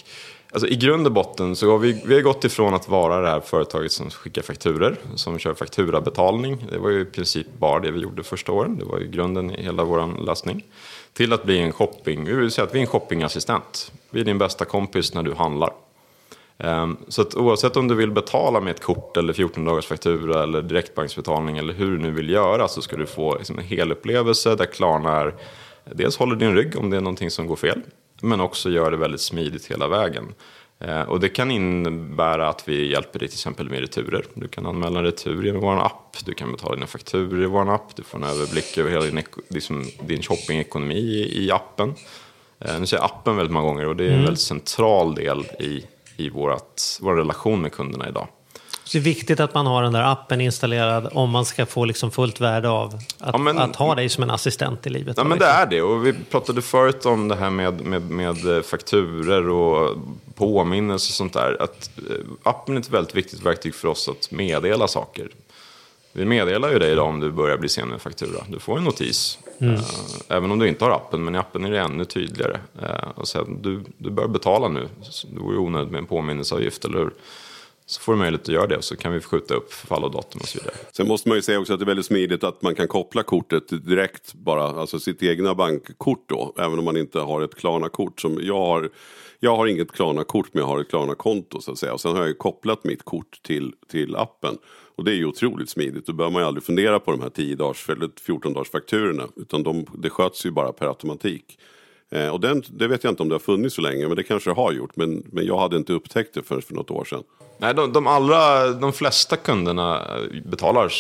alltså, 0.52 0.68
i 0.68 0.76
grund 0.76 1.08
och 1.08 1.14
botten 1.14 1.56
så 1.56 1.72
har 1.72 1.78
vi, 1.78 2.02
vi 2.06 2.16
har 2.16 2.22
gått 2.22 2.44
ifrån 2.44 2.74
att 2.74 2.90
vara 2.90 3.22
det 3.22 3.30
här 3.30 3.40
företaget 3.40 3.92
som 3.92 4.10
skickar 4.10 4.42
fakturer, 4.42 4.96
som 5.16 5.40
kör 5.40 5.54
fakturabetalning. 5.54 6.66
Det 6.72 6.78
var 6.78 6.90
ju 6.90 7.02
i 7.02 7.06
princip 7.06 7.48
bara 7.60 7.80
det 7.80 7.92
vi 7.92 8.00
gjorde 8.00 8.24
första 8.24 8.52
åren. 8.52 8.78
Det 8.80 8.86
var 8.86 9.00
ju 9.00 9.08
grunden 9.08 9.52
i 9.52 9.64
hela 9.64 9.84
vår 9.84 10.26
lösning. 10.26 10.64
Till 11.14 11.34
att 11.34 11.44
bli 11.44 11.60
en 11.60 11.72
shopping, 11.72 12.26
vi 12.26 12.34
vill 12.34 12.52
säga 12.52 12.66
att 12.66 12.76
vi 12.76 12.78
är 12.78 12.82
en 12.82 12.88
shoppingassistent. 12.88 13.92
Vi 14.10 14.22
är 14.22 14.26
din 14.26 14.38
bästa 14.38 14.66
kompis 14.66 15.14
när 15.14 15.24
du 15.24 15.34
handlar. 15.34 15.72
Ehm, 16.64 16.98
Så 17.08 17.22
att 17.22 17.36
oavsett 17.36 17.78
om 17.78 17.88
du 17.88 17.96
vill 17.96 18.12
betala 18.12 18.62
med 18.62 18.72
ett 18.72 18.84
kort 18.84 19.18
eller 19.18 19.34
14 19.34 19.66
dagars 19.66 19.86
faktura 19.86 20.44
eller 20.44 20.62
direktbanksbetalning 20.62 21.58
eller 21.58 21.74
hur 21.74 21.92
du 21.92 21.98
nu 21.98 22.12
vill 22.12 22.30
göra 22.30 22.68
så 22.68 22.82
ska 22.82 22.98
du 22.98 23.06
få 23.06 23.38
liksom 23.38 23.58
en 23.60 23.66
hel 23.66 23.92
upplevelse 23.92 24.56
där 24.56 24.66
Klarna 24.66 25.20
är, 25.22 25.34
dels 25.92 26.18
håller 26.18 26.36
din 26.36 26.56
rygg 26.56 26.78
om 26.78 26.90
det 26.90 26.98
är 26.98 27.02
någonting 27.02 27.32
som 27.32 27.48
går 27.48 27.56
fel 27.56 27.82
men 28.22 28.42
också 28.42 28.70
gör 28.70 28.92
det 28.92 28.98
väldigt 28.98 29.22
smidigt 29.22 29.66
hela 29.72 29.88
vägen. 29.88 30.34
Eh, 30.80 31.02
Och 31.02 31.20
det 31.20 31.30
kan 31.30 31.52
innebära 31.52 32.50
att 32.50 32.68
vi 32.68 32.92
hjälper 32.92 33.20
dig 33.20 33.28
till 33.28 33.36
exempel 33.36 33.70
med 33.70 33.80
returer. 33.80 34.26
Du 34.34 34.48
kan 34.48 34.66
anmäla 34.66 35.00
en 35.00 35.06
retur 35.06 35.44
genom 35.46 35.62
vår 35.62 35.86
app, 35.86 36.18
du 36.26 36.34
kan 36.34 36.52
betala 36.52 36.76
dina 36.76 36.88
fakturor 36.88 37.44
i 37.44 37.46
vår 37.46 37.74
app, 37.76 37.96
du 37.96 38.04
får 38.04 38.18
en 38.18 38.24
överblick 38.24 38.78
över 38.78 38.90
hela 38.92 39.06
din, 39.06 39.24
liksom, 39.50 39.86
din 40.02 40.22
shoppingekonomi 40.24 41.30
i, 41.34 41.52
appen. 41.52 41.94
Eh, 42.60 42.80
Nu 42.80 42.86
säger 42.86 43.04
jag 43.04 43.12
appen 43.12 43.36
väldigt 43.38 43.54
många 43.54 43.68
gånger 43.68 43.88
och 43.88 43.96
det 43.96 44.06
är 44.06 44.12
en 44.12 44.24
väldigt 44.24 44.40
central 44.42 45.16
del 45.16 45.40
i, 45.60 45.86
i 46.26 46.30
vårat, 46.30 47.00
vår 47.02 47.16
relation 47.16 47.62
med 47.62 47.72
kunderna 47.72 48.10
idag. 48.10 48.28
Så 48.84 48.98
det 48.98 49.02
är 49.02 49.04
viktigt 49.04 49.40
att 49.40 49.54
man 49.54 49.66
har 49.66 49.84
den 49.84 49.94
där 49.94 50.12
appen 50.12 50.42
installerad 50.42 51.10
om 51.14 51.30
man 51.30 51.46
ska 51.46 51.66
få 51.66 51.86
liksom 51.86 52.12
fullt 52.12 52.42
värde 52.42 52.70
av 52.70 52.94
att, 53.20 53.30
Ja, 53.34 53.38
men- 53.38 53.58
att 53.60 53.76
ha 53.76 53.96
dig 53.96 54.10
som 54.10 54.24
en 54.24 54.30
assistent 54.32 54.88
i 54.88 54.90
livet. 54.90 55.18
Ja, 55.18 55.24
men 55.24 55.40
det 55.40 55.46
är 55.46 55.66
det. 55.66 55.82
Och 55.82 56.06
vi 56.06 56.14
pratade 56.14 56.62
förut 56.62 57.06
om 57.06 57.28
det 57.28 57.36
här 57.36 57.50
med, 57.50 57.82
med, 57.82 58.10
med 58.10 58.66
fakturer 58.66 59.50
och 59.50 59.98
påminnelser 60.36 61.12
och 61.12 61.16
sånt 61.16 61.34
där. 61.34 61.58
Att 61.62 61.90
eh, 62.10 62.16
appen 62.44 62.76
är 62.76 62.80
ett 62.80 62.90
väldigt 62.90 63.16
viktigt 63.16 63.42
verktyg 63.46 63.76
för 63.76 63.88
oss 63.88 64.10
att 64.10 64.32
meddela 64.32 64.88
saker. 64.88 65.30
Vi 66.14 66.26
meddelar 66.26 66.72
ju 66.72 66.80
dig 66.80 66.92
idag 66.92 67.08
om 67.08 67.20
du 67.20 67.32
börjar 67.32 67.58
bli 67.58 67.70
sen 67.70 67.88
med 67.88 68.02
faktura. 68.02 68.44
Du 68.50 68.60
får 68.60 68.78
en 68.78 68.84
notis. 68.84 69.40
Eh, 69.60 69.82
även 70.38 70.52
om 70.52 70.60
du 70.60 70.68
inte 70.68 70.86
har 70.86 70.92
appen, 70.92 71.24
men 71.24 71.36
i 71.36 71.38
appen 71.38 71.66
är 71.66 71.72
det 71.72 71.80
ännu 71.80 72.06
tydligare. 72.06 72.60
Eh, 72.82 73.10
och 73.16 73.28
sen, 73.28 73.62
du, 73.62 73.84
du 73.98 74.10
bör 74.10 74.28
betala 74.28 74.68
nu. 74.68 74.88
Det 75.32 75.40
vore 75.40 75.58
onödigt 75.58 75.92
med 75.92 76.00
en 76.00 76.06
påminnelseavgift, 76.06 76.86
eller 76.86 76.98
hur? 76.98 77.12
Så 77.92 78.02
får 78.02 78.14
du 78.14 78.20
möjlighet 78.20 78.42
att 78.42 78.54
göra 78.54 78.68
det 78.68 78.78
och 78.78 78.84
så 78.84 78.96
kan 78.96 79.14
vi 79.14 79.20
skjuta 79.20 79.54
upp 79.54 79.74
förfall 79.74 80.04
och 80.04 80.12
datum 80.12 80.42
och 80.42 80.48
så 80.48 80.60
vidare. 80.60 80.76
Sen 80.92 81.08
måste 81.08 81.30
man 81.30 81.38
ju 81.38 81.42
säga 81.42 81.60
också 81.60 81.74
att 81.74 81.80
det 81.80 81.84
är 81.84 81.88
väldigt 81.88 82.06
smidigt 82.06 82.44
att 82.44 82.62
man 82.62 82.76
kan 82.76 82.88
koppla 82.88 83.24
kortet 83.24 83.86
direkt 83.86 84.34
bara, 84.34 84.64
alltså 84.64 85.00
sitt 85.00 85.24
egna 85.24 85.56
bankkort 85.56 86.30
då, 86.30 86.56
även 86.58 86.80
om 86.80 86.86
man 86.86 86.98
inte 86.98 87.20
har 87.20 87.42
ett 87.42 87.56
Klarna-kort. 87.56 88.22
Som 88.22 88.40
jag 88.42 88.58
har, 88.58 88.90
jag 89.40 89.56
har 89.56 89.68
inget 89.68 89.92
Klarna-kort 89.92 90.54
men 90.54 90.62
jag 90.62 90.68
har 90.68 90.80
ett 90.80 90.90
Klarna-konto 90.90 91.62
så 91.62 91.72
att 91.72 91.78
säga. 91.78 91.94
Och 91.94 92.02
sen 92.02 92.12
har 92.12 92.20
jag 92.20 92.28
ju 92.28 92.34
kopplat 92.34 92.84
mitt 92.84 93.04
kort 93.04 93.40
till, 93.44 93.74
till 93.92 94.16
appen. 94.16 94.58
Och 94.96 95.04
det 95.04 95.12
är 95.12 95.16
ju 95.16 95.26
otroligt 95.26 95.70
smidigt. 95.70 96.06
Då 96.06 96.14
behöver 96.14 96.34
man 96.34 96.42
ju 96.42 96.48
aldrig 96.48 96.64
fundera 96.64 97.00
på 97.00 97.12
de 97.12 97.22
här 97.22 97.30
10 97.30 97.56
dagars 97.56 97.90
eller 97.90 98.10
14 98.22 98.54
dagars 98.54 98.70
fakturorna. 98.70 99.28
Utan 99.36 99.64
de, 99.64 99.86
det 99.94 100.10
sköts 100.10 100.46
ju 100.46 100.52
bara 100.52 100.72
per 100.74 100.86
automatik. 100.86 101.58
Eh, 102.12 102.28
och 102.28 102.40
den, 102.40 102.64
det 102.70 102.88
vet 102.88 103.04
jag 103.04 103.12
inte 103.12 103.24
om 103.24 103.30
det 103.30 103.36
har 103.36 103.40
funnits 103.40 103.76
så 103.76 103.82
länge, 103.82 104.08
men 104.08 104.16
det 104.16 104.24
kanske 104.24 104.50
det 104.50 104.54
har 104.54 104.72
gjort. 104.72 104.96
Men, 104.96 105.24
men 105.32 105.46
jag 105.46 105.58
hade 105.58 105.78
inte 105.78 105.94
upptäckt 105.94 106.34
det 106.34 106.44
förrän 106.44 106.62
för 106.62 106.74
något 106.74 106.92
år 106.92 107.06
sedan. 107.06 107.24
Nej, 107.58 107.74
de, 107.74 107.94
de, 107.94 108.08
allra, 108.08 108.68
de 108.68 108.94
flesta 108.94 109.36
kunderna 109.36 109.96
eh, 109.96 110.42
betalar 110.46 110.94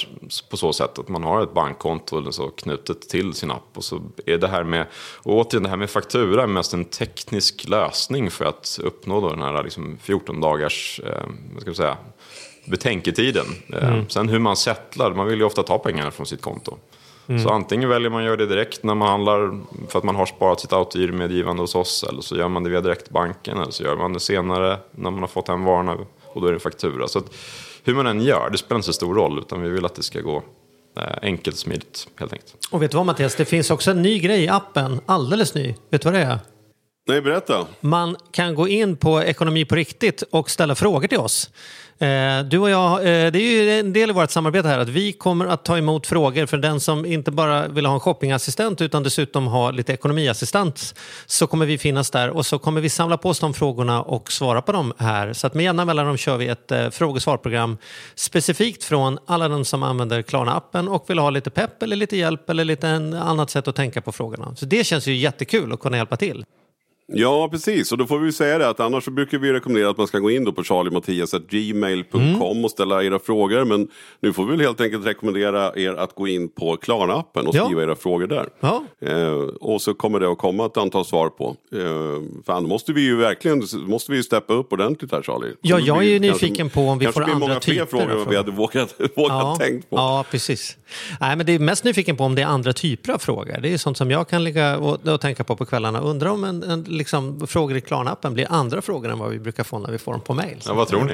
på 0.49 0.57
så 0.57 0.73
sätt 0.73 0.99
att 0.99 1.07
man 1.09 1.23
har 1.23 1.43
ett 1.43 1.53
bankkonto 1.53 2.17
eller 2.17 2.31
så 2.31 2.47
knutet 2.47 3.09
till 3.09 3.33
sin 3.33 3.51
app. 3.51 3.77
Och 3.77 3.83
så 3.83 4.01
är 4.25 4.37
det 4.37 4.47
här 4.47 4.63
med, 4.63 4.85
och 5.17 5.35
återigen 5.35 5.63
det 5.63 5.69
här 5.69 5.77
med 5.77 5.89
faktura 5.89 6.43
är 6.43 6.47
mest 6.47 6.73
en 6.73 6.85
teknisk 6.85 7.67
lösning 7.67 8.31
för 8.31 8.45
att 8.45 8.79
uppnå 8.83 9.21
då 9.21 9.29
den 9.29 9.41
här 9.41 9.63
liksom 9.63 9.97
14 10.01 10.41
dagars, 10.41 11.01
eh, 11.05 11.25
vad 11.53 11.61
ska 11.61 11.69
jag 11.69 11.77
säga, 11.77 11.97
betänketiden. 12.65 13.45
Eh, 13.73 14.07
Sen 14.07 14.29
hur 14.29 14.39
man 14.39 14.57
settlar, 14.57 15.13
man 15.13 15.27
vill 15.27 15.39
ju 15.39 15.45
ofta 15.45 15.63
ta 15.63 15.77
pengarna 15.77 16.11
från 16.11 16.25
sitt 16.25 16.41
konto. 16.41 16.77
Så 17.39 17.49
antingen 17.49 17.89
väljer 17.89 18.09
man 18.09 18.19
att 18.19 18.25
göra 18.25 18.35
det 18.35 18.45
direkt 18.45 18.83
när 18.83 18.95
man 18.95 19.07
handlar 19.07 19.59
för 19.87 19.99
att 19.99 20.03
man 20.03 20.15
har 20.15 20.25
sparat 20.25 20.59
sitt 20.59 20.73
autogiromedgivande 20.73 21.63
hos 21.63 21.75
oss 21.75 22.05
eller 22.09 22.21
så 22.21 22.35
gör 22.35 22.47
man 22.47 22.63
det 22.63 22.69
via 22.69 22.81
direktbanken 22.81 23.57
eller 23.57 23.71
så 23.71 23.83
gör 23.83 23.95
man 23.95 24.13
det 24.13 24.19
senare 24.19 24.77
när 24.91 25.11
man 25.11 25.19
har 25.19 25.27
fått 25.27 25.47
hem 25.47 25.63
varorna 25.63 25.97
och 26.25 26.41
då 26.41 26.47
är 26.47 26.51
det 26.51 26.55
en 26.55 26.59
faktura. 26.59 27.07
Så 27.07 27.19
att, 27.19 27.25
hur 27.83 27.95
man 27.95 28.07
än 28.07 28.21
gör, 28.21 28.49
det 28.49 28.57
spelar 28.57 28.77
inte 28.77 28.85
så 28.85 28.93
stor 28.93 29.15
roll 29.15 29.39
utan 29.39 29.61
vi 29.61 29.69
vill 29.69 29.85
att 29.85 29.95
det 29.95 30.03
ska 30.03 30.21
gå 30.21 30.43
eh, 30.97 31.03
enkelt 31.21 31.57
smidigt 31.57 32.07
helt 32.15 32.33
enkelt. 32.33 32.57
Och 32.71 32.81
vet 32.81 32.91
du 32.91 32.97
vad 32.97 33.05
Mattias, 33.05 33.35
det 33.35 33.45
finns 33.45 33.71
också 33.71 33.91
en 33.91 34.01
ny 34.01 34.19
grej 34.19 34.43
i 34.43 34.47
appen, 34.49 35.01
alldeles 35.05 35.55
ny. 35.55 35.75
Vet 35.89 36.01
du 36.01 36.11
vad 36.11 36.13
det 36.13 36.25
är? 36.25 36.39
Nej, 37.07 37.21
berätta. 37.21 37.67
Man 37.79 38.15
kan 38.31 38.55
gå 38.55 38.67
in 38.67 38.97
på 38.97 39.23
Ekonomi 39.23 39.65
på 39.65 39.75
riktigt 39.75 40.21
och 40.21 40.49
ställa 40.49 40.75
frågor 40.75 41.07
till 41.07 41.17
oss. 41.17 41.49
Eh, 42.01 42.43
du 42.43 42.59
och 42.59 42.69
jag, 42.69 42.99
eh, 42.99 43.31
det 43.31 43.39
är 43.39 43.63
ju 43.63 43.79
en 43.79 43.93
del 43.93 44.09
i 44.09 44.13
vårt 44.13 44.31
samarbete 44.31 44.67
här 44.67 44.79
att 44.79 44.89
vi 44.89 45.13
kommer 45.13 45.45
att 45.45 45.65
ta 45.65 45.77
emot 45.77 46.07
frågor 46.07 46.45
för 46.45 46.57
den 46.57 46.79
som 46.79 47.05
inte 47.05 47.31
bara 47.31 47.67
vill 47.67 47.85
ha 47.85 47.93
en 47.93 47.99
shoppingassistent 47.99 48.81
utan 48.81 49.03
dessutom 49.03 49.47
ha 49.47 49.71
lite 49.71 49.93
ekonomiassistent 49.93 50.95
så 51.25 51.47
kommer 51.47 51.65
vi 51.65 51.77
finnas 51.77 52.11
där 52.11 52.29
och 52.29 52.45
så 52.45 52.59
kommer 52.59 52.81
vi 52.81 52.89
samla 52.89 53.17
på 53.17 53.29
oss 53.29 53.39
de 53.39 53.53
frågorna 53.53 54.01
och 54.01 54.31
svara 54.31 54.61
på 54.61 54.71
dem 54.71 54.93
här. 54.97 55.33
Så 55.33 55.47
att 55.47 55.53
med 55.53 55.63
jämna 55.63 55.85
mellanrum 55.85 56.17
kör 56.17 56.37
vi 56.37 56.47
ett 56.47 56.71
eh, 56.71 56.89
frågesvarprogram 56.89 57.77
specifikt 58.15 58.83
från 58.83 59.19
alla 59.25 59.47
de 59.47 59.65
som 59.65 59.83
använder 59.83 60.21
Klarna-appen 60.21 60.87
och 60.87 61.09
vill 61.09 61.19
ha 61.19 61.29
lite 61.29 61.49
pepp 61.49 61.83
eller 61.83 61.95
lite 61.95 62.17
hjälp 62.17 62.49
eller 62.49 62.65
lite 62.65 62.89
annat 63.21 63.49
sätt 63.49 63.67
att 63.67 63.75
tänka 63.75 64.01
på 64.01 64.11
frågorna. 64.11 64.55
Så 64.55 64.65
det 64.65 64.83
känns 64.83 65.07
ju 65.07 65.15
jättekul 65.15 65.73
att 65.73 65.79
kunna 65.79 65.97
hjälpa 65.97 66.17
till. 66.17 66.45
Ja, 67.13 67.47
precis. 67.51 67.91
Och 67.91 67.97
då 67.97 68.05
får 68.07 68.19
vi 68.19 68.31
säga 68.31 68.57
det 68.57 68.69
att 68.69 68.79
annars 68.79 69.03
så 69.03 69.11
brukar 69.11 69.37
vi 69.37 69.53
rekommendera 69.53 69.89
att 69.89 69.97
man 69.97 70.07
ska 70.07 70.19
gå 70.19 70.31
in 70.31 70.43
då 70.43 70.51
på 70.51 70.63
charliemattias.gmail.com 70.63 72.65
och 72.65 72.71
ställa 72.71 73.03
era 73.03 73.19
frågor. 73.19 73.65
Men 73.65 73.87
nu 74.19 74.33
får 74.33 74.45
vi 74.45 74.51
väl 74.51 74.61
helt 74.61 74.81
enkelt 74.81 75.05
rekommendera 75.05 75.71
er 75.75 75.93
att 75.93 76.15
gå 76.15 76.27
in 76.27 76.49
på 76.49 76.77
Klarna-appen 76.77 77.45
och 77.47 77.55
Ja. 77.55 77.65
skriva 77.65 77.83
era 77.83 77.95
frågor 77.95 78.27
där. 78.27 78.49
Ja. 78.59 78.83
Eh, 79.05 79.31
och 79.61 79.81
så 79.81 79.93
kommer 79.93 80.19
det 80.19 80.31
att 80.31 80.37
komma 80.37 80.65
ett 80.65 80.77
antal 80.77 81.05
svar 81.05 81.29
på. 81.29 81.55
Eh, 81.75 82.21
fan, 82.45 82.67
måste 82.67 82.93
vi 82.93 83.01
ju 83.01 83.15
verkligen 83.15 83.63
måste 83.87 84.11
vi 84.11 84.17
ju 84.17 84.23
steppa 84.23 84.53
upp 84.53 84.73
ordentligt 84.73 85.11
här 85.11 85.21
Charlie. 85.21 85.53
Ja, 85.61 85.79
jag 85.79 85.97
är 85.97 86.01
ju 86.01 86.19
kanske- 86.19 86.45
nyfiken 86.45 86.69
på 86.69 86.81
om 86.81 86.99
vi 86.99 87.05
kanske 87.05 87.19
får 87.21 87.25
blir 87.25 87.33
andra 87.35 87.47
många 87.47 87.59
fler 87.59 87.73
typer 87.73 87.85
frågor 87.85 88.11
än 88.11 88.17
vad 88.17 88.27
vi 88.29 88.35
hade 88.35 88.51
vågat, 88.51 88.95
vågat 89.15 89.59
tänkt 89.59 89.89
på. 89.89 89.95
Ja, 89.95 90.25
precis. 90.31 90.77
Nej, 91.19 91.35
men 91.35 91.45
det 91.45 91.53
är 91.53 91.59
mest 91.59 91.83
nyfiken 91.83 92.17
på 92.17 92.23
om 92.23 92.35
det 92.35 92.41
är 92.41 92.45
andra 92.45 92.73
typer 92.73 93.13
av 93.13 93.17
frågor. 93.17 93.57
Det 93.61 93.73
är 93.73 93.77
sånt 93.77 93.97
som 93.97 94.11
jag 94.11 94.27
kan 94.29 94.43
ligga 94.43 94.77
och, 94.77 95.07
och 95.07 95.21
tänka 95.21 95.43
på 95.43 95.55
på 95.55 95.65
kvällarna. 95.65 95.99
Undrar 95.99 96.29
om 96.29 96.43
en, 96.43 96.63
en, 96.63 96.83
liksom, 96.83 97.47
frågor 97.47 97.77
i 97.77 97.79
Klarna-appen 97.81 98.33
blir 98.33 98.47
andra 98.49 98.81
frågor 98.81 99.11
än 99.11 99.19
vad 99.19 99.29
vi 99.29 99.39
brukar 99.39 99.63
få 99.63 99.79
när 99.79 99.91
vi 99.91 99.97
får 99.97 100.11
dem 100.11 100.21
på 100.21 100.33
mail. 100.33 100.57
Ja, 100.65 100.73
vad 100.73 100.87
tror 100.87 101.03
ni? 101.03 101.13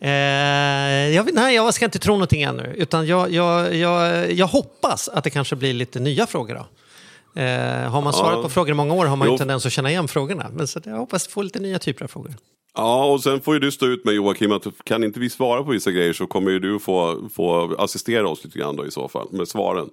Eh, 0.00 1.14
jag, 1.16 1.34
nej, 1.34 1.54
jag 1.54 1.74
ska 1.74 1.84
inte 1.84 1.98
tro 1.98 2.12
någonting 2.12 2.42
ännu. 2.42 2.72
Utan 2.76 3.06
jag, 3.06 3.32
jag, 3.32 3.74
jag, 3.74 4.32
jag 4.32 4.46
hoppas 4.46 5.08
att 5.08 5.24
det 5.24 5.30
kanske 5.30 5.56
blir 5.56 5.74
lite 5.74 6.00
nya 6.00 6.26
frågor. 6.26 6.54
Då. 6.54 6.66
Eh, 7.40 7.90
har 7.90 8.02
man 8.02 8.12
svarat 8.12 8.42
på 8.42 8.48
frågor 8.48 8.70
i 8.70 8.74
många 8.74 8.94
år 8.94 9.06
har 9.06 9.16
man 9.16 9.28
ju 9.28 9.34
Jo. 9.34 9.38
tendens 9.38 9.66
att 9.66 9.72
känna 9.72 9.90
igen 9.90 10.08
frågorna. 10.08 10.46
Men 10.52 10.66
så 10.66 10.80
jag 10.84 10.96
hoppas 10.96 11.28
få 11.28 11.42
lite 11.42 11.58
nya 11.58 11.78
typer 11.78 12.04
av 12.04 12.08
frågor. 12.08 12.34
Ja, 12.78 13.04
och 13.12 13.22
sen 13.22 13.40
får 13.40 13.54
ju 13.54 13.60
du 13.60 13.70
stå 13.70 13.86
ut 13.86 14.04
med 14.04 14.14
Joakim 14.14 14.52
att 14.52 14.66
kan 14.84 15.04
inte 15.04 15.20
vi 15.20 15.30
svara 15.30 15.64
på 15.64 15.70
vissa 15.70 15.90
grejer 15.90 16.12
så 16.12 16.26
kommer 16.26 16.50
ju 16.50 16.58
du 16.58 16.78
få, 16.78 17.28
få 17.34 17.74
assistera 17.78 18.28
oss 18.28 18.44
lite 18.44 18.58
grann 18.58 18.76
då 18.76 18.86
i 18.86 18.90
så 18.90 19.08
fall 19.08 19.28
med 19.30 19.48
svaren. 19.48 19.90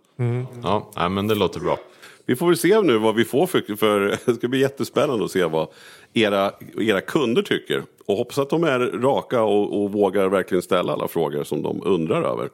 Ja, 0.64 0.92
nej, 0.96 1.10
men 1.10 1.28
det 1.28 1.36
låter 1.36 1.60
bra. 1.60 1.78
Vi 2.26 2.36
får 2.36 2.48
väl 2.48 2.58
se 2.58 2.82
nu 2.82 2.98
vad 2.98 3.16
vi 3.16 3.26
får 3.26 3.48
för, 3.48 3.76
för 3.76 4.00
det 4.26 4.34
ska 4.36 4.48
bli 4.48 4.60
jättespännande 4.60 5.26
att 5.26 5.32
se 5.32 5.46
vad 5.46 5.68
era, 6.14 6.52
era 6.80 7.02
kunder 7.02 7.42
tycker. 7.42 7.84
Och 8.06 8.18
hoppas 8.18 8.38
att 8.38 8.50
de 8.50 8.64
är 8.64 8.80
raka 8.80 9.42
och, 9.42 9.84
och 9.84 9.92
vågar 9.92 10.28
verkligen 10.28 10.62
ställa 10.62 10.94
alla 10.94 11.08
frågor 11.08 11.44
som 11.44 11.64
de 11.64 11.82
undrar 11.86 12.24
över. 12.24 12.50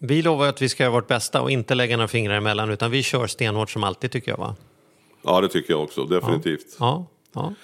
Vi 0.00 0.22
lovar 0.22 0.46
att 0.48 0.62
vi 0.62 0.68
ska 0.68 0.82
göra 0.82 0.92
vårt 0.92 1.08
bästa 1.08 1.42
och 1.42 1.50
inte 1.50 1.74
lägga 1.74 1.96
några 1.96 2.08
fingrar 2.08 2.34
emellan 2.34 2.70
utan 2.70 2.90
vi 2.90 3.02
kör 3.02 3.26
stenhårt 3.26 3.70
som 3.70 3.84
alltid 3.84 4.10
tycker 4.10 4.30
jag 4.30 4.38
va? 4.38 4.56
Ja, 5.22 5.40
det 5.40 5.48
tycker 5.48 5.72
jag 5.72 5.82
också. 5.82 6.04
Definitivt. 6.04 6.76
Ja. 6.78 7.06
Ja, 7.06 7.06
Ja, 7.32 7.54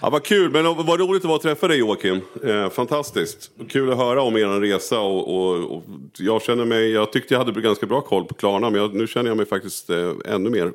vad 0.00 0.22
kul, 0.24 0.50
men 0.50 0.64
vad 0.86 1.00
roligt 1.00 1.22
det 1.22 1.28
var 1.28 1.36
att 1.36 1.42
träffa 1.42 1.68
dig 1.68 1.78
Joakim. 1.78 2.20
Eh, 2.44 2.70
fantastiskt. 2.70 3.50
Kul 3.70 3.92
att 3.92 3.98
höra 3.98 4.22
om 4.22 4.36
er 4.36 4.60
resa 4.60 5.00
och, 5.00 5.36
och, 5.36 5.76
och 5.76 5.82
jag 6.18 6.42
känner 6.42 6.64
mig, 6.64 6.92
jag 6.92 7.12
tyckte 7.12 7.34
jag 7.34 7.38
hade 7.44 7.60
ganska 7.60 7.86
bra 7.86 8.00
koll 8.00 8.24
på 8.24 8.34
Klarna 8.34 8.70
men 8.70 8.80
jag, 8.80 8.94
nu 8.94 9.06
känner 9.06 9.30
jag 9.30 9.36
mig 9.36 9.46
faktiskt 9.46 9.90
eh, 9.90 10.10
ännu, 10.24 10.50
mer, 10.50 10.72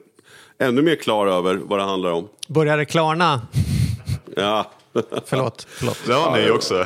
ännu 0.60 0.82
mer 0.82 0.96
klar 0.96 1.28
över 1.28 1.56
vad 1.56 1.80
det 1.80 1.84
handlar 1.84 2.12
om. 2.12 2.28
Börjar 2.48 2.78
det 2.78 2.86
klarna? 2.86 3.42
Ja, 4.36 4.72
Förlåt. 5.26 5.68
förlåt. 5.70 5.98
Det 6.08 6.14
har 6.14 6.38
ni 6.38 6.50
också. 6.52 6.86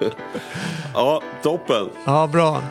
ja 0.94 1.22
toppen. 1.42 1.88
Ja, 2.06 2.26
bra. 2.32 2.62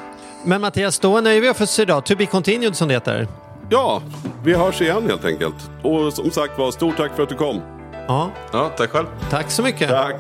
Men 0.46 0.62
Mattias, 0.62 1.00
då 1.00 1.22
nöjer 1.22 1.42
vi 1.42 1.50
oss 1.50 1.76
för 1.76 1.82
idag. 1.82 2.06
To 2.06 2.16
be 2.16 2.26
continued 2.26 2.76
som 2.76 2.88
det 2.88 2.94
heter. 2.94 3.28
Ja, 3.70 4.02
vi 4.44 4.54
hörs 4.54 4.82
igen 4.82 5.04
helt 5.10 5.26
enkelt. 5.26 5.56
Och 5.84 6.14
som 6.14 6.32
sagt 6.32 6.58
var, 6.60 6.72
stort 6.72 6.98
tack 6.98 7.16
för 7.16 7.24
att 7.24 7.30
du 7.30 7.36
kom. 7.36 7.62
Ja, 8.08 8.32
Ja, 8.52 8.70
tack 8.78 8.90
själv. 8.90 9.08
tack 9.30 9.52
så 9.52 9.64
mycket. 9.64 9.90
Tack. 9.90 10.16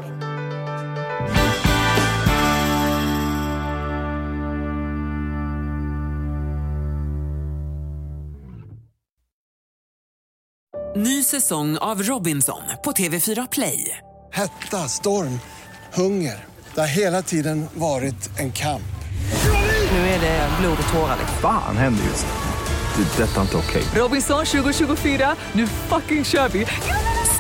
Ny 10.96 11.24
säsong 11.24 11.78
av 11.78 12.04
Robinson 12.04 12.62
på 12.84 12.92
TV4 12.92 13.48
Play. 13.52 13.98
Hetta, 14.34 14.78
storm, 14.78 15.40
hunger. 15.94 16.46
Det 16.74 16.80
har 16.80 16.88
hela 16.88 17.22
tiden 17.22 17.66
varit 17.74 18.40
en 18.40 18.52
kamp. 18.52 18.82
Nu 19.92 19.98
är 19.98 20.22
det 20.22 20.50
blod 20.62 20.78
och 20.88 20.94
tårar. 20.94 21.18
Fan 21.42 21.78
händer 21.78 22.04
just 22.04 22.26
nu. 22.26 23.04
Det. 23.04 23.24
är 23.24 23.28
Detta 23.28 23.38
är 23.38 23.42
inte 23.42 23.58
okej. 23.58 23.84
Robinson 23.96 24.46
2024, 24.46 25.36
nu 25.54 25.68
fucking 25.68 26.24
kör 26.24 26.50
vi! 26.50 26.66